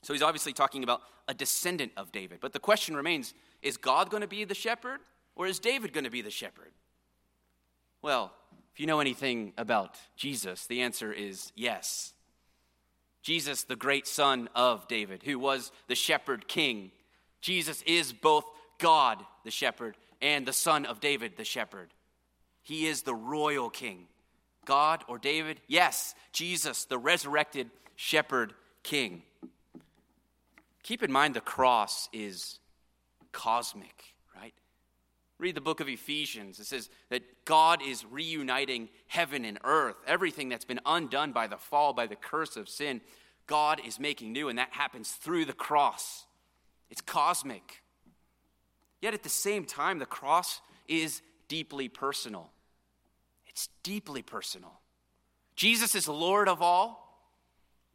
so 0.03 0.15
he's 0.15 0.23
obviously 0.23 0.55
talking 0.55 0.83
about 0.83 1.03
a 1.29 1.35
descendant 1.35 1.93
of 1.99 2.13
David. 2.13 2.39
But 2.41 2.55
the 2.55 2.61
question 2.61 2.97
remains 2.97 3.35
is 3.61 3.77
God 3.77 4.09
going 4.09 4.23
to 4.23 4.27
be 4.27 4.45
the 4.45 4.55
shepherd, 4.55 5.01
or 5.37 5.47
is 5.47 5.59
David 5.59 5.93
going 5.93 6.05
to 6.05 6.11
be 6.11 6.23
the 6.23 6.31
shepherd? 6.31 6.73
Well, 8.01 8.33
you 8.81 8.87
know 8.87 9.01
anything 9.01 9.53
about 9.57 9.97
Jesus, 10.17 10.67
the 10.67 10.83
answer 10.83 11.13
is 11.13 11.53
yes. 11.55 12.13
Jesus, 13.23 13.65
the 13.65 13.77
great 13.77 14.07
son 14.07 14.49
of 14.55 14.87
David, 14.89 15.23
who 15.23 15.39
was 15.39 15.73
the 15.87 15.95
shepherd 15.95 16.49
king. 16.49 16.91
Jesus 17.41 17.83
is 17.83 18.13
both 18.13 18.45
God, 18.79 19.19
the 19.45 19.51
shepherd, 19.51 19.97
and 20.23 20.47
the 20.47 20.53
son 20.53 20.87
of 20.87 21.01
David, 21.01 21.37
the 21.37 21.45
shepherd. 21.45 21.93
He 22.63 22.87
is 22.87 23.03
the 23.03 23.15
royal 23.15 23.71
king. 23.71 24.07
God 24.65 25.03
or 25.09 25.19
David? 25.19 25.61
Yes, 25.67 26.15
Jesus, 26.33 26.85
the 26.85 26.99
resurrected 26.99 27.71
shepherd 27.97 28.53
king. 28.83 29.23
Keep 30.83 31.03
in 31.03 31.11
mind 31.11 31.35
the 31.35 31.41
cross 31.41 32.09
is 32.13 32.59
cosmic. 33.33 34.15
Read 35.39 35.55
the 35.55 35.61
book 35.61 35.81
of 35.81 35.89
Ephesians. 35.89 36.59
It 36.59 36.67
says 36.67 36.91
that 37.11 37.23
God 37.45 37.81
is 37.81 38.05
reuniting 38.05 38.89
heaven 39.07 39.45
and 39.45 39.59
earth. 39.63 39.97
Everything 40.07 40.49
that's 40.49 40.65
been 40.65 40.81
undone 40.85 41.33
by 41.33 41.47
the 41.47 41.57
fall, 41.57 41.93
by 41.93 42.07
the 42.07 42.17
curse 42.17 42.57
of 42.57 42.69
sin, 42.69 43.01
God 43.47 43.81
is 43.87 44.01
making 44.01 44.33
new, 44.33 44.49
and 44.49 44.59
that 44.59 44.71
happens 44.73 45.13
through 45.13 45.45
the 45.45 45.53
cross. 45.53 46.27
It's 46.91 47.01
cosmic. 47.01 47.83
Yet 49.01 49.15
at 49.15 49.23
the 49.23 49.29
same 49.29 49.65
time, 49.65 50.01
the 50.01 50.07
cross 50.07 50.61
is 50.89 51.23
deeply 51.47 51.89
personal. 51.89 52.51
It's 53.47 53.69
deeply 53.83 54.23
personal. 54.23 54.81
Jesus 55.55 55.95
is 55.95 56.09
Lord 56.09 56.49
of 56.49 56.63
all, 56.63 57.23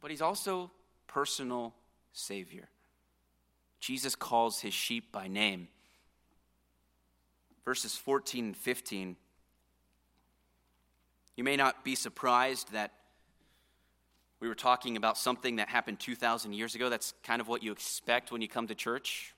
but 0.00 0.10
he's 0.10 0.22
also 0.22 0.70
personal 1.06 1.74
Savior. 2.12 2.68
Jesus 3.80 4.14
calls 4.14 4.60
his 4.60 4.72
sheep 4.72 5.12
by 5.12 5.28
name 5.28 5.68
verses 7.64 7.96
14 7.96 8.46
and 8.46 8.56
15. 8.56 9.16
You 11.36 11.44
may 11.44 11.56
not 11.56 11.84
be 11.84 11.94
surprised 11.94 12.72
that 12.72 12.92
we 14.40 14.48
were 14.48 14.54
talking 14.54 14.96
about 14.96 15.16
something 15.16 15.56
that 15.56 15.68
happened 15.68 15.98
2,000 16.00 16.52
years 16.52 16.74
ago. 16.74 16.88
That's 16.88 17.14
kind 17.22 17.40
of 17.40 17.48
what 17.48 17.62
you 17.62 17.72
expect 17.72 18.30
when 18.30 18.42
you 18.42 18.48
come 18.48 18.66
to 18.66 18.74
church. 18.74 19.34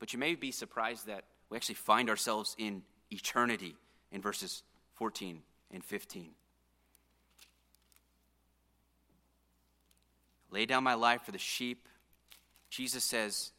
But 0.00 0.12
you 0.12 0.18
may 0.18 0.34
be 0.34 0.50
surprised 0.50 1.06
that 1.06 1.24
we 1.50 1.56
actually 1.56 1.76
find 1.76 2.10
ourselves 2.10 2.54
in 2.58 2.82
eternity 3.10 3.76
in 4.12 4.20
verses 4.20 4.62
14 4.96 5.40
and 5.70 5.84
15. 5.84 6.30
Lay 10.50 10.66
down 10.66 10.82
my 10.82 10.94
life 10.94 11.22
for 11.22 11.32
the 11.32 11.38
sheep. 11.38 11.88
Jesus 12.70 13.04
says, 13.04 13.52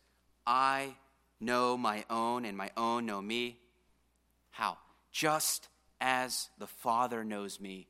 I 0.46 0.96
know 1.40 1.78
my 1.78 2.04
own, 2.10 2.46
and 2.46 2.58
my 2.58 2.72
own 2.76 3.06
know 3.06 3.22
me. 3.22 3.60
How? 4.60 4.78
Just 5.14 5.70
as 6.02 6.50
the 6.58 6.68
Father 6.68 7.24
knows 7.24 7.62
me, 7.62 7.88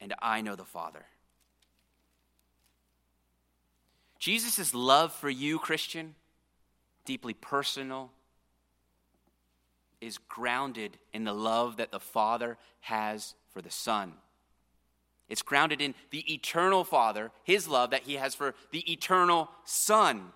and 0.00 0.14
I 0.22 0.40
know 0.40 0.56
the 0.56 0.64
Father. 0.64 1.04
Jesus' 4.18 4.72
love 4.72 5.12
for 5.12 5.28
you, 5.28 5.58
Christian, 5.58 6.14
deeply 7.04 7.34
personal, 7.34 8.10
is 10.00 10.16
grounded 10.16 10.96
in 11.12 11.24
the 11.24 11.34
love 11.34 11.76
that 11.76 11.92
the 11.92 12.00
Father 12.00 12.56
has 12.80 13.34
for 13.52 13.60
the 13.60 13.70
Son. 13.70 14.14
It's 15.28 15.42
grounded 15.42 15.82
in 15.82 15.94
the 16.08 16.32
eternal 16.32 16.82
Father, 16.82 17.30
His 17.44 17.68
love 17.68 17.90
that 17.90 18.04
He 18.04 18.14
has 18.14 18.34
for 18.34 18.54
the 18.72 18.90
eternal 18.90 19.50
Son. 19.66 20.32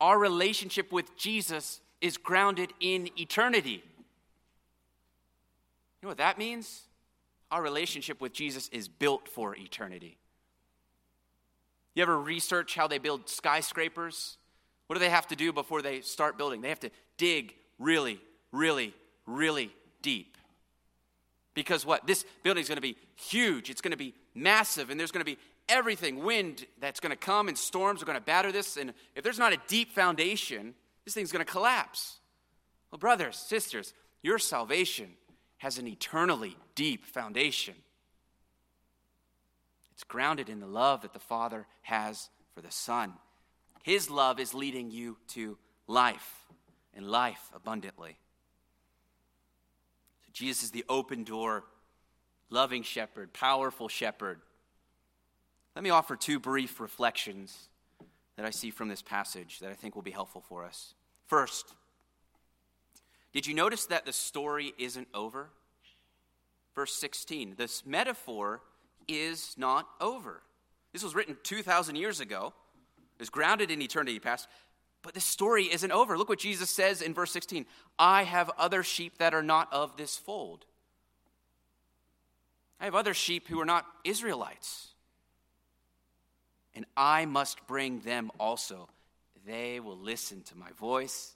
Our 0.00 0.18
relationship 0.18 0.90
with 0.90 1.16
Jesus 1.16 1.80
is 2.00 2.16
grounded 2.16 2.72
in 2.80 3.10
eternity. 3.18 3.82
You 6.00 6.06
know 6.06 6.08
what 6.08 6.18
that 6.18 6.38
means? 6.38 6.82
Our 7.50 7.62
relationship 7.62 8.20
with 8.20 8.32
Jesus 8.32 8.68
is 8.68 8.88
built 8.88 9.28
for 9.28 9.54
eternity. 9.56 10.16
You 11.94 12.02
ever 12.02 12.18
research 12.18 12.74
how 12.74 12.86
they 12.86 12.98
build 12.98 13.28
skyscrapers? 13.28 14.38
What 14.86 14.94
do 14.94 15.00
they 15.00 15.10
have 15.10 15.26
to 15.28 15.36
do 15.36 15.52
before 15.52 15.82
they 15.82 16.00
start 16.00 16.38
building? 16.38 16.60
They 16.60 16.68
have 16.68 16.80
to 16.80 16.90
dig 17.18 17.54
really, 17.78 18.20
really, 18.52 18.94
really 19.26 19.70
deep. 20.00 20.38
Because 21.54 21.84
what? 21.84 22.06
This 22.06 22.24
building 22.42 22.62
is 22.62 22.68
going 22.68 22.76
to 22.76 22.82
be 22.82 22.96
huge, 23.16 23.70
it's 23.70 23.80
going 23.80 23.90
to 23.90 23.96
be 23.96 24.14
massive, 24.34 24.88
and 24.88 24.98
there's 24.98 25.10
going 25.10 25.24
to 25.24 25.30
be 25.30 25.38
everything 25.68 26.24
wind 26.24 26.64
that's 26.80 27.00
going 27.00 27.10
to 27.10 27.16
come, 27.16 27.48
and 27.48 27.58
storms 27.58 28.02
are 28.02 28.06
going 28.06 28.18
to 28.18 28.24
batter 28.24 28.52
this. 28.52 28.76
And 28.76 28.92
if 29.14 29.22
there's 29.22 29.38
not 29.38 29.52
a 29.52 29.58
deep 29.68 29.92
foundation, 29.92 30.74
this 31.04 31.14
thing's 31.14 31.32
going 31.32 31.44
to 31.44 31.50
collapse. 31.50 32.18
Well, 32.90 32.98
brothers, 32.98 33.36
sisters, 33.36 33.94
your 34.22 34.38
salvation 34.38 35.10
has 35.58 35.78
an 35.78 35.86
eternally 35.86 36.56
deep 36.74 37.04
foundation. 37.06 37.74
It's 39.92 40.04
grounded 40.04 40.48
in 40.48 40.60
the 40.60 40.66
love 40.66 41.02
that 41.02 41.12
the 41.12 41.18
Father 41.18 41.66
has 41.82 42.28
for 42.54 42.60
the 42.60 42.70
Son. 42.70 43.14
His 43.82 44.10
love 44.10 44.40
is 44.40 44.54
leading 44.54 44.90
you 44.90 45.16
to 45.28 45.58
life 45.86 46.46
and 46.94 47.06
life 47.06 47.50
abundantly. 47.54 48.16
So 50.24 50.30
Jesus 50.32 50.64
is 50.64 50.70
the 50.70 50.84
open 50.88 51.24
door, 51.24 51.64
loving 52.50 52.82
shepherd, 52.82 53.32
powerful 53.32 53.88
shepherd. 53.88 54.40
Let 55.74 55.84
me 55.84 55.90
offer 55.90 56.16
two 56.16 56.40
brief 56.40 56.80
reflections 56.80 57.69
that 58.40 58.46
I 58.46 58.50
see 58.50 58.70
from 58.70 58.88
this 58.88 59.02
passage 59.02 59.58
that 59.58 59.70
I 59.70 59.74
think 59.74 59.94
will 59.94 60.00
be 60.00 60.10
helpful 60.10 60.40
for 60.40 60.64
us. 60.64 60.94
First, 61.26 61.74
Did 63.34 63.46
you 63.46 63.52
notice 63.52 63.84
that 63.84 64.06
the 64.06 64.14
story 64.14 64.72
isn't 64.78 65.08
over? 65.12 65.50
Verse 66.74 66.94
16. 66.94 67.56
This 67.58 67.84
metaphor 67.84 68.62
is 69.06 69.54
not 69.58 69.86
over. 70.00 70.40
This 70.94 71.04
was 71.04 71.14
written 71.14 71.36
2,000 71.42 71.96
years 71.96 72.18
ago, 72.18 72.54
is 73.18 73.28
grounded 73.28 73.70
in 73.70 73.82
eternity 73.82 74.18
past, 74.18 74.48
but 75.02 75.12
the 75.12 75.20
story 75.20 75.64
isn't 75.64 75.92
over. 75.92 76.16
Look 76.16 76.30
what 76.30 76.38
Jesus 76.38 76.70
says 76.70 77.02
in 77.02 77.12
verse 77.12 77.32
16 77.32 77.66
I 77.98 78.22
have 78.22 78.50
other 78.56 78.82
sheep 78.82 79.18
that 79.18 79.34
are 79.34 79.42
not 79.42 79.70
of 79.70 79.98
this 79.98 80.16
fold. 80.16 80.64
I 82.80 82.86
have 82.86 82.94
other 82.94 83.12
sheep 83.12 83.48
who 83.48 83.60
are 83.60 83.66
not 83.66 83.84
Israelites. 84.02 84.89
And 86.74 86.86
I 86.96 87.26
must 87.26 87.66
bring 87.66 88.00
them 88.00 88.30
also. 88.38 88.88
They 89.46 89.80
will 89.80 89.98
listen 89.98 90.42
to 90.42 90.56
my 90.56 90.70
voice. 90.78 91.34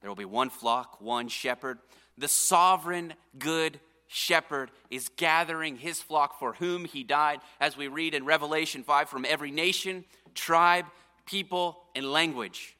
There 0.00 0.10
will 0.10 0.16
be 0.16 0.24
one 0.24 0.50
flock, 0.50 1.00
one 1.00 1.28
shepherd. 1.28 1.78
The 2.18 2.28
sovereign, 2.28 3.14
good 3.38 3.80
shepherd 4.08 4.70
is 4.90 5.08
gathering 5.16 5.76
his 5.76 6.00
flock 6.00 6.38
for 6.38 6.54
whom 6.54 6.84
he 6.84 7.02
died, 7.02 7.40
as 7.60 7.76
we 7.76 7.88
read 7.88 8.14
in 8.14 8.24
Revelation 8.24 8.82
5 8.82 9.08
from 9.08 9.24
every 9.24 9.50
nation, 9.50 10.04
tribe, 10.34 10.86
people, 11.26 11.78
and 11.94 12.10
language. 12.10 12.76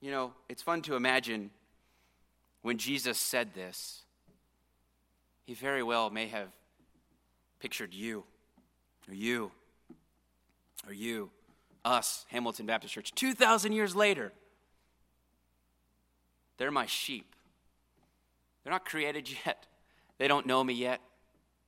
You 0.00 0.10
know, 0.10 0.32
it's 0.48 0.62
fun 0.62 0.82
to 0.82 0.96
imagine 0.96 1.50
when 2.62 2.78
Jesus 2.78 3.18
said 3.18 3.54
this, 3.54 4.02
he 5.46 5.54
very 5.54 5.82
well 5.82 6.10
may 6.10 6.28
have 6.28 6.48
pictured 7.60 7.94
you, 7.94 8.24
or 9.08 9.14
you, 9.14 9.50
or 10.86 10.92
you, 10.92 11.30
us, 11.84 12.24
Hamilton 12.28 12.66
Baptist 12.66 12.94
Church, 12.94 13.14
2,000 13.14 13.72
years 13.72 13.94
later. 13.94 14.32
They're 16.56 16.70
my 16.70 16.86
sheep. 16.86 17.34
They're 18.62 18.72
not 18.72 18.84
created 18.84 19.28
yet. 19.46 19.66
They 20.18 20.28
don't 20.28 20.46
know 20.46 20.62
me 20.62 20.74
yet, 20.74 21.00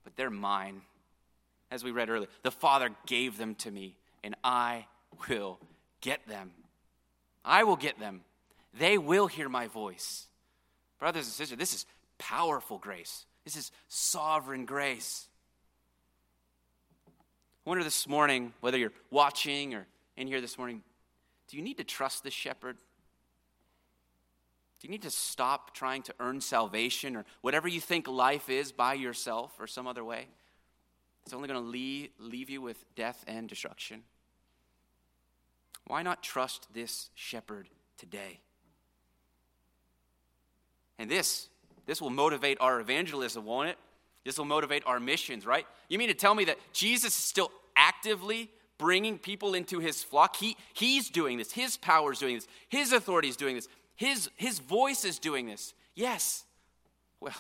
but 0.05 0.16
they're 0.16 0.30
mine. 0.30 0.82
As 1.70 1.82
we 1.82 1.91
read 1.91 2.09
earlier, 2.09 2.28
the 2.43 2.51
Father 2.51 2.91
gave 3.07 3.39
them 3.39 3.57
to 3.57 3.70
me, 3.70 3.97
and 4.22 4.37
I 4.45 4.87
will 5.28 5.59
get 6.01 6.26
them. 6.28 6.53
I 7.45 7.64
will 7.64 7.76
get 7.76 7.99
them. 7.99 8.22
They 8.78 8.99
will 8.99 9.26
hear 9.26 9.49
my 9.49 9.66
voice. 9.66 10.26
Brothers 10.99 11.24
and 11.24 11.32
sisters, 11.32 11.59
this 11.59 11.74
is 11.74 11.87
powerful 12.18 12.78
grace. 12.78 13.26
This 13.45 13.57
is 13.57 13.72
sovereign 13.89 14.64
grace. 14.64 15.28
I 17.67 17.69
wonder 17.69 17.83
this 17.83 18.07
morning, 18.07 18.53
whether 18.61 18.79
you're 18.79 18.93
watching 19.11 19.75
or 19.75 19.89
in 20.17 20.29
here 20.29 20.41
this 20.41 20.57
morning, 20.57 20.83
do 21.49 21.57
you 21.57 21.64
need 21.64 21.79
to 21.79 21.85
trust 21.85 22.23
the 22.23 22.31
shepherd? 22.31 22.77
Do 24.79 24.87
you 24.87 24.91
need 24.93 25.03
to 25.03 25.11
stop 25.11 25.75
trying 25.75 26.03
to 26.03 26.14
earn 26.21 26.41
salvation 26.41 27.17
or 27.17 27.25
whatever 27.41 27.67
you 27.67 27.81
think 27.81 28.07
life 28.07 28.49
is 28.49 28.71
by 28.71 28.95
yourself 28.95 29.53
or 29.59 29.67
some 29.67 29.89
other 29.89 30.05
way? 30.05 30.29
It's 31.25 31.35
only 31.35 31.49
going 31.49 31.61
to 31.61 31.69
leave, 31.69 32.11
leave 32.21 32.51
you 32.51 32.62
with 32.62 32.85
death 32.95 33.25
and 33.27 33.49
destruction. 33.49 34.05
Why 35.89 36.03
not 36.03 36.23
trust 36.23 36.69
this 36.73 37.11
shepherd 37.17 37.69
today? 37.99 38.39
And 41.01 41.11
this, 41.11 41.49
this 41.85 42.01
will 42.01 42.11
motivate 42.11 42.59
our 42.61 42.79
evangelism, 42.79 43.45
won't 43.45 43.71
it? 43.71 43.79
This 44.27 44.39
will 44.39 44.45
motivate 44.45 44.83
our 44.87 44.99
missions, 44.99 45.47
right? 45.47 45.64
You 45.89 45.99
mean 45.99 46.09
to 46.09 46.14
tell 46.14 46.35
me 46.35 46.47
that 46.47 46.59
Jesus 46.72 47.16
is 47.16 47.24
still 47.24 47.53
actively 47.77 48.51
bringing 48.77 49.18
people 49.20 49.55
into 49.55 49.79
his 49.79 50.03
flock? 50.03 50.35
He, 50.35 50.57
he's 50.74 51.09
doing 51.09 51.39
this. 51.39 51.53
His 51.53 51.77
power 51.77 52.11
is 52.11 52.18
doing 52.18 52.35
this. 52.35 52.49
His 52.68 52.93
authority 52.93 53.29
is 53.29 53.37
doing 53.37 53.55
this. 53.55 53.68
His, 53.95 54.29
his 54.35 54.59
voice 54.59 55.05
is 55.05 55.20
doing 55.20 55.47
this. 55.47 55.74
Yes. 55.95 56.43
Well, 57.20 57.37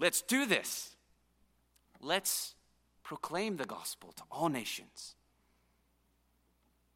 let's 0.00 0.20
do 0.20 0.46
this. 0.46 0.96
Let's 2.02 2.56
proclaim 3.04 3.56
the 3.56 3.64
gospel 3.64 4.12
to 4.16 4.24
all 4.28 4.48
nations. 4.48 5.14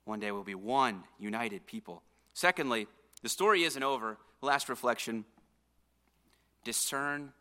One 0.06 0.18
day 0.18 0.32
we'll 0.32 0.42
be 0.42 0.56
one 0.56 1.04
united 1.20 1.66
people. 1.66 2.02
Secondly, 2.34 2.88
the 3.22 3.28
story 3.28 3.62
isn't 3.62 3.82
over. 3.84 4.18
Last 4.42 4.68
reflection 4.68 5.24
discern 6.64 7.32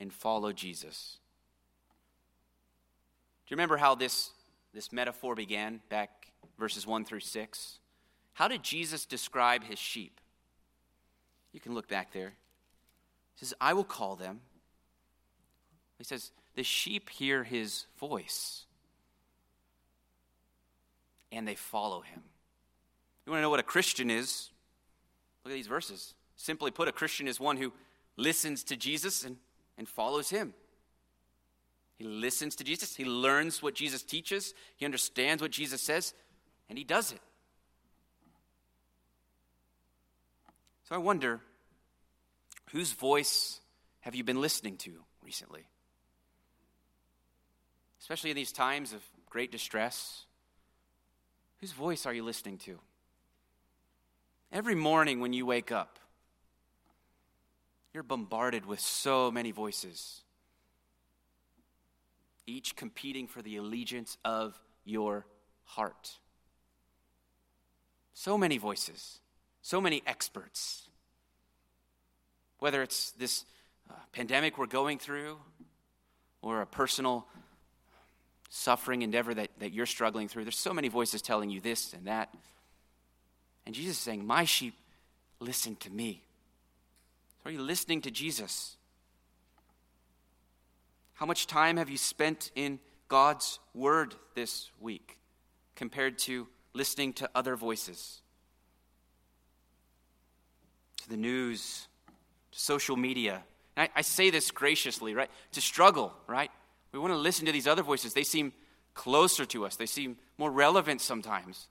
and 0.00 0.12
follow 0.12 0.52
Jesus. 0.52 1.18
Do 3.46 3.52
you 3.52 3.56
remember 3.56 3.76
how 3.76 3.94
this, 3.94 4.30
this 4.74 4.92
metaphor 4.92 5.34
began 5.34 5.80
back 5.88 6.32
verses 6.58 6.86
1 6.86 7.04
through 7.04 7.20
6? 7.20 7.78
How 8.34 8.48
did 8.48 8.62
Jesus 8.62 9.06
describe 9.06 9.64
his 9.64 9.78
sheep? 9.78 10.20
You 11.52 11.60
can 11.60 11.74
look 11.74 11.88
back 11.88 12.12
there. 12.12 12.34
He 13.34 13.44
says, 13.44 13.54
I 13.60 13.72
will 13.72 13.84
call 13.84 14.16
them. 14.16 14.40
He 15.98 16.04
says, 16.04 16.32
The 16.54 16.62
sheep 16.62 17.08
hear 17.08 17.44
his 17.44 17.86
voice, 17.98 18.64
and 21.32 21.46
they 21.46 21.54
follow 21.54 22.00
him. 22.00 22.22
You 23.24 23.32
want 23.32 23.38
to 23.38 23.42
know 23.42 23.50
what 23.50 23.60
a 23.60 23.64
Christian 23.64 24.10
is? 24.10 24.50
Look 25.44 25.52
at 25.52 25.56
these 25.56 25.66
verses. 25.66 26.14
Simply 26.36 26.70
put, 26.70 26.88
a 26.88 26.92
Christian 26.92 27.28
is 27.28 27.40
one 27.40 27.56
who 27.56 27.72
listens 28.16 28.62
to 28.64 28.76
Jesus 28.76 29.24
and, 29.24 29.36
and 29.78 29.88
follows 29.88 30.30
him. 30.30 30.54
He 31.98 32.04
listens 32.04 32.56
to 32.56 32.64
Jesus, 32.64 32.94
he 32.94 33.04
learns 33.04 33.62
what 33.62 33.74
Jesus 33.74 34.02
teaches, 34.02 34.52
he 34.76 34.84
understands 34.84 35.40
what 35.40 35.50
Jesus 35.50 35.80
says, 35.80 36.12
and 36.68 36.76
he 36.76 36.84
does 36.84 37.12
it. 37.12 37.20
So 40.88 40.94
I 40.94 40.98
wonder 40.98 41.40
whose 42.70 42.92
voice 42.92 43.60
have 44.00 44.14
you 44.14 44.24
been 44.24 44.40
listening 44.40 44.76
to 44.78 44.92
recently? 45.24 45.66
Especially 48.00 48.30
in 48.30 48.36
these 48.36 48.52
times 48.52 48.92
of 48.92 49.02
great 49.28 49.50
distress. 49.50 50.26
Whose 51.60 51.72
voice 51.72 52.06
are 52.06 52.12
you 52.12 52.22
listening 52.22 52.58
to? 52.58 52.78
Every 54.52 54.76
morning 54.76 55.18
when 55.18 55.32
you 55.32 55.44
wake 55.44 55.72
up, 55.72 55.98
you're 57.96 58.02
bombarded 58.02 58.66
with 58.66 58.78
so 58.78 59.30
many 59.30 59.52
voices, 59.52 60.20
each 62.46 62.76
competing 62.76 63.26
for 63.26 63.40
the 63.40 63.56
allegiance 63.56 64.18
of 64.22 64.60
your 64.84 65.24
heart. 65.64 66.18
So 68.12 68.36
many 68.36 68.58
voices 68.58 69.20
so 69.62 69.80
many 69.80 70.00
experts. 70.06 70.88
Whether 72.60 72.82
it's 72.82 73.10
this 73.12 73.44
uh, 73.90 73.94
pandemic 74.12 74.58
we're 74.58 74.66
going 74.66 74.98
through 74.98 75.38
or 76.40 76.60
a 76.60 76.66
personal 76.66 77.26
suffering 78.48 79.02
endeavor 79.02 79.34
that, 79.34 79.48
that 79.58 79.72
you're 79.72 79.86
struggling 79.86 80.28
through, 80.28 80.44
there's 80.44 80.58
so 80.58 80.72
many 80.72 80.86
voices 80.86 81.20
telling 81.20 81.50
you 81.50 81.60
this 81.60 81.94
and 81.94 82.06
that. 82.06 82.32
And 83.64 83.74
Jesus 83.74 83.96
is 83.96 84.02
saying, 84.02 84.24
My 84.24 84.44
sheep 84.44 84.74
listen 85.40 85.74
to 85.76 85.90
me. 85.90 86.22
Are 87.46 87.50
you 87.50 87.62
listening 87.62 88.02
to 88.02 88.10
Jesus? 88.10 88.76
How 91.14 91.24
much 91.24 91.46
time 91.46 91.78
have 91.78 91.88
you 91.88 91.96
spent 91.96 92.50
in 92.54 92.78
God's 93.08 93.60
Word 93.72 94.14
this 94.34 94.70
week 94.80 95.18
compared 95.76 96.18
to 96.18 96.46
listening 96.74 97.14
to 97.14 97.30
other 97.34 97.56
voices? 97.56 98.20
to 101.06 101.10
the 101.10 101.16
news, 101.16 101.86
to 102.52 102.58
social 102.58 102.96
media. 102.96 103.44
I, 103.76 103.88
I 103.94 104.02
say 104.02 104.30
this 104.30 104.50
graciously, 104.50 105.14
right? 105.14 105.30
To 105.52 105.60
struggle, 105.60 106.12
right? 106.26 106.50
We 106.92 106.98
want 106.98 107.12
to 107.12 107.18
listen 107.18 107.46
to 107.46 107.52
these 107.52 107.68
other 107.68 107.82
voices. 107.82 108.12
They 108.12 108.24
seem 108.24 108.52
closer 108.94 109.44
to 109.44 109.66
us, 109.66 109.76
they 109.76 109.86
seem 109.86 110.16
more 110.38 110.50
relevant 110.50 111.00
sometimes, 111.00 111.68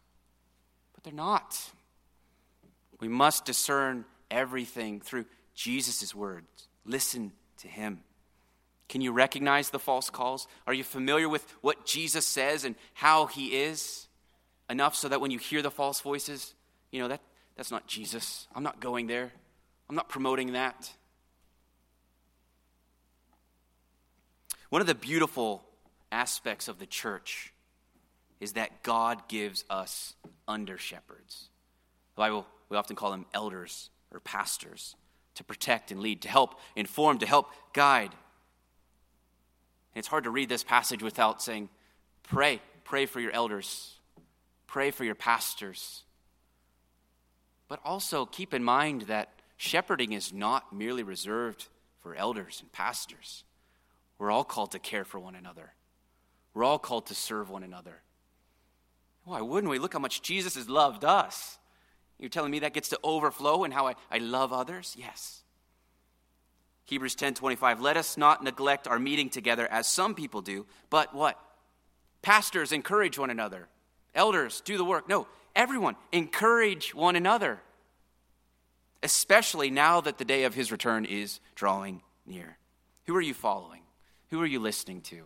but 0.93 1.03
they're 1.03 1.13
not. 1.13 1.59
We 2.99 3.07
must 3.07 3.45
discern 3.45 4.05
everything 4.29 5.01
through 5.01 5.25
Jesus' 5.55 6.13
words. 6.13 6.67
Listen 6.85 7.31
to 7.57 7.67
him. 7.67 8.01
Can 8.87 9.01
you 9.01 9.11
recognize 9.11 9.69
the 9.69 9.79
false 9.79 10.09
calls? 10.09 10.47
Are 10.67 10.73
you 10.73 10.83
familiar 10.83 11.27
with 11.27 11.43
what 11.61 11.85
Jesus 11.85 12.27
says 12.27 12.65
and 12.65 12.75
how 12.93 13.25
he 13.25 13.47
is? 13.47 14.07
Enough 14.69 14.95
so 14.95 15.07
that 15.09 15.21
when 15.21 15.31
you 15.31 15.39
hear 15.39 15.61
the 15.61 15.71
false 15.71 16.01
voices, 16.01 16.53
you 16.91 16.99
know, 16.99 17.07
that, 17.07 17.21
that's 17.55 17.71
not 17.71 17.87
Jesus. 17.87 18.47
I'm 18.53 18.63
not 18.63 18.79
going 18.79 19.07
there. 19.07 19.31
I'm 19.89 19.95
not 19.95 20.09
promoting 20.09 20.53
that. 20.53 20.91
One 24.69 24.81
of 24.81 24.87
the 24.87 24.95
beautiful 24.95 25.63
aspects 26.11 26.67
of 26.67 26.79
the 26.79 26.85
church 26.85 27.53
is 28.39 28.53
that 28.53 28.83
God 28.83 29.27
gives 29.27 29.63
us 29.69 30.15
under 30.47 30.77
shepherds. 30.77 31.49
The 32.15 32.21
Bible, 32.21 32.45
we 32.69 32.77
often 32.77 32.95
call 32.95 33.11
them 33.11 33.25
elders 33.33 33.89
or 34.11 34.19
pastors 34.19 34.95
to 35.35 35.43
protect 35.43 35.91
and 35.91 35.99
lead, 35.99 36.21
to 36.23 36.29
help 36.29 36.59
inform, 36.75 37.19
to 37.19 37.25
help 37.25 37.49
guide. 37.73 38.11
And 39.93 39.99
it's 39.99 40.07
hard 40.07 40.23
to 40.25 40.29
read 40.29 40.49
this 40.49 40.63
passage 40.63 41.03
without 41.03 41.41
saying, 41.41 41.69
pray, 42.23 42.61
pray 42.83 43.05
for 43.05 43.19
your 43.19 43.31
elders, 43.31 43.95
pray 44.67 44.91
for 44.91 45.03
your 45.03 45.15
pastors. 45.15 46.03
But 47.67 47.79
also 47.83 48.25
keep 48.25 48.53
in 48.53 48.63
mind 48.63 49.03
that 49.03 49.29
shepherding 49.57 50.13
is 50.13 50.33
not 50.33 50.73
merely 50.73 51.03
reserved 51.03 51.67
for 51.99 52.15
elders 52.15 52.59
and 52.61 52.71
pastors. 52.71 53.43
We're 54.17 54.31
all 54.31 54.43
called 54.43 54.71
to 54.71 54.79
care 54.79 55.05
for 55.05 55.19
one 55.19 55.35
another, 55.35 55.73
we're 56.53 56.63
all 56.63 56.79
called 56.79 57.07
to 57.07 57.15
serve 57.15 57.49
one 57.49 57.63
another. 57.63 58.01
Why 59.25 59.41
wouldn't 59.41 59.71
we? 59.71 59.79
Look 59.79 59.93
how 59.93 59.99
much 59.99 60.21
Jesus 60.21 60.53
has 60.55 60.69
loved 60.69 61.03
us. 61.03 61.57
You're 62.19 62.29
telling 62.29 62.51
me 62.51 62.59
that 62.59 62.73
gets 62.73 62.89
to 62.89 62.99
overflow 63.03 63.63
in 63.63 63.71
how 63.71 63.87
I, 63.87 63.95
I 64.09 64.19
love 64.19 64.53
others? 64.53 64.95
Yes. 64.97 65.43
Hebrews 66.85 67.15
10 67.15 67.33
25. 67.33 67.81
Let 67.81 67.97
us 67.97 68.17
not 68.17 68.43
neglect 68.43 68.87
our 68.87 68.99
meeting 68.99 69.29
together 69.29 69.67
as 69.69 69.87
some 69.87 70.15
people 70.15 70.41
do, 70.41 70.65
but 70.89 71.13
what? 71.13 71.39
Pastors 72.21 72.71
encourage 72.71 73.19
one 73.19 73.29
another. 73.29 73.67
Elders 74.13 74.61
do 74.61 74.77
the 74.77 74.85
work. 74.85 75.09
No, 75.09 75.27
everyone 75.55 75.95
encourage 76.11 76.95
one 76.95 77.15
another, 77.15 77.59
especially 79.03 79.69
now 79.69 79.99
that 80.01 80.17
the 80.17 80.25
day 80.25 80.43
of 80.43 80.53
his 80.53 80.71
return 80.71 81.05
is 81.05 81.39
drawing 81.55 82.01
near. 82.25 82.57
Who 83.05 83.15
are 83.15 83.21
you 83.21 83.33
following? 83.33 83.81
Who 84.29 84.41
are 84.41 84.45
you 84.45 84.59
listening 84.59 85.01
to? 85.01 85.25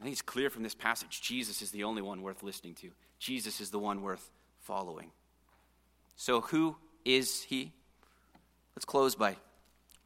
I 0.00 0.04
think 0.04 0.12
it's 0.12 0.22
clear 0.22 0.48
from 0.48 0.62
this 0.62 0.74
passage 0.74 1.20
Jesus 1.22 1.60
is 1.60 1.70
the 1.70 1.84
only 1.84 2.02
one 2.02 2.22
worth 2.22 2.42
listening 2.42 2.74
to. 2.76 2.90
Jesus 3.18 3.60
is 3.60 3.70
the 3.70 3.78
one 3.78 4.02
worth 4.02 4.30
following. 4.68 5.10
So, 6.14 6.42
who 6.42 6.76
is 7.02 7.42
he? 7.42 7.72
Let's 8.76 8.84
close 8.84 9.14
by 9.14 9.36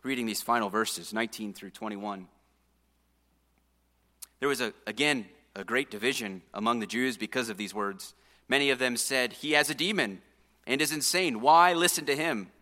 reading 0.04 0.24
these 0.24 0.40
final 0.40 0.70
verses, 0.70 1.12
19 1.12 1.52
through 1.52 1.70
21. 1.70 2.28
There 4.38 4.48
was, 4.48 4.60
a, 4.60 4.72
again, 4.86 5.26
a 5.56 5.64
great 5.64 5.90
division 5.90 6.42
among 6.54 6.78
the 6.78 6.86
Jews 6.86 7.16
because 7.16 7.48
of 7.48 7.56
these 7.56 7.74
words. 7.74 8.14
Many 8.48 8.70
of 8.70 8.78
them 8.78 8.96
said, 8.96 9.32
He 9.32 9.50
has 9.52 9.68
a 9.68 9.74
demon 9.74 10.22
and 10.64 10.80
is 10.80 10.92
insane. 10.92 11.40
Why 11.40 11.72
listen 11.72 12.06
to 12.06 12.14
him? 12.14 12.52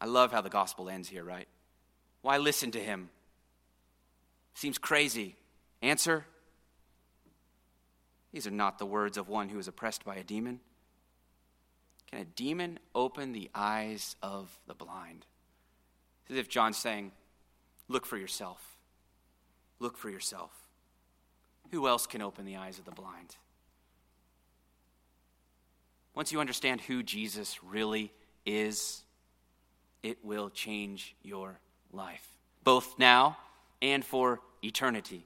I 0.00 0.06
love 0.06 0.32
how 0.32 0.40
the 0.40 0.48
gospel 0.48 0.88
ends 0.88 1.10
here, 1.10 1.22
right? 1.22 1.48
Why 2.22 2.38
listen 2.38 2.70
to 2.70 2.80
him? 2.80 3.10
Seems 4.54 4.78
crazy. 4.78 5.36
Answer 5.82 6.24
These 8.36 8.46
are 8.46 8.50
not 8.50 8.78
the 8.78 8.84
words 8.84 9.16
of 9.16 9.30
one 9.30 9.48
who 9.48 9.58
is 9.58 9.66
oppressed 9.66 10.04
by 10.04 10.16
a 10.16 10.22
demon. 10.22 10.60
Can 12.10 12.20
a 12.20 12.24
demon 12.26 12.78
open 12.94 13.32
the 13.32 13.48
eyes 13.54 14.14
of 14.22 14.50
the 14.66 14.74
blind? 14.74 15.24
It's 16.24 16.32
as 16.32 16.36
if 16.36 16.46
John's 16.46 16.76
saying, 16.76 17.12
Look 17.88 18.04
for 18.04 18.18
yourself. 18.18 18.76
Look 19.78 19.96
for 19.96 20.10
yourself. 20.10 20.50
Who 21.70 21.88
else 21.88 22.06
can 22.06 22.20
open 22.20 22.44
the 22.44 22.56
eyes 22.56 22.78
of 22.78 22.84
the 22.84 22.90
blind? 22.90 23.36
Once 26.14 26.30
you 26.30 26.38
understand 26.38 26.82
who 26.82 27.02
Jesus 27.02 27.64
really 27.64 28.12
is, 28.44 29.02
it 30.02 30.22
will 30.22 30.50
change 30.50 31.16
your 31.22 31.58
life, 31.90 32.36
both 32.64 32.98
now 32.98 33.38
and 33.80 34.04
for 34.04 34.42
eternity. 34.62 35.24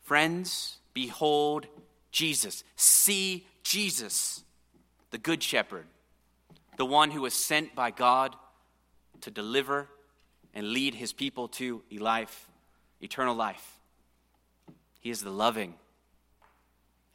Friends, 0.00 0.78
behold 0.94 1.66
Jesus. 2.10 2.64
See 2.76 3.46
Jesus, 3.62 4.42
the 5.10 5.18
Good 5.18 5.42
Shepherd, 5.42 5.86
the 6.76 6.86
one 6.86 7.10
who 7.10 7.22
was 7.22 7.34
sent 7.34 7.74
by 7.74 7.90
God 7.90 8.34
to 9.20 9.30
deliver 9.30 9.88
and 10.54 10.68
lead 10.68 10.94
his 10.94 11.12
people 11.12 11.48
to 11.48 11.82
life, 11.92 12.48
eternal 13.00 13.34
life. 13.34 13.78
He 15.00 15.10
is 15.10 15.20
the 15.20 15.30
loving 15.30 15.74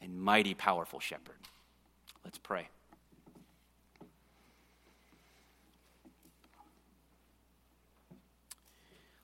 and 0.02 0.20
mighty 0.20 0.54
powerful 0.54 1.00
shepherd. 1.00 1.36
Let's 2.24 2.38
pray. 2.38 2.70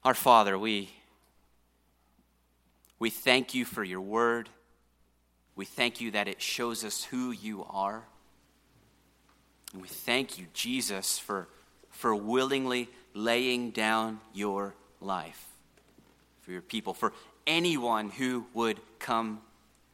Our 0.04 0.14
Father, 0.14 0.58
we, 0.58 0.90
we 3.00 3.10
thank 3.10 3.54
you 3.54 3.66
for 3.66 3.84
your 3.84 4.02
word. 4.02 4.50
We 5.60 5.66
thank 5.66 6.00
you 6.00 6.12
that 6.12 6.30
it 6.30 6.42
shows 6.42 6.86
us 6.86 7.04
who 7.04 7.32
you 7.32 7.66
are. 7.70 8.02
And 9.74 9.82
we 9.82 9.90
thank 9.90 10.38
you, 10.40 10.46
Jesus, 10.54 11.20
for 11.20 11.50
for 11.90 12.16
willingly 12.16 12.88
laying 13.14 13.72
down 13.72 14.22
your 14.34 14.74
life 15.02 15.46
for 16.44 16.52
your 16.54 16.62
people, 16.62 16.94
for 16.94 17.12
anyone 17.46 18.10
who 18.10 18.46
would 18.54 18.80
come 19.00 19.42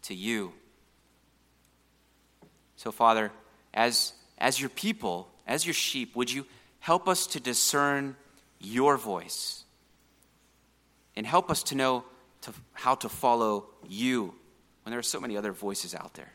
to 0.04 0.14
you. 0.14 0.54
So, 2.76 2.92
Father, 2.92 3.32
as, 3.74 4.14
as 4.38 4.62
your 4.62 4.70
people, 4.70 5.28
as 5.48 5.66
your 5.66 5.74
sheep, 5.74 6.16
would 6.16 6.32
you 6.32 6.46
help 6.78 7.08
us 7.08 7.26
to 7.26 7.40
discern 7.40 8.16
your 8.60 8.98
voice 8.98 9.64
and 11.16 11.26
help 11.26 11.50
us 11.50 11.64
to 11.64 11.76
know 11.76 12.04
to, 12.42 12.54
how 12.74 12.94
to 12.94 13.10
follow 13.10 13.66
you 13.88 14.36
when 14.86 14.92
there 14.92 15.00
are 15.00 15.04
so 15.04 15.20
many 15.20 15.36
other 15.36 15.52
voices 15.52 15.96
out 15.96 16.14
there? 16.14 16.32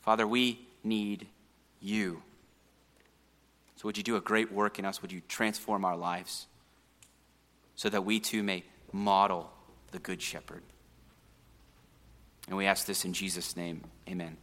Father, 0.00 0.26
we 0.26 0.66
need 0.82 1.28
you. 1.80 2.22
So, 3.76 3.86
would 3.86 3.96
you 3.96 4.02
do 4.02 4.16
a 4.16 4.20
great 4.20 4.52
work 4.52 4.80
in 4.80 4.84
us? 4.84 5.00
Would 5.00 5.12
you 5.12 5.22
transform 5.28 5.84
our 5.84 5.96
lives 5.96 6.48
so 7.76 7.88
that 7.88 8.04
we 8.04 8.18
too 8.18 8.42
may 8.42 8.64
model 8.92 9.52
the 9.92 10.00
Good 10.00 10.20
Shepherd? 10.20 10.62
And 12.48 12.56
we 12.56 12.66
ask 12.66 12.84
this 12.84 13.04
in 13.04 13.12
Jesus' 13.12 13.56
name. 13.56 13.84
Amen. 14.08 14.36